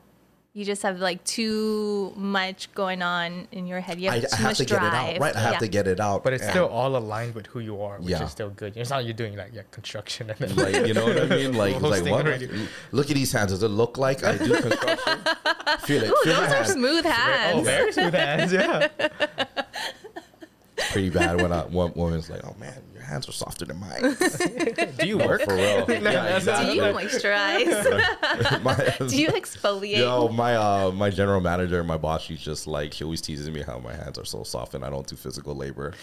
You 0.58 0.66
just 0.66 0.82
have 0.82 0.99
like 0.99 1.24
too 1.24 2.14
much 2.16 2.74
going 2.74 3.03
on 3.03 3.47
in 3.51 3.68
your 3.68 3.80
head. 3.80 3.99
You 4.01 4.10
I, 4.10 4.16
have 4.16 4.24
I 4.24 4.28
too 4.28 4.36
have 4.38 4.43
much 4.49 4.58
to 4.58 4.66
get 4.66 4.82
it 4.82 4.91
out. 4.91 5.20
Right. 5.20 5.36
I 5.36 5.39
have 5.39 5.51
Yeah. 5.53 5.60
to 5.60 5.68
get 5.68 5.88
it 5.88 5.99
out. 5.99 6.24
But 6.24 6.34
it's 6.34 6.41
And- 6.41 6.49
still 6.51 6.66
all 6.66 6.95
aligned 6.97 7.36
with 7.36 7.45
who 7.45 7.60
you 7.60 7.80
are, 7.84 7.99
which 7.99 8.10
Yeah. 8.10 8.24
is 8.24 8.32
still 8.32 8.49
good. 8.49 8.76
It's 8.76 8.89
not 8.89 9.05
you're 9.05 9.14
doing 9.14 9.36
like 9.38 9.51
yeah 9.53 9.62
construction 9.70 10.32
and 10.32 10.39
then 10.39 10.55
like 10.55 10.88
you 10.88 10.95
know 10.95 11.03
what 11.05 11.22
I 11.22 11.26
mean? 11.28 11.53
Like 11.64 11.80
like 11.80 12.05
what? 12.05 12.26
radio. 12.26 12.49
Look 12.91 13.12
at 13.12 13.16
these 13.16 13.32
hands. 13.32 13.51
Does 13.51 13.62
it 13.62 13.68
look 13.68 13.99
like 13.99 14.24
I 14.24 14.36
do 14.36 14.60
construction? 14.60 15.20
Feel 15.82 16.03
it. 16.05 16.10
Ooh, 16.10 16.16
Feel 16.24 16.34
my 16.34 16.39
those 16.41 16.51
are 16.51 16.55
hands. 16.55 16.72
smooth 16.74 17.05
oh 17.05 17.10
hands. 17.12 17.64
very 17.68 17.91
smooth 17.93 18.14
hands. 18.16 18.51
Yeah, 18.51 18.88
Pretty 20.91 21.10
bad 21.10 21.41
when 21.41 21.51
a 21.51 21.62
one 21.68 21.91
woman's 21.95 22.30
like, 22.30 22.41
"Oh 22.43 22.55
man, 22.60 22.74
your 22.74 22.87
hands 23.08 23.28
are 23.28 23.32
softer 23.32 23.66
than 23.66 23.80
mine." 23.80 24.01
do 24.99 25.08
you 25.08 25.18
work? 25.18 25.41
For 25.43 25.55
real. 25.55 25.86
yeah, 25.89 26.39
that's- 26.39 26.66
Do 26.68 26.74
you 26.76 26.82
moisturize? 26.97 28.64
My- 28.64 29.08
Do 29.08 29.18
you 29.22 29.30
exfoliate? 29.30 29.97
Yo, 29.97 30.28
my 30.30 30.55
uh, 30.55 30.91
my 30.91 31.10
general 31.10 31.41
manager, 31.41 31.84
my 31.84 31.97
boss, 31.97 32.22
she's 32.24 32.39
just 32.41 32.68
like 32.68 32.93
she 32.93 33.03
always 33.03 33.22
teases 33.22 33.49
me 33.49 33.62
how 33.62 33.80
my 33.80 33.93
hands 33.93 34.18
are 34.20 34.26
so 34.26 34.43
soft 34.43 34.74
and 34.76 34.84
I 34.86 34.89
don't 34.89 35.08
do 35.08 35.16
physical 35.16 35.55
labor. 35.55 35.93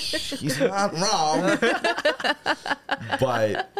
she's 0.00 0.58
not 0.60 0.92
wrong, 0.94 1.58
but 3.20 3.70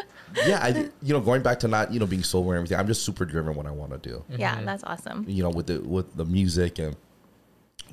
yeah, 0.46 0.58
I 0.62 0.68
you 1.02 1.12
know 1.14 1.20
going 1.20 1.42
back 1.42 1.58
to 1.60 1.68
not 1.68 1.92
you 1.92 2.00
know 2.00 2.06
being 2.06 2.22
sober 2.22 2.50
and 2.50 2.58
everything, 2.58 2.78
I'm 2.78 2.86
just 2.86 3.04
super 3.04 3.24
driven 3.24 3.54
what 3.54 3.66
I 3.66 3.70
want 3.70 3.92
to 3.92 3.98
do. 3.98 4.24
Yeah, 4.36 4.60
that's 4.64 4.84
awesome. 4.84 5.24
you 5.28 5.42
know 5.42 5.50
with 5.50 5.66
the 5.66 5.80
with 5.80 6.14
the 6.16 6.24
music 6.24 6.78
and 6.78 6.96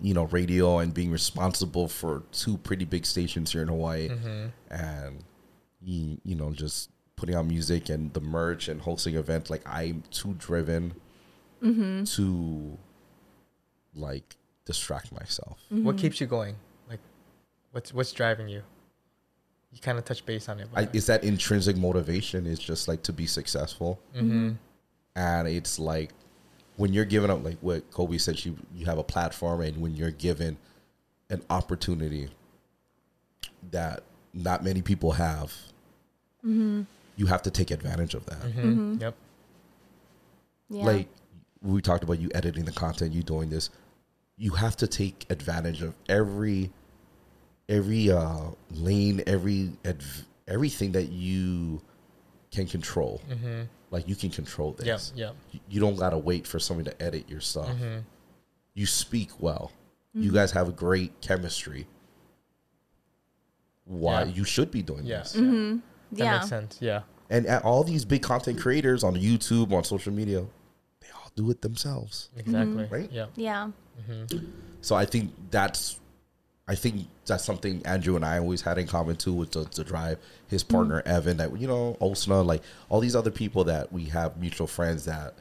you 0.01 0.13
know 0.13 0.23
radio 0.25 0.79
and 0.79 0.93
being 0.93 1.11
responsible 1.11 1.87
for 1.87 2.23
two 2.31 2.57
pretty 2.57 2.85
big 2.85 3.05
stations 3.05 3.51
here 3.51 3.61
in 3.61 3.67
Hawaii 3.67 4.09
mm-hmm. 4.09 4.47
and 4.69 5.23
you, 5.81 6.17
you 6.23 6.35
know 6.35 6.51
just 6.51 6.89
putting 7.15 7.35
out 7.35 7.45
music 7.45 7.89
and 7.89 8.13
the 8.13 8.19
merch 8.19 8.67
and 8.67 8.81
hosting 8.81 9.15
events 9.15 9.49
like 9.49 9.61
I'm 9.65 10.03
too 10.11 10.35
driven 10.37 10.93
mm-hmm. 11.63 12.03
to 12.03 12.77
like 13.95 14.35
distract 14.65 15.11
myself. 15.11 15.59
What 15.69 15.95
mm-hmm. 15.95 15.97
keeps 15.97 16.19
you 16.19 16.27
going? 16.27 16.55
Like, 16.89 16.99
what's 17.71 17.93
what's 17.93 18.11
driving 18.11 18.47
you? 18.49 18.61
You 19.71 19.79
kind 19.81 19.97
of 19.97 20.05
touch 20.05 20.25
base 20.25 20.47
on 20.47 20.59
it. 20.59 20.67
I, 20.73 20.85
But 20.85 20.95
it's 20.95 21.07
that 21.07 21.23
intrinsic 21.23 21.75
motivation 21.77 22.45
is 22.45 22.59
just 22.59 22.87
like 22.87 23.03
to 23.03 23.13
be 23.13 23.25
successful 23.25 23.99
mm-hmm. 24.15 24.51
and 25.15 25.47
it's 25.47 25.79
like 25.79 26.11
when 26.77 26.93
you're 26.93 27.05
given 27.05 27.29
up 27.29 27.43
like 27.43 27.57
what 27.61 27.89
Kolby 27.91 28.19
said 28.19 28.43
you 28.45 28.57
you 28.75 28.85
have 28.85 28.97
a 28.97 29.03
platform 29.03 29.61
and 29.61 29.77
when 29.81 29.95
you're 29.95 30.11
given 30.11 30.57
an 31.29 31.41
opportunity 31.49 32.29
that 33.71 34.03
not 34.33 34.63
many 34.63 34.81
people 34.81 35.13
have 35.13 35.53
you 37.15 37.25
have 37.25 37.41
to 37.41 37.49
take 37.49 37.71
advantage 37.71 38.13
of 38.13 38.25
that 38.27 38.41
Mm-hmm. 38.41 38.97
Yep. 39.01 39.15
Yeah. 40.69 40.83
Like 40.85 41.07
we 41.61 41.81
talked 41.81 42.03
about 42.03 42.19
you 42.19 42.29
editing 42.35 42.65
the 42.65 42.71
content, 42.71 43.13
you 43.13 43.23
doing 43.23 43.49
this. 43.49 43.69
You 44.37 44.51
have 44.51 44.75
to 44.77 44.87
take 44.87 45.25
advantage 45.29 45.81
of 45.81 45.93
every 46.09 46.71
every 47.69 48.11
uh 48.11 48.49
lane, 48.71 49.23
every 49.25 49.71
adv- 49.85 50.25
everything 50.47 50.91
that 50.91 51.09
you 51.09 51.81
can 52.51 52.67
control. 52.67 53.21
Like 53.95 54.09
you 54.09 54.15
can 54.15 54.29
control 54.29 54.73
this. 54.73 55.13
yeah. 55.15 55.31
You- 55.53 55.59
You 55.69 55.79
don't 55.79 55.95
gotta 55.95 56.17
wait 56.17 56.45
for 56.45 56.59
somebody 56.59 56.89
to 56.89 57.01
edit 57.01 57.29
your 57.29 57.39
stuff. 57.39 57.69
Mm-hmm. 57.69 57.99
You 58.73 58.85
speak 58.85 59.29
well. 59.39 59.71
You 60.13 60.31
guys 60.33 60.51
have 60.51 60.67
a 60.67 60.71
great 60.73 61.21
chemistry. 61.21 61.87
Why 63.85 64.23
Yeah. 64.23 64.33
you 64.33 64.43
should 64.43 64.69
be 64.71 64.81
doing 64.81 65.05
Yeah. 65.05 65.19
this? 65.19 65.31
That 65.33 65.41
Mm-hmm. 65.41 65.79
yeah. 66.17 66.31
makes 66.33 66.49
sense. 66.49 66.77
Yeah. 66.81 67.03
And 67.29 67.45
at 67.47 67.63
all 67.63 67.83
these 67.85 68.03
big 68.05 68.21
content 68.21 68.59
creators 68.59 69.01
on 69.03 69.15
YouTube, 69.15 69.71
on 69.71 69.83
social 69.83 70.11
media, 70.13 70.45
they 70.99 71.07
all 71.15 71.31
do 71.35 71.49
it 71.51 71.61
themselves. 71.61 72.29
Exactly. 72.35 72.85
Right? 72.91 73.09
Yeah. 73.11 73.27
Yeah. 73.35 73.71
So 74.81 74.95
I 74.95 75.05
think 75.05 75.33
that's, 75.51 75.99
I 76.67 76.73
think 76.75 77.07
that's 77.27 77.45
something 77.45 77.85
Andrew 77.85 78.15
and 78.15 78.25
I 78.25 78.39
always 78.39 78.61
had 78.61 78.77
in 78.77 78.87
common 78.87 79.15
too, 79.17 79.33
with 79.33 79.51
the, 79.51 79.65
the 79.65 79.83
drive. 79.83 80.17
His 80.47 80.63
mm. 80.63 80.69
partner 80.69 81.03
Evan, 81.05 81.37
that 81.37 81.55
you 81.59 81.67
know, 81.67 81.95
Osna, 82.01 82.45
like 82.45 82.63
all 82.89 82.99
these 82.99 83.15
other 83.15 83.31
people 83.31 83.63
that 83.65 83.93
we 83.93 84.05
have 84.05 84.37
mutual 84.37 84.67
friends 84.67 85.05
that 85.05 85.35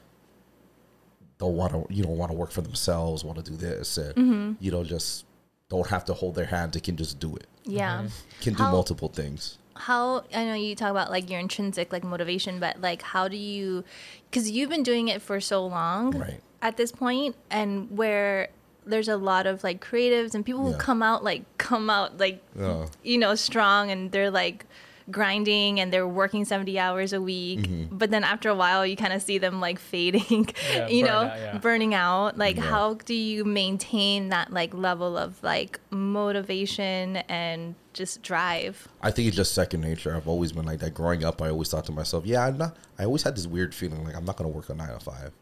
don't 1.39 1.57
want 1.57 1.73
to, 1.73 1.87
you 1.93 2.05
know, 2.05 2.11
want 2.11 2.31
to 2.31 2.37
work 2.37 2.51
for 2.51 2.61
themselves, 2.61 3.25
want 3.25 3.43
to 3.43 3.51
do 3.51 3.57
this, 3.57 3.97
and 3.97 4.15
mm-hmm. 4.15 4.53
you 4.61 4.71
know, 4.71 4.85
just 4.85 5.25
don't 5.71 5.87
have 5.87 6.05
to 6.05 6.13
hold 6.15 6.35
their 6.35 6.45
hand. 6.45 6.73
They 6.75 6.81
can 6.81 6.97
just 6.97 7.19
do 7.19 7.35
it. 7.37 7.47
Yeah. 7.65 7.99
Mm-hmm. 7.99 8.43
Can 8.43 8.55
do 8.55 8.63
How- 8.63 8.73
multiple 8.73 9.09
things. 9.09 9.59
how 9.77 10.23
i 10.33 10.45
know 10.45 10.55
you 10.55 10.77
talk 10.77 10.93
about 10.93 11.11
like 11.11 11.29
your 11.29 11.41
intrinsic 11.41 11.93
like 11.93 12.05
motivation 12.05 12.61
but 12.61 12.81
like 12.81 13.03
how 13.03 13.27
do 13.27 13.37
you 13.37 13.83
because 14.31 14.49
you've 14.49 14.71
been 14.71 14.85
doing 14.85 15.09
it 15.09 15.21
for 15.21 15.41
so 15.41 15.67
long 15.67 16.13
Right. 16.13 16.41
at 16.63 16.77
this 16.77 16.93
point 16.93 17.35
and 17.51 17.91
where 17.91 18.51
there's 18.87 19.09
a 19.09 19.17
lot 19.17 19.47
of 19.47 19.63
like 19.65 19.83
creatives 19.85 20.35
and 20.35 20.45
people 20.45 20.63
who 20.65 20.77
come 20.79 21.03
out 21.03 21.25
like 21.25 21.43
come 21.59 21.89
out 21.91 22.19
like 22.19 22.43
Yeah. 22.59 22.87
you 23.03 23.19
know 23.19 23.35
strong 23.35 23.91
and 23.91 24.13
they're 24.13 24.31
like 24.31 24.67
grinding 25.11 25.81
and 25.81 25.93
they're 25.93 26.09
working 26.09 26.47
70 26.47 26.79
hours 26.79 27.13
a 27.13 27.21
week 27.21 27.61
Mm-hmm. 27.61 27.97
but 27.99 28.11
then 28.11 28.25
after 28.25 28.49
a 28.49 28.55
while 28.55 28.87
you 28.87 28.97
kind 28.97 29.13
of 29.13 29.21
see 29.21 29.37
them 29.37 29.61
like 29.61 29.79
fading 29.93 30.49
Yeah, 30.73 30.89
you 30.89 31.03
know 31.05 31.11
out, 31.29 31.39
yeah. 31.39 31.59
burning 31.59 31.93
out 31.95 32.39
like 32.39 32.57
Yeah. 32.57 32.63
how 32.63 32.95
do 32.95 33.13
you 33.15 33.45
maintain 33.45 34.31
that 34.31 34.51
like 34.51 34.73
level 34.73 35.19
of 35.19 35.43
like 35.43 35.79
motivation 35.91 37.17
and 37.29 37.75
just 37.93 38.23
drive 38.23 38.89
I 39.03 39.11
think 39.11 39.29
it's 39.29 39.37
just 39.37 39.53
second 39.55 39.83
nature. 39.83 40.17
I've 40.17 40.27
always 40.27 40.53
been 40.53 40.65
like 40.65 40.81
that. 40.81 40.95
Growing 40.95 41.23
up, 41.25 41.41
I 41.43 41.51
always 41.51 41.69
thought 41.69 41.85
to 41.85 41.93
myself, 41.93 42.25
"Yeah, 42.27 42.45
I'm 42.47 42.57
not." 42.59 42.75
I 42.99 43.05
always 43.05 43.23
had 43.23 43.37
this 43.37 43.47
weird 43.47 43.73
feeling 43.75 44.03
like 44.05 44.17
I'm 44.17 44.25
not 44.25 44.37
going 44.37 44.51
to 44.51 44.57
work 44.57 44.69
a 44.71 44.75
nine 44.75 44.89
to 44.89 44.99
5 44.99 45.33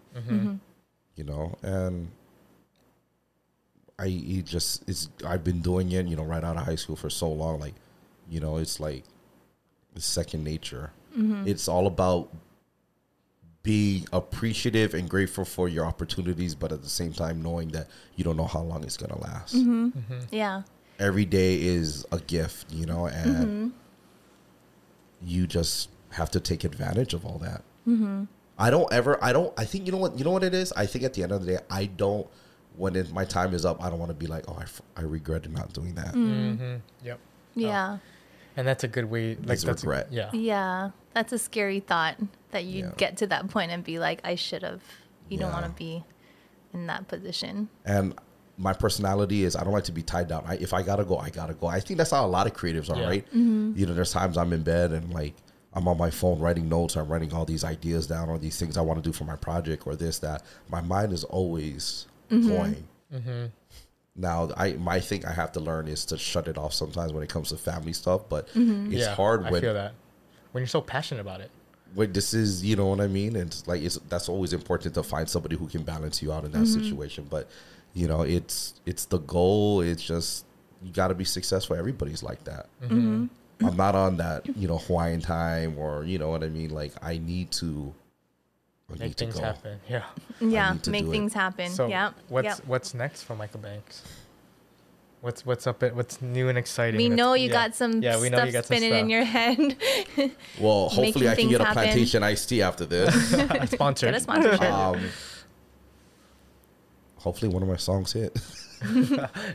You 1.16 1.24
know, 1.24 1.56
and 1.62 2.10
I 4.02 4.06
it 4.06 4.46
just 4.46 4.88
it's 4.88 5.08
I've 5.26 5.44
been 5.44 5.60
doing 5.60 5.92
it, 5.92 6.06
you 6.06 6.16
know, 6.16 6.24
right 6.24 6.42
out 6.42 6.56
of 6.56 6.64
high 6.64 6.76
school 6.76 6.96
for 6.96 7.10
so 7.10 7.30
long. 7.30 7.60
Like, 7.60 7.74
you 8.28 8.40
know, 8.40 8.56
it's 8.56 8.80
like 8.80 9.04
it's 9.94 10.06
second 10.06 10.44
nature. 10.44 10.90
Mm-hmm. 11.16 11.46
It's 11.46 11.68
all 11.68 11.86
about 11.86 12.30
being 13.62 14.06
appreciative 14.12 14.92
and 14.94 15.08
grateful 15.08 15.44
for 15.44 15.68
your 15.68 15.86
opportunities, 15.86 16.54
but 16.54 16.72
at 16.72 16.82
the 16.82 16.88
same 16.88 17.12
time 17.12 17.42
knowing 17.42 17.68
that 17.68 17.86
you 18.16 18.24
don't 18.24 18.36
know 18.36 18.46
how 18.46 18.60
long 18.60 18.82
it's 18.82 18.96
going 18.96 19.12
to 19.12 19.20
last 19.20 19.54
mm-hmm. 19.54 19.86
Mm-hmm. 19.90 20.34
yeah 20.34 20.62
every 21.02 21.24
day 21.24 21.60
is 21.60 22.06
a 22.12 22.18
gift, 22.20 22.72
you 22.72 22.86
know, 22.86 23.06
and 23.06 23.72
you 25.20 25.46
just 25.46 25.90
have 26.10 26.30
to 26.30 26.40
take 26.40 26.64
advantage 26.64 27.14
of 27.14 27.24
all 27.26 27.38
that. 27.38 27.62
I 28.58 28.70
don't 28.70 28.90
ever, 28.92 29.22
I 29.22 29.32
don't, 29.32 29.52
I 29.58 29.64
think, 29.64 29.86
you 29.86 29.92
know 29.92 29.98
what, 29.98 30.18
you 30.18 30.24
know 30.24 30.30
what 30.30 30.44
it 30.44 30.54
is? 30.54 30.72
I 30.72 30.86
think 30.86 31.04
at 31.04 31.14
the 31.14 31.22
end 31.22 31.32
of 31.32 31.44
the 31.44 31.52
day, 31.54 31.58
I 31.70 31.86
don't, 31.86 32.26
when 32.76 32.96
it, 32.96 33.12
my 33.12 33.24
time 33.24 33.54
is 33.54 33.64
up, 33.64 33.82
I 33.82 33.90
don't 33.90 33.98
want 33.98 34.10
to 34.10 34.14
be 34.16 34.26
like, 34.26 34.44
oh, 34.48 34.56
I, 34.58 34.62
f- 34.62 34.82
I 34.96 35.02
regretted 35.02 35.52
not 35.52 35.72
doing 35.72 35.94
that. 35.94 36.14
Mm-hmm. 36.14 36.76
Yep. 37.04 37.18
yeah 37.54 37.98
And 38.56 38.66
that's 38.66 38.84
a 38.84 38.88
good 38.88 39.06
way. 39.10 39.36
Like 39.36 39.50
It's 39.54 39.64
that's 39.64 39.82
a- 39.82 39.86
regret. 39.86 40.08
yeah. 40.10 40.30
Yeah, 40.32 40.90
that's 41.14 41.32
a 41.32 41.38
scary 41.38 41.80
thought 41.80 42.16
that 42.50 42.64
you 42.64 42.84
Yeah. 42.84 42.90
get 42.96 43.16
to 43.18 43.26
that 43.28 43.48
point 43.48 43.70
and 43.72 43.82
be 43.84 43.98
like, 43.98 44.20
I 44.24 44.34
should 44.34 44.62
have. 44.62 44.82
You 45.28 45.38
don't 45.38 45.52
want 45.52 45.64
to 45.64 45.70
be 45.72 46.04
in 46.74 46.86
that 46.88 47.08
position. 47.08 47.68
And 47.86 48.14
my 48.58 48.72
personality 48.74 49.44
is 49.44 49.56
I 49.56 49.64
don't 49.64 49.72
like 49.72 49.84
to 49.84 49.92
be 49.92 50.02
tied 50.02 50.28
down. 50.28 50.44
I, 50.46 50.56
if 50.56 50.74
I 50.74 50.82
gotta 50.82 51.04
go, 51.04 51.16
I 51.18 51.30
gotta 51.30 51.54
go. 51.54 51.66
I 51.68 51.80
think 51.80 51.96
that's 51.98 52.10
how 52.10 52.24
a 52.24 52.28
lot 52.28 52.46
of 52.46 52.52
creatives 52.52 52.90
are, 52.90 52.98
Yeah. 53.00 53.06
right? 53.06 53.26
You 53.32 53.86
know, 53.86 53.94
there's 53.94 54.12
times 54.12 54.36
I'm 54.36 54.52
in 54.52 54.62
bed 54.62 54.92
and 54.92 55.12
like 55.12 55.34
I'm 55.74 55.88
on 55.88 55.96
my 55.96 56.10
phone 56.10 56.38
writing 56.38 56.68
notes. 56.68 56.96
I'm 56.96 57.08
writing 57.08 57.32
all 57.32 57.46
these 57.46 57.64
ideas 57.64 58.06
down 58.06 58.28
or 58.28 58.38
these 58.38 58.58
things 58.58 58.76
I 58.76 58.82
want 58.82 59.02
to 59.02 59.08
do 59.08 59.12
for 59.12 59.24
my 59.24 59.36
project 59.36 59.86
or 59.86 59.96
this 59.96 60.18
that. 60.18 60.42
My 60.68 60.82
mind 60.82 61.12
is 61.14 61.24
always 61.24 62.06
Mm-hmm. 62.32 62.48
going. 62.48 62.88
Mm-hmm. 63.12 63.46
Now, 64.16 64.50
I 64.56 64.72
my 64.74 65.00
thing 65.00 65.24
I 65.24 65.32
have 65.32 65.52
to 65.52 65.60
learn 65.60 65.88
is 65.88 66.04
to 66.06 66.18
shut 66.18 66.48
it 66.48 66.58
off 66.58 66.74
sometimes 66.74 67.12
when 67.12 67.22
it 67.22 67.28
comes 67.28 67.50
to 67.50 67.56
family 67.56 67.92
stuff. 67.92 68.22
But 68.28 68.48
mm-hmm. 68.48 68.92
it's 68.92 69.02
yeah, 69.02 69.14
hard 69.14 69.44
I 69.44 69.50
when 69.50 69.60
feel 69.62 69.74
that 69.74 69.94
when 70.52 70.62
you're 70.62 70.68
so 70.68 70.80
passionate 70.80 71.20
about 71.20 71.40
it. 71.40 71.50
when 71.94 72.12
this 72.12 72.34
is 72.34 72.64
you 72.64 72.76
know 72.76 72.86
what 72.86 73.00
I 73.00 73.06
mean. 73.06 73.36
And 73.36 73.48
it's 73.48 73.66
like 73.66 73.82
it's 73.82 73.96
that's 74.08 74.28
always 74.28 74.52
important 74.52 74.94
to 74.94 75.02
find 75.02 75.28
somebody 75.28 75.56
who 75.56 75.66
can 75.66 75.82
balance 75.82 76.22
you 76.22 76.32
out 76.32 76.44
in 76.44 76.52
that 76.52 76.66
situation. 76.66 77.26
But 77.28 77.48
you 77.94 78.06
know, 78.06 78.22
it's 78.22 78.74
it's 78.86 79.06
the 79.06 79.18
goal. 79.18 79.80
It's 79.80 80.02
just 80.02 80.44
you 80.82 80.92
got 80.92 81.08
to 81.08 81.14
be 81.14 81.24
successful. 81.24 81.76
Everybody's 81.76 82.22
like 82.22 82.44
that. 82.44 82.66
I'm 83.64 83.76
not 83.76 83.94
on 83.94 84.16
that 84.16 84.46
you 84.56 84.68
know 84.68 84.78
Hawaiian 84.78 85.20
time 85.20 85.78
or 85.78 86.04
you 86.04 86.18
know 86.18 86.28
what 86.28 86.42
I 86.42 86.48
mean. 86.48 86.70
Like 86.70 86.92
I 87.02 87.18
need 87.18 87.50
to 87.52 87.94
I 87.94 88.01
Make 88.98 89.16
things 89.16 89.34
go. 89.34 89.42
happen. 89.42 89.80
Yeah. 89.88 90.04
Yeah, 90.40 90.72
make 90.86 91.04
do 91.04 91.10
it. 91.10 91.12
things 91.12 91.32
happen. 91.34 91.70
So 91.70 91.86
yeah. 91.86 92.12
what's 92.28 92.44
yeah. 92.44 92.56
what's 92.66 92.94
next 92.94 93.22
for 93.22 93.36
Micah 93.36 93.58
Banks? 93.58 94.02
What's 95.20 95.46
what's 95.46 95.68
up? 95.68 95.82
At, 95.84 95.94
what's 95.94 96.20
new 96.20 96.48
and 96.48 96.58
exciting? 96.58 96.98
We 96.98 97.08
know 97.08 97.34
you 97.34 97.46
yeah. 97.46 97.52
got 97.52 97.74
some 97.76 98.02
Yeah, 98.02 98.20
we 98.20 98.28
know 98.28 98.38
stuff 98.38 98.46
you 98.46 98.52
got 98.52 98.64
some 98.66 98.76
spinning 98.76 98.92
in 98.92 98.98
stuff. 98.98 99.10
your 99.10 99.24
head. 99.24 100.32
Well, 100.60 100.88
hopefully 100.88 101.28
I 101.28 101.36
can 101.36 101.48
get 101.48 101.60
a 101.60 101.64
happen. 101.64 101.84
plantation 101.84 102.22
iced 102.24 102.48
tea 102.48 102.60
after 102.62 102.84
this. 102.84 103.14
sponsored. 103.70 104.08
Get 104.08 104.16
a 104.16 104.20
sponsorship. 104.20 104.62
um, 104.62 105.00
hopefully 107.18 107.52
one 107.52 107.62
of 107.62 107.68
my 107.68 107.76
songs 107.76 108.12
hit. 108.12 108.36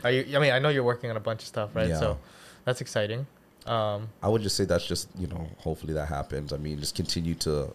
Are 0.02 0.10
you, 0.10 0.36
I 0.36 0.40
mean, 0.40 0.52
I 0.52 0.58
know 0.58 0.70
you're 0.70 0.82
working 0.82 1.10
on 1.10 1.16
a 1.18 1.20
bunch 1.20 1.42
of 1.42 1.48
stuff, 1.48 1.76
right? 1.76 1.88
Yeah. 1.88 2.00
So 2.00 2.18
that's 2.64 2.80
exciting. 2.80 3.26
Um, 3.66 4.08
I 4.22 4.28
would 4.28 4.40
just 4.40 4.56
say 4.56 4.64
that's 4.64 4.86
just 4.86 5.08
you 5.18 5.26
know 5.26 5.46
hopefully 5.58 5.92
that 5.92 6.06
happens. 6.06 6.52
I 6.52 6.56
mean, 6.56 6.80
just 6.80 6.94
continue 6.94 7.34
to. 7.36 7.74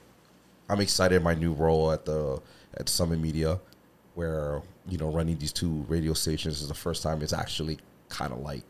I'm 0.70 0.80
excited 0.82 1.22
my 1.22 1.36
new 1.36 1.54
role 1.54 1.92
at 1.92 2.06
the 2.06 2.42
at 2.78 2.90
Summit 2.90 3.20
Media, 3.20 3.60
where 4.16 4.62
you 4.88 4.98
know 4.98 5.10
running 5.10 5.38
these 5.38 5.54
two 5.54 5.86
radio 5.88 6.14
stations 6.14 6.62
is 6.62 6.68
the 6.68 6.74
first 6.74 7.04
time 7.04 7.22
it's 7.22 7.34
actually 7.34 7.78
kind 8.10 8.32
of 8.32 8.40
like 8.40 8.64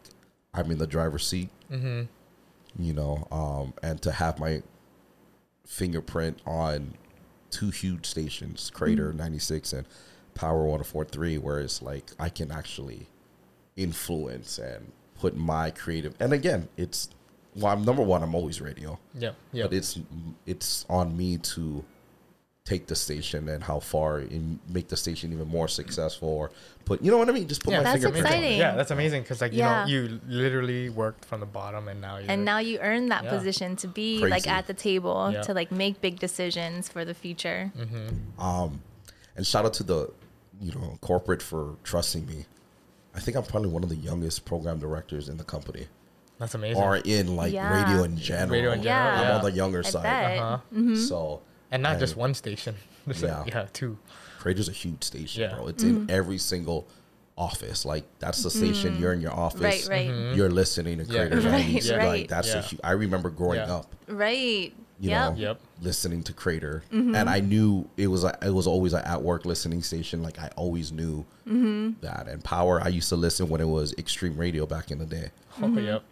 I'm 0.54 0.70
in 0.72 0.78
the 0.78 0.88
driver's 0.88 1.26
seat. 1.26 1.50
mm-hmm. 1.72 2.04
You 2.80 2.94
know, 2.94 3.28
um, 3.32 3.74
and 3.84 4.02
to 4.02 4.12
have 4.12 4.40
my 4.40 4.64
fingerprint 5.66 6.40
on 6.46 6.96
two 7.52 7.70
huge 7.70 8.08
stations, 8.08 8.72
Krater 8.74 9.14
96 9.14 9.74
and 9.74 9.86
Power 10.34 10.66
1043, 10.66 11.38
where 11.38 11.60
it's 11.60 11.84
like 11.84 12.12
I 12.20 12.30
can 12.30 12.52
actually 12.52 13.08
influence 13.76 14.58
and 14.58 14.92
put 15.20 15.36
my 15.36 15.70
creative. 15.70 16.16
And 16.20 16.34
again, 16.34 16.68
it's 16.76 17.10
well, 17.56 17.68
I'm 17.74 17.84
number 17.84 18.02
one. 18.04 18.24
I'm 18.24 18.36
always 18.36 18.62
radio, 18.62 18.98
Yeah. 19.18 19.32
Yeah. 19.52 19.64
but 19.64 19.74
it's 19.74 20.00
it's 20.46 20.86
on 20.90 21.16
me 21.18 21.38
to 21.40 21.84
take 22.66 22.88
the 22.88 22.96
station 22.96 23.50
and 23.50 23.62
how 23.62 23.78
far 23.78 24.20
and 24.20 24.58
make 24.70 24.88
the 24.88 24.96
station 24.96 25.34
even 25.34 25.46
more 25.50 25.68
successful 25.68 26.30
or 26.30 26.50
put 26.86 27.02
you 27.02 27.12
know 27.12 27.18
what 27.18 27.28
I 27.28 27.34
mean. 27.34 27.46
Just 27.48 27.62
put 27.64 27.72
yeah, 27.72 27.80
my 27.80 27.84
That's 27.84 28.04
fingerprint 28.04 28.34
on 28.36 28.44
it. 28.44 28.58
Yeah, 28.58 28.76
that's 28.76 28.90
amazing 28.92 29.24
because 29.24 29.42
like 29.42 29.52
you 29.52 29.64
know 29.64 29.84
you 29.86 30.22
literally 30.28 30.90
worked 30.90 31.26
from 31.26 31.42
the 31.42 31.46
bottom 31.46 31.90
and 31.90 32.00
now 32.00 32.18
you're 32.20 32.32
and 32.32 32.46
now 32.46 32.60
you 32.60 32.80
earn 32.80 33.10
that 33.10 33.26
Yeah. 33.26 33.30
position 33.32 33.76
to 33.78 33.88
be 33.90 34.20
like 34.20 34.48
at 34.48 34.68
the 34.68 34.74
table 34.74 35.32
Yeah. 35.34 35.42
to 35.42 35.54
like 35.54 35.72
make 35.72 36.00
big 36.00 36.20
decisions 36.20 36.88
for 36.88 37.04
the 37.04 37.14
future. 37.14 37.72
Um, 38.40 38.82
and 39.36 39.46
shout 39.46 39.66
out 39.66 39.74
to 39.76 39.84
the, 39.84 40.12
you 40.62 40.72
know, 40.72 40.98
corporate 41.02 41.42
for 41.42 41.76
trusting 41.84 42.26
me. 42.26 42.46
I 43.16 43.20
think 43.20 43.36
I'm 43.36 43.44
probably 43.44 43.70
one 43.70 43.84
of 43.84 43.90
the 43.90 43.96
youngest 43.98 44.46
program 44.46 44.80
directors 44.80 45.28
in 45.28 45.38
the 45.38 45.44
company, 45.44 45.88
that's 46.40 46.56
amazing. 46.56 46.82
or 46.82 46.98
in 46.98 47.36
like 47.36 47.54
Yeah. 47.54 47.84
radio 47.84 48.04
in 48.04 48.18
general. 48.18 48.50
Radio 48.52 48.72
in 48.74 48.84
general, 48.84 49.14
I'm 49.20 49.28
yeah. 49.28 49.36
on 49.38 49.44
the 49.44 49.52
younger 49.52 49.80
I 49.80 49.90
side, 49.90 50.38
uh-huh. 50.38 50.58
Mm-hmm. 50.74 50.96
so 50.96 51.42
and 51.72 51.84
not 51.84 51.94
and 51.94 52.00
just 52.00 52.16
one 52.16 52.34
station. 52.34 52.76
There's 53.06 53.22
like- 53.24 53.48
Yeah. 53.48 53.62
yeah, 53.62 53.68
two. 53.74 53.98
Krater's 54.40 54.68
a 54.70 54.74
huge 54.74 55.04
station, 55.04 55.42
Yeah. 55.44 55.56
bro. 55.56 55.68
It's 55.68 55.84
in 55.84 56.02
mm-hmm. 56.02 56.10
every 56.10 56.38
single 56.38 56.86
office. 57.38 57.86
Like 57.86 58.04
that's 58.20 58.44
the 58.44 58.50
station. 58.52 58.94
Mm-hmm. 58.94 59.02
You're 59.02 59.14
in 59.14 59.22
your 59.22 59.32
office. 59.34 59.62
Right, 59.62 59.88
right. 59.90 60.36
You're 60.36 60.50
listening 60.52 60.98
to 61.00 61.06
Mm-hmm. 61.06 61.14
Yeah. 61.14 61.28
Krater 61.28 61.46
Right, 61.52 61.66
90s. 61.66 61.98
right. 61.98 62.08
Like 62.08 62.28
that's 62.30 62.54
a 62.54 62.58
Yeah. 62.58 62.62
hu- 62.64 62.78
I 62.84 62.92
remember 62.92 63.30
growing 63.30 63.60
Yeah. 63.60 63.74
up. 63.76 63.96
Right. 64.08 64.74
you 65.00 65.10
Yep. 65.10 65.34
know, 65.34 65.40
Yep. 65.40 65.60
listening 65.82 66.24
to 66.24 66.34
Krater, 66.34 66.82
and 66.92 67.18
I 67.30 67.40
knew 67.42 67.90
it 67.98 68.08
was 68.08 68.24
a, 68.24 68.38
it 68.42 68.52
was 68.54 68.68
always 68.68 68.94
an 68.94 69.04
at 69.04 69.22
work 69.22 69.44
listening 69.44 69.82
station. 69.82 70.22
Like 70.22 70.40
I 70.40 70.50
always 70.56 70.92
knew 70.92 71.26
that. 72.02 72.28
And 72.28 72.44
Power, 72.44 72.80
I 72.82 72.88
used 72.90 73.10
to 73.10 73.16
listen 73.16 73.50
when 73.50 73.60
it 73.60 73.68
was 73.68 73.94
Extreme 73.98 74.38
Radio 74.38 74.66
back 74.66 74.92
in 74.92 75.00
the 75.00 75.06
day. 75.06 75.32
Oh, 75.62 75.68
yep. 75.78 76.04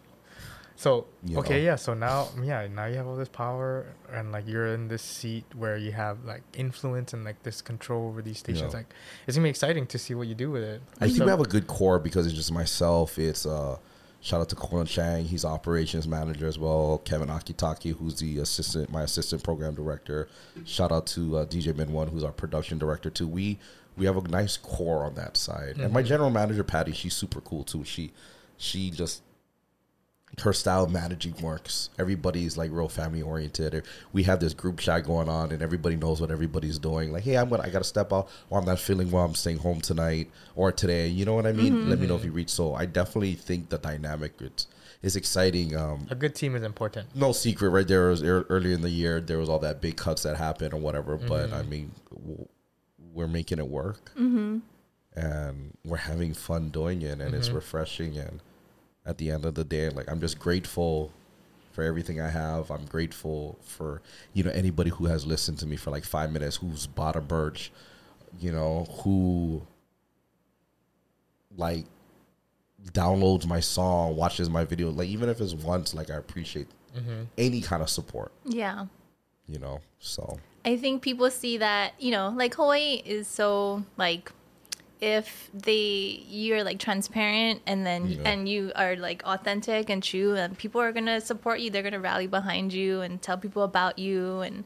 So 0.82 1.06
You 1.24 1.38
okay, 1.38 1.60
know? 1.60 1.66
yeah. 1.70 1.76
So 1.76 1.94
now, 1.94 2.30
yeah, 2.42 2.66
now 2.68 2.86
you 2.86 2.96
have 2.96 3.06
all 3.06 3.16
this 3.16 3.30
power, 3.30 3.86
and 4.12 4.32
like 4.32 4.48
you're 4.48 4.66
in 4.74 4.88
this 4.88 5.04
seat 5.04 5.46
where 5.56 5.78
you 5.78 5.92
have 5.92 6.26
like 6.26 6.42
influence 6.54 7.14
and 7.14 7.24
like 7.24 7.44
this 7.44 7.62
control 7.62 8.08
over 8.08 8.24
these 8.24 8.40
stations. 8.40 8.74
Yeah. 8.74 8.80
Like, 8.80 8.88
it's 9.28 9.38
gonna 9.38 9.46
be 9.46 9.52
exciting 9.52 9.86
to 9.86 10.00
see 10.00 10.16
what 10.16 10.28
you 10.28 10.34
do 10.34 10.50
with 10.50 10.64
it. 10.64 10.82
I 11.00 11.06
think 11.06 11.20
So- 11.20 11.26
we 11.26 11.30
have 11.30 11.40
a 11.40 11.44
good 11.46 11.68
core 11.68 12.00
because 12.00 12.26
it's 12.26 12.34
just 12.36 12.52
myself. 12.52 13.20
It's 13.20 13.46
uh, 13.46 13.78
shout 14.22 14.42
out 14.42 14.50
to 14.50 14.56
Colin 14.56 14.88
Chang, 14.88 15.26
he's 15.26 15.46
operations 15.46 16.08
manager 16.08 16.48
as 16.48 16.58
well. 16.58 17.00
Kevin 17.06 17.28
Akitaki, 17.30 17.96
who's 17.96 18.16
the 18.20 18.40
assistant, 18.40 18.92
my 18.92 19.04
assistant 19.04 19.44
program 19.44 19.76
director. 19.76 20.30
Shout 20.66 20.92
out 20.92 21.06
to 21.14 21.38
uh, 21.38 21.46
DJ 21.46 21.74
Minwan, 21.74 22.10
who's 22.10 22.24
our 22.24 22.32
production 22.32 22.80
director 22.80 23.12
too. 23.12 23.28
We 23.28 23.60
we 23.98 24.08
have 24.08 24.18
a 24.18 24.28
nice 24.28 24.58
core 24.58 25.04
on 25.06 25.14
that 25.14 25.38
side, 25.38 25.78
and 25.80 25.94
my 25.94 26.02
general 26.02 26.32
manager 26.32 26.64
Patty, 26.64 26.92
she's 26.94 27.14
super 27.14 27.40
cool 27.40 27.64
too. 27.64 27.84
She 27.84 28.14
she 28.58 28.90
just 28.90 29.22
her 30.40 30.54
style 30.54 30.86
of 30.86 30.92
managing 30.92 31.36
works. 31.42 31.90
Everybody's 32.00 32.58
like 32.58 32.72
real 32.72 32.88
family 32.88 33.22
oriented. 33.22 33.84
We 34.14 34.24
have 34.24 34.40
this 34.40 34.54
group 34.54 34.80
chat 34.80 35.04
going 35.06 35.30
on, 35.30 35.52
and 35.52 35.62
everybody 35.62 35.96
knows 35.96 36.22
what 36.22 36.32
everybody's 36.32 36.80
doing. 36.80 37.12
Like, 37.12 37.24
hey, 37.24 37.38
I'm 37.38 37.50
gonna, 37.50 37.64
I 37.64 37.70
gotta 37.70 37.84
step 37.84 38.14
out, 38.14 38.30
or 38.50 38.60
I'm 38.60 38.66
not 38.66 38.80
feeling 38.80 39.12
well. 39.12 39.26
I'm 39.26 39.36
staying 39.36 39.58
home 39.58 39.82
tonight 39.82 40.30
or 40.56 40.72
today. 40.72 41.08
You 41.08 41.26
know 41.26 41.36
what 41.36 41.46
I 41.46 41.52
mean? 41.52 41.90
Let 41.90 42.00
me 42.00 42.08
know 42.08 42.16
if 42.16 42.22
mm-hmm. 42.22 42.30
you 42.30 42.34
reach. 42.34 42.50
So 42.50 42.74
I 42.74 42.86
definitely 42.86 43.36
think 43.36 43.70
the 43.70 43.78
dynamic 43.78 44.34
it's 44.40 44.68
is 45.02 45.16
exciting. 45.16 45.76
Um, 45.76 46.08
a 46.10 46.16
good 46.16 46.36
team 46.36 46.56
is 46.56 46.64
important. 46.64 47.16
no 47.16 47.32
secret, 47.32 47.70
right? 47.70 47.88
There 47.88 48.10
was 48.10 48.24
ear- 48.24 48.46
earlier 48.50 48.74
in 48.74 48.82
the 48.82 48.90
year, 48.90 49.20
there 49.20 49.38
was 49.38 49.50
all 49.50 49.60
that 49.60 49.82
big 49.82 49.98
cuts 49.98 50.24
that 50.24 50.38
happened 50.38 50.74
or 50.74 50.80
whatever. 50.80 51.18
But 51.18 51.52
I 51.52 51.62
mm-hmm. 51.62 51.70
mean, 51.70 51.92
w- 52.14 52.48
we're 53.14 53.28
making 53.28 53.60
it 53.60 53.68
work, 53.68 54.12
mm-hmm. 54.16 54.60
and 55.16 55.78
we're 55.84 55.98
having 55.98 56.34
fun 56.34 56.70
doing 56.70 57.02
it, 57.02 57.20
and 57.20 57.36
it's 57.36 57.50
refreshing. 57.50 58.18
And 58.18 58.42
at 59.06 59.18
the 59.18 59.32
end 59.32 59.46
of 59.46 59.56
the 59.56 59.64
day, 59.64 59.90
like 59.90 60.10
I'm 60.10 60.20
just 60.20 60.40
grateful 60.40 61.12
for 61.72 61.84
everything 61.84 62.20
I 62.20 62.30
have. 62.30 62.70
I'm 62.70 62.86
grateful 62.86 63.58
for 63.64 64.02
you 64.34 64.44
know 64.44 64.52
anybody 64.52 64.90
who 64.90 65.06
has 65.06 65.26
listened 65.26 65.60
to 65.60 65.66
me 65.66 65.76
for 65.76 65.92
like 65.92 66.04
five 66.04 66.32
minutes, 66.32 66.58
who's 66.58 66.88
bought 66.88 67.16
a 67.16 67.22
birch, 67.22 67.72
you 68.40 68.52
know, 68.52 68.86
who 69.04 69.62
like 71.58 71.86
downloads 72.94 73.46
my 73.46 73.60
song, 73.60 74.16
watches 74.16 74.50
my 74.50 74.66
video, 74.66 74.90
like 74.90 75.08
even 75.08 75.30
if 75.30 75.40
it's 75.40 75.54
once, 75.54 75.94
like 75.94 76.10
I 76.10 76.16
appreciate 76.16 76.68
mm-hmm. 76.98 77.24
any 77.38 77.62
kind 77.62 77.82
of 77.82 77.90
support, 77.90 78.32
Yeah. 78.46 78.86
you 79.48 79.60
know. 79.60 79.82
So 80.00 80.40
I 80.66 80.78
think 80.78 81.02
people 81.02 81.30
see 81.30 81.58
that, 81.58 81.94
you 82.00 82.12
know, 82.12 82.34
like 82.36 82.54
Hawaii 82.56 83.02
is 83.06 83.28
so 83.28 83.84
like 83.98 84.32
if 85.02 85.50
they 85.54 86.24
you're 86.28 86.64
like 86.64 86.78
transparent 86.80 87.62
and 87.66 87.86
then 87.86 88.08
Yeah. 88.10 88.30
and 88.32 88.48
you 88.48 88.72
are 88.76 88.96
like 88.96 89.24
authentic 89.26 89.90
and 89.90 90.02
true 90.04 90.36
and 90.36 90.56
people 90.58 90.80
are 90.80 90.92
going 90.92 91.08
to 91.08 91.20
support 91.20 91.60
you, 91.60 91.72
they're 91.72 91.82
going 91.82 91.94
to 91.94 92.00
rally 92.00 92.28
behind 92.28 92.72
you 92.72 93.02
and 93.02 93.20
tell 93.22 93.38
people 93.38 93.64
about 93.64 93.98
you 93.98 94.42
and 94.42 94.64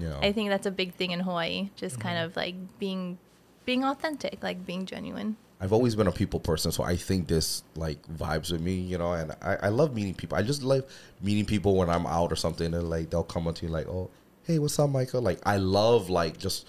you 0.00 0.08
know, 0.08 0.18
I 0.22 0.32
think 0.32 0.48
that's 0.50 0.66
a 0.66 0.70
big 0.72 0.94
thing 0.94 1.10
in 1.12 1.20
Hawaii, 1.20 1.68
just 1.76 2.00
kind 2.00 2.16
Mm-hmm. 2.16 2.24
of 2.26 2.36
like 2.36 2.54
being 2.80 3.18
being 3.66 3.84
authentic, 3.84 4.42
like 4.42 4.66
being 4.66 4.86
genuine. 4.86 5.36
I've 5.60 5.72
always 5.72 5.94
been 5.94 6.06
a 6.08 6.12
people 6.12 6.40
person, 6.40 6.72
so 6.72 6.82
I 6.82 6.96
think 6.96 7.28
this 7.28 7.62
like 7.76 8.02
vibes 8.08 8.50
with 8.52 8.60
me, 8.60 8.74
you 8.74 8.98
know. 8.98 9.12
And 9.12 9.32
I, 9.40 9.56
I 9.62 9.68
love 9.68 9.94
meeting 9.94 10.14
people. 10.14 10.36
I 10.36 10.42
just 10.42 10.62
love 10.62 10.84
meeting 11.22 11.46
people 11.46 11.76
when 11.76 11.88
I'm 11.88 12.06
out 12.06 12.32
or 12.32 12.36
something, 12.36 12.74
and 12.74 12.90
like 12.90 13.10
they'll 13.10 13.22
come 13.22 13.46
up 13.46 13.54
to 13.56 13.66
you 13.66 13.70
like, 13.72 13.86
"Oh, 13.88 14.10
hey, 14.44 14.58
what's 14.58 14.78
up, 14.78 14.90
Michael?" 14.90 15.22
Like 15.22 15.38
I 15.46 15.56
love 15.58 16.10
like 16.10 16.36
just 16.38 16.66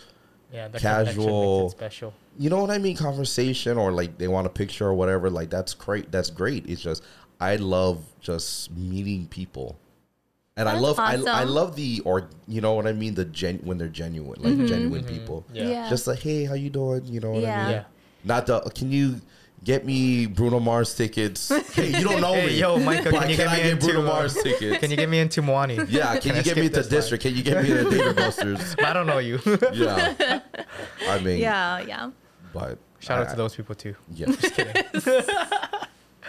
Yeah, 0.53 0.67
the 0.67 0.79
Casual. 0.79 1.63
makes 1.63 1.73
it 1.73 1.77
special. 1.77 2.13
You 2.37 2.49
know 2.49 2.59
what 2.61 2.71
I 2.71 2.77
mean, 2.77 2.95
conversation 2.97 3.77
or 3.77 3.91
like 3.91 4.17
they 4.17 4.27
want 4.27 4.47
a 4.47 4.49
picture 4.49 4.85
or 4.87 4.93
whatever. 4.93 5.29
Like 5.29 5.49
that's 5.49 5.73
great. 5.73 6.11
That's 6.11 6.29
great. 6.29 6.65
It's 6.69 6.81
just 6.81 7.03
I 7.39 7.55
love 7.57 8.03
just 8.21 8.71
meeting 8.75 9.27
people, 9.27 9.77
and 10.57 10.67
I 10.67 10.73
That's 10.73 10.83
love 10.83 10.99
I, 10.99 11.13
I 11.15 11.43
love 11.43 11.75
the 11.75 12.01
or 12.05 12.29
you 12.47 12.61
know 12.61 12.73
what 12.73 12.87
I 12.87 12.93
mean 12.93 13.13
the 13.15 13.25
gen 13.25 13.59
when 13.63 13.77
they're 13.77 13.87
genuine, 13.87 14.41
like 14.41 14.67
genuine 14.67 15.03
people. 15.05 15.45
Yeah. 15.53 15.67
Yeah. 15.69 15.89
Just 15.89 16.07
like, 16.07 16.19
hey, 16.19 16.45
how 16.45 16.53
you 16.55 16.69
doing? 16.69 17.05
You 17.05 17.19
know 17.21 17.31
what 17.31 17.45
I 17.45 17.63
mean? 17.63 17.71
Yeah. 17.71 17.83
Not 18.23 18.47
the. 18.47 18.59
Can 18.73 18.91
you 18.91 19.21
get 19.63 19.85
me 19.85 20.25
Bruno 20.25 20.59
Mars 20.59 20.93
tickets? 20.95 21.49
hey, 21.73 21.87
you 21.97 22.03
don't 22.03 22.21
know 22.21 22.33
Hey, 22.33 22.47
me. 22.47 22.59
yo, 22.59 22.77
Michael, 22.79 23.11
can 23.13 23.29
you 23.29 23.35
can 23.35 23.45
get 23.45 23.47
I 23.49 23.57
me 23.57 23.63
get 23.63 23.71
into, 23.73 23.85
Bruno 23.85 24.01
uh, 24.01 24.03
Mars 24.13 24.33
tickets? 24.33 24.79
Can 24.79 24.91
you 24.91 24.97
get 24.97 25.09
me 25.09 25.19
into 25.19 25.41
Moani? 25.41 25.87
Yeah, 25.89 26.17
can, 26.19 26.31
I 26.33 26.37
you 26.37 26.43
get 26.43 26.57
me 26.57 26.63
skip 26.63 26.73
to 26.73 26.79
this 26.81 26.85
line? 26.91 26.99
district? 26.99 27.21
Can 27.23 27.35
you 27.35 27.43
get 27.43 27.63
me 27.63 27.69
to 27.69 27.89
Dave 27.89 28.07
and 28.07 28.15
Busters? 28.15 28.75
I 28.83 28.93
don't 28.93 29.07
know 29.07 29.17
you. 29.19 29.39
Yeah, 29.73 30.39
I 31.09 31.19
mean, 31.19 31.39
Yeah, 31.39 31.79
yeah. 31.81 32.11
But 32.55 32.77
Shout 32.99 33.21
out 33.21 33.29
to 33.31 33.35
those 33.35 33.53
people 33.55 33.75
too. 33.75 33.95
Yeah, 34.13 34.27
just 34.27 34.55
kidding. 34.55 34.73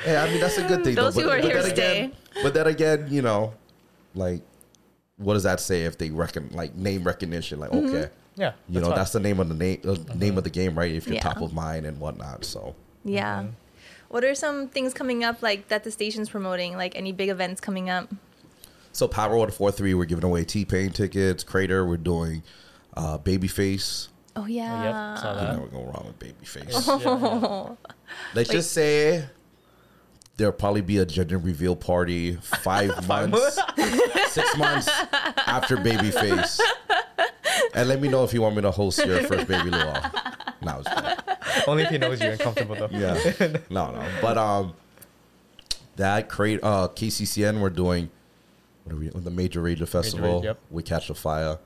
hey, 0.04 0.16
I 0.16 0.28
mean 0.28 0.40
that's 0.40 0.58
a 0.58 0.66
good 0.66 0.84
thing. 0.84 0.94
Those 0.96 1.14
though. 1.14 1.22
who 1.22 1.30
are 1.30 1.38
here 1.38 1.62
then 1.62 1.70
stay. 1.70 1.98
again, 2.00 2.12
but 2.42 2.52
then 2.52 2.66
again, 2.66 3.06
you 3.08 3.22
know, 3.22 3.54
like, 4.14 4.42
what 5.16 5.34
does 5.34 5.44
that 5.44 5.60
say 5.60 5.84
if 5.84 5.96
they 5.96 6.10
reckon 6.10 6.50
like 6.52 6.74
name 6.74 7.04
recognition? 7.04 7.60
Like, 7.60 7.70
Mm-hmm. 7.70 7.94
okay, 7.96 8.10
Yeah. 8.34 8.52
you 8.68 8.80
know, 8.80 8.88
fine. 8.88 8.96
that's 8.96 9.12
the 9.12 9.20
name 9.20 9.38
of 9.40 9.48
the 9.48 9.54
name 9.54 9.80
uh, 9.86 9.96
name 10.16 10.36
of 10.36 10.44
the 10.44 10.50
game, 10.50 10.76
right? 10.76 10.92
If 10.92 11.06
you're 11.06 11.14
Yeah. 11.14 11.22
top 11.22 11.40
of 11.40 11.52
mind 11.54 11.86
and 11.86 11.98
whatnot. 12.00 12.44
So 12.44 12.74
Yeah. 13.04 13.38
Mm-hmm. 13.40 13.50
What 14.08 14.24
are 14.24 14.34
some 14.34 14.68
things 14.68 14.92
coming 14.94 15.24
up 15.24 15.42
like 15.42 15.68
that 15.68 15.84
the 15.84 15.90
station's 15.90 16.28
promoting? 16.28 16.76
Like 16.76 16.94
any 16.96 17.12
big 17.12 17.28
events 17.28 17.60
coming 17.60 17.88
up? 17.88 18.08
So 18.92 19.06
Power 19.08 19.36
Water 19.36 19.52
Four 19.52 19.70
Three, 19.72 19.94
we're 19.94 20.04
giving 20.06 20.24
away 20.24 20.44
T 20.44 20.64
Pain 20.64 20.90
tickets. 20.90 21.42
Crater, 21.44 21.86
we're 21.86 21.96
doing 21.96 22.42
uh, 22.96 23.18
Babyface. 23.18 24.08
Oh 24.36 24.46
yeah. 24.46 25.14
saw 25.16 25.32
You 25.32 25.40
that. 25.40 25.54
never 25.56 25.66
go 25.68 25.82
wrong 25.84 26.06
with 26.06 26.18
Babyface. 26.18 27.00
Yeah, 27.00 27.68
yeah. 27.88 27.90
Let's 28.34 28.50
just 28.50 28.72
say 28.72 29.24
there'll 30.36 30.52
probably 30.52 30.82
be 30.82 30.98
a 30.98 31.06
gender 31.06 31.38
reveal 31.38 31.74
party 31.74 32.34
five 32.36 33.08
months, 33.08 33.58
six 34.28 34.56
months 34.56 34.88
after 35.46 35.76
Babyface. 35.76 36.60
And 37.74 37.88
let 37.88 38.00
me 38.00 38.08
know 38.08 38.22
if 38.24 38.32
you 38.34 38.42
want 38.42 38.54
me 38.56 38.62
to 38.62 38.70
host 38.70 39.04
your 39.04 39.22
first 39.24 39.48
baby 39.48 39.70
luau. 39.70 40.00
No, 40.62 40.72
I 40.72 40.76
was 40.76 40.86
kidding. 40.86 41.64
Only 41.66 41.82
if 41.84 41.88
he 41.90 41.98
knows 41.98 42.20
you're 42.20 42.32
uncomfortable 42.32 42.74
though. 42.76 42.88
yeah, 42.90 43.14
no, 43.70 43.90
no. 43.92 44.04
But 44.20 44.36
um, 44.38 44.74
that 45.96 46.28
create 46.28 46.60
uh 46.62 46.88
KCCN 46.88 47.60
we're 47.60 47.70
doing 47.70 48.10
what 48.84 48.94
are 48.94 48.98
we 48.98 49.08
the 49.08 49.30
Mayjah 49.30 49.62
Rayjah 49.62 49.88
Festival. 49.88 50.42
yep. 50.44 50.58
We 50.70 50.82
catch 50.82 51.08
a 51.10 51.14
fire. 51.14 51.58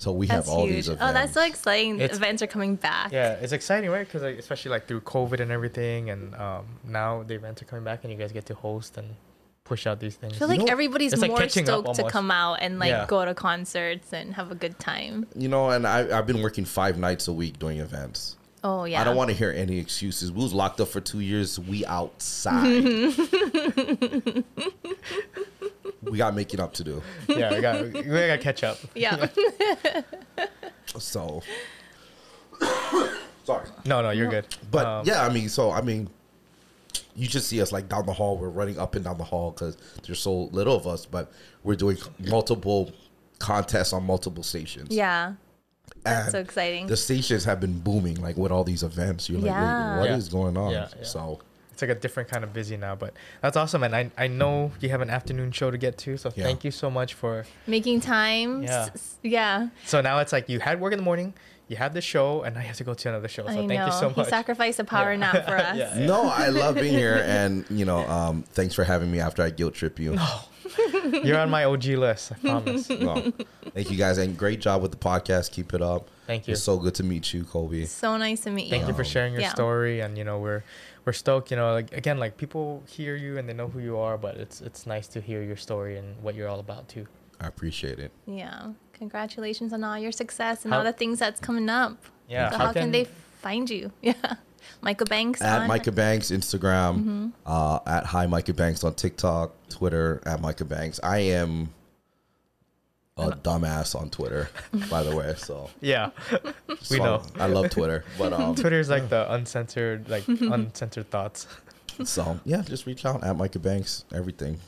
So 0.00 0.12
we 0.12 0.26
That's 0.26 0.46
have 0.46 0.54
all 0.56 0.64
huge. 0.64 0.86
these 0.86 0.88
Oh, 0.90 1.12
that's 1.12 1.32
so 1.34 1.42
exciting. 1.44 1.96
It's- 2.00 2.16
events 2.16 2.40
are 2.40 2.46
coming 2.46 2.76
back. 2.76 3.10
Yeah, 3.12 3.32
it's 3.32 3.52
exciting, 3.52 3.90
right? 3.90 4.06
Because 4.06 4.22
like, 4.22 4.38
especially 4.38 4.70
like 4.70 4.86
through 4.86 5.00
COVID 5.00 5.40
and 5.40 5.50
everything, 5.50 6.08
and 6.10 6.34
um, 6.36 6.66
now 6.86 7.24
the 7.24 7.34
events 7.34 7.62
are 7.62 7.64
coming 7.64 7.84
back, 7.84 8.04
and 8.04 8.12
you 8.12 8.18
guys 8.18 8.30
get 8.30 8.46
to 8.46 8.54
host 8.54 8.96
and 8.96 9.16
push 9.64 9.88
out 9.88 9.98
these 9.98 10.14
things. 10.14 10.34
I 10.34 10.38
feel 10.38 10.46
like 10.48 10.60
know, 10.60 10.66
everybody's 10.68 11.12
it's 11.12 11.20
like 11.20 11.30
more 11.32 11.40
catching 11.40 11.64
stoked 11.66 11.94
to 11.96 12.04
come 12.08 12.30
out 12.30 12.54
and 12.62 12.78
like 12.78 12.90
Yeah. 12.90 13.06
go 13.08 13.24
to 13.24 13.34
concerts 13.34 14.12
and 14.12 14.34
have 14.34 14.52
a 14.52 14.54
good 14.54 14.78
time. 14.78 15.26
you 15.34 15.48
know, 15.48 15.70
and 15.70 15.84
I 15.86 16.16
I've 16.16 16.26
been 16.28 16.42
working 16.42 16.64
five 16.64 16.96
nights 16.96 17.26
a 17.26 17.32
week 17.32 17.58
doing 17.58 17.80
events. 17.80 18.36
Oh 18.64 18.84
yeah. 18.84 19.00
I 19.00 19.04
don't 19.04 19.16
want 19.16 19.30
to 19.30 19.36
hear 19.36 19.50
any 19.50 19.78
excuses. 19.78 20.30
We 20.32 20.42
was 20.44 20.54
locked 20.54 20.80
up 20.80 20.88
for 20.88 21.00
two 21.00 21.20
years. 21.20 21.58
We 21.58 21.84
outside. 21.86 23.14
we 26.02 26.18
got 26.18 26.34
making 26.34 26.60
up 26.60 26.72
to 26.74 26.84
do. 26.84 27.02
yeah, 27.28 27.54
we 27.54 27.60
got 27.60 27.82
we 27.84 28.02
got 28.02 28.26
to 28.26 28.38
catch 28.38 28.64
up. 28.64 28.78
Yeah. 28.94 29.28
So, 30.96 31.42
sorry, 33.44 33.68
No, 33.84 34.00
no, 34.02 34.10
you're 34.10 34.30
good. 34.30 34.46
but 34.70 34.86
Um, 34.86 35.06
yeah, 35.06 35.22
I 35.24 35.28
mean, 35.32 35.48
so 35.48 35.70
I 35.70 35.80
mean, 35.82 36.08
you 37.14 37.26
just 37.28 37.46
see 37.48 37.60
us 37.60 37.72
like 37.72 37.88
down 37.88 38.06
the 38.06 38.12
hall. 38.12 38.38
We're 38.38 38.48
running 38.48 38.78
up 38.78 38.94
and 38.94 39.04
down 39.04 39.18
the 39.18 39.24
hall 39.24 39.50
because 39.50 39.76
there's 40.04 40.18
so 40.20 40.44
little 40.44 40.74
of 40.76 40.86
us, 40.86 41.04
but 41.04 41.30
we're 41.62 41.74
doing 41.76 41.98
multiple 42.18 42.90
contests 43.38 43.92
on 43.92 44.04
multiple 44.04 44.42
stations. 44.42 44.88
yeah. 44.90 45.34
and 46.06 46.30
so 46.32 46.38
exciting. 46.38 46.86
The 46.86 46.96
stations 46.96 47.44
have 47.44 47.60
been 47.60 47.78
booming, 47.80 48.16
like 48.20 48.36
with 48.36 48.50
all 48.52 48.64
these 48.64 48.82
events. 48.82 49.28
You're 49.28 49.40
like, 49.40 49.46
Yeah. 49.50 49.92
wait, 49.94 50.00
what 50.00 50.08
Yeah. 50.10 50.16
is 50.16 50.28
going 50.28 50.56
on? 50.56 50.70
Yeah, 50.72 50.88
yeah. 50.96 51.04
So. 51.04 51.40
It's 51.78 51.82
like 51.82 51.96
a 51.96 52.00
different 52.00 52.28
kind 52.28 52.42
of 52.42 52.52
busy 52.52 52.76
now, 52.76 52.96
but 52.96 53.14
that's 53.40 53.56
awesome. 53.56 53.84
And 53.84 53.94
I 53.94 54.10
I 54.18 54.26
know 54.26 54.72
you 54.80 54.88
have 54.88 55.00
an 55.00 55.10
afternoon 55.10 55.52
show 55.52 55.70
to 55.70 55.78
get 55.78 55.96
to, 55.98 56.16
so 56.16 56.32
Yeah. 56.34 56.42
thank 56.42 56.64
you 56.64 56.72
so 56.72 56.90
much 56.90 57.14
for. 57.14 57.44
Making 57.68 58.00
time. 58.00 58.64
Yeah. 58.64 58.80
S- 58.86 58.90
s- 58.94 59.16
yeah. 59.22 59.68
So 59.86 60.00
now 60.00 60.18
it's 60.18 60.32
like 60.32 60.48
you 60.48 60.58
had 60.58 60.80
work 60.80 60.92
in 60.92 60.98
the 60.98 61.04
morning, 61.04 61.34
you 61.68 61.76
had 61.76 61.94
the 61.94 62.00
show, 62.00 62.42
and 62.42 62.56
now 62.56 62.62
you 62.62 62.66
have 62.66 62.76
to 62.78 62.82
go 62.84 62.94
to 62.94 63.08
another 63.10 63.28
show. 63.28 63.44
So 63.44 63.50
I 63.52 63.54
thank 63.54 63.68
know. 63.70 63.86
you 63.86 63.92
so 63.92 64.08
much. 64.08 64.26
He 64.26 64.30
sacrificed 64.30 64.80
a 64.80 64.84
power 64.84 65.12
Yeah. 65.12 65.18
nap 65.18 65.46
for 65.46 65.56
us. 65.68 65.76
Yeah. 65.76 66.04
No, 66.04 66.22
I 66.28 66.48
love 66.48 66.74
being 66.74 66.94
here, 66.94 67.22
and 67.24 67.64
you 67.70 67.84
know, 67.84 68.00
um, 68.08 68.42
thanks 68.54 68.74
for 68.74 68.82
having 68.82 69.12
me 69.12 69.20
after 69.20 69.44
I 69.44 69.50
guilt 69.50 69.74
trip 69.74 70.00
you. 70.00 70.16
no. 70.16 70.28
You're 71.24 71.38
on 71.38 71.48
my 71.48 71.64
OG 71.64 71.84
list. 71.96 72.32
I 72.32 72.34
promise. 72.40 72.88
No. 73.08 73.32
Thank 73.72 73.90
you 73.92 73.96
guys, 73.96 74.18
and 74.18 74.36
great 74.36 74.60
job 74.60 74.82
with 74.82 74.90
the 74.90 74.96
podcast. 74.98 75.52
Keep 75.52 75.74
it 75.74 75.82
up. 75.82 76.08
Thank 76.26 76.48
you. 76.48 76.52
It's 76.52 76.62
so 76.62 76.76
good 76.76 76.94
to 76.96 77.04
meet 77.04 77.32
you, 77.32 77.44
Kolby. 77.44 77.86
So 77.86 78.16
nice 78.16 78.40
to 78.40 78.50
meet 78.50 78.64
you. 78.64 78.70
Thank 78.70 78.82
you. 78.82 78.88
you 78.88 78.94
for 78.94 79.04
sharing 79.04 79.32
your 79.32 79.42
Yeah. 79.42 79.50
story, 79.54 80.00
and 80.00 80.18
you 80.18 80.24
know 80.24 80.38
we're 80.38 80.64
we're 81.08 81.12
stoked. 81.14 81.50
You 81.50 81.56
know, 81.56 81.72
like 81.72 81.90
again, 81.96 82.18
like 82.18 82.36
people 82.36 82.82
hear 82.86 83.16
you 83.16 83.38
and 83.38 83.48
they 83.48 83.54
know 83.54 83.66
who 83.66 83.78
you 83.78 83.96
are, 83.96 84.18
but 84.18 84.36
it's 84.36 84.60
it's 84.60 84.86
nice 84.86 85.06
to 85.08 85.22
hear 85.22 85.42
your 85.42 85.56
story 85.56 85.96
and 85.96 86.22
what 86.22 86.34
you're 86.34 86.48
all 86.48 86.60
about 86.60 86.86
too. 86.86 87.06
I 87.40 87.46
appreciate 87.46 87.98
it. 87.98 88.12
Yeah. 88.26 88.72
Congratulations 88.92 89.72
on 89.72 89.82
all 89.84 89.98
your 89.98 90.12
success 90.12 90.64
and 90.64 90.72
How- 90.74 90.80
all 90.80 90.84
the 90.84 90.92
things 90.92 91.18
that's 91.18 91.40
coming 91.40 91.70
up. 91.70 91.96
Yeah, 92.28 92.50
So 92.50 92.58
how 92.58 92.66
how, 92.66 92.72
can, 92.74 92.82
can- 92.82 92.90
they 92.92 93.04
find 93.40 93.70
you? 93.70 93.90
Yeah. 94.02 94.34
Micah 94.82 95.06
Banks 95.06 95.40
at 95.40 95.62
on 95.62 95.68
Micah 95.68 95.92
Banks 95.92 96.30
Instagram, 96.30 97.32
uh, 97.46 97.78
at 97.86 98.04
Hi 98.04 98.26
Micah 98.26 98.52
Banks 98.52 98.84
on 98.84 98.92
TikTok, 98.94 99.52
Twitter 99.70 100.20
at 100.26 100.42
Micah 100.42 100.66
Banks. 100.66 101.00
I 101.02 101.18
am 101.20 101.72
a 103.18 103.30
dumbass 103.32 103.94
on 103.98 104.10
Twitter, 104.10 104.48
by 104.90 105.02
the 105.02 105.14
way. 105.14 105.34
So 105.36 105.68
Yeah, 105.80 106.10
we 106.90 106.98
know. 106.98 107.22
I 107.38 107.46
love 107.46 107.70
Twitter, 107.70 108.04
but 108.16 108.32
um, 108.32 108.54
Twitter's 108.54 108.88
like 108.88 109.08
the 109.08 109.30
uncensored, 109.32 110.08
like 110.08 110.26
uncensored 110.28 111.10
thoughts. 111.10 111.46
so 112.04 112.38
yeah, 112.44 112.62
just 112.62 112.86
reach 112.86 113.04
out 113.04 113.24
at 113.24 113.36
Micah 113.36 113.58
Banks. 113.58 114.04
Everything. 114.14 114.58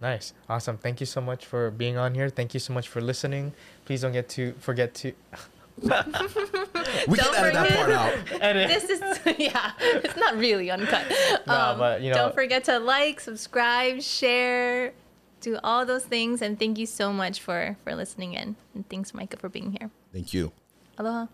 Nice, 0.00 0.34
awesome. 0.48 0.78
Thank 0.78 0.98
you 0.98 1.06
so 1.06 1.20
much 1.20 1.46
for 1.46 1.70
being 1.70 1.96
on 1.96 2.12
here. 2.14 2.28
Thank 2.28 2.54
you 2.54 2.60
so 2.60 2.72
much 2.72 2.88
for 2.88 3.00
listening. 3.00 3.52
Please 3.84 4.00
don't 4.02 4.10
get 4.12 4.28
to 4.30 4.52
forget 4.58 4.94
to 4.94 5.12
We 5.80 5.88
Don't 7.16 7.34
can 7.34 7.34
edit 7.34 7.54
that 7.54 7.68
part 7.76 7.90
out. 7.90 8.42
edit. 8.42 8.68
this 8.68 8.84
is 8.90 9.00
yeah 9.38 9.72
it's 9.80 10.16
not 10.16 10.36
really 10.36 10.70
uncut 10.70 11.04
Nah, 11.46 11.70
um, 11.72 11.78
but, 11.78 12.02
you 12.02 12.10
know- 12.10 12.16
don't 12.16 12.34
forget 12.34 12.64
to 12.64 12.78
like 12.78 13.20
subscribe 13.20 14.02
share 14.02 14.92
do 15.42 15.58
all 15.62 15.84
those 15.84 16.04
things 16.04 16.40
and 16.40 16.58
thank 16.58 16.78
you 16.78 16.86
so 16.86 17.12
much 17.12 17.40
for 17.40 17.76
for 17.84 17.94
listening 17.94 18.32
in. 18.34 18.56
And 18.74 18.88
thanks 18.88 19.12
micah 19.12 19.36
for 19.36 19.50
being 19.50 19.76
here. 19.78 19.90
Thank 20.12 20.32
you. 20.32 20.52
aloha 20.98 21.26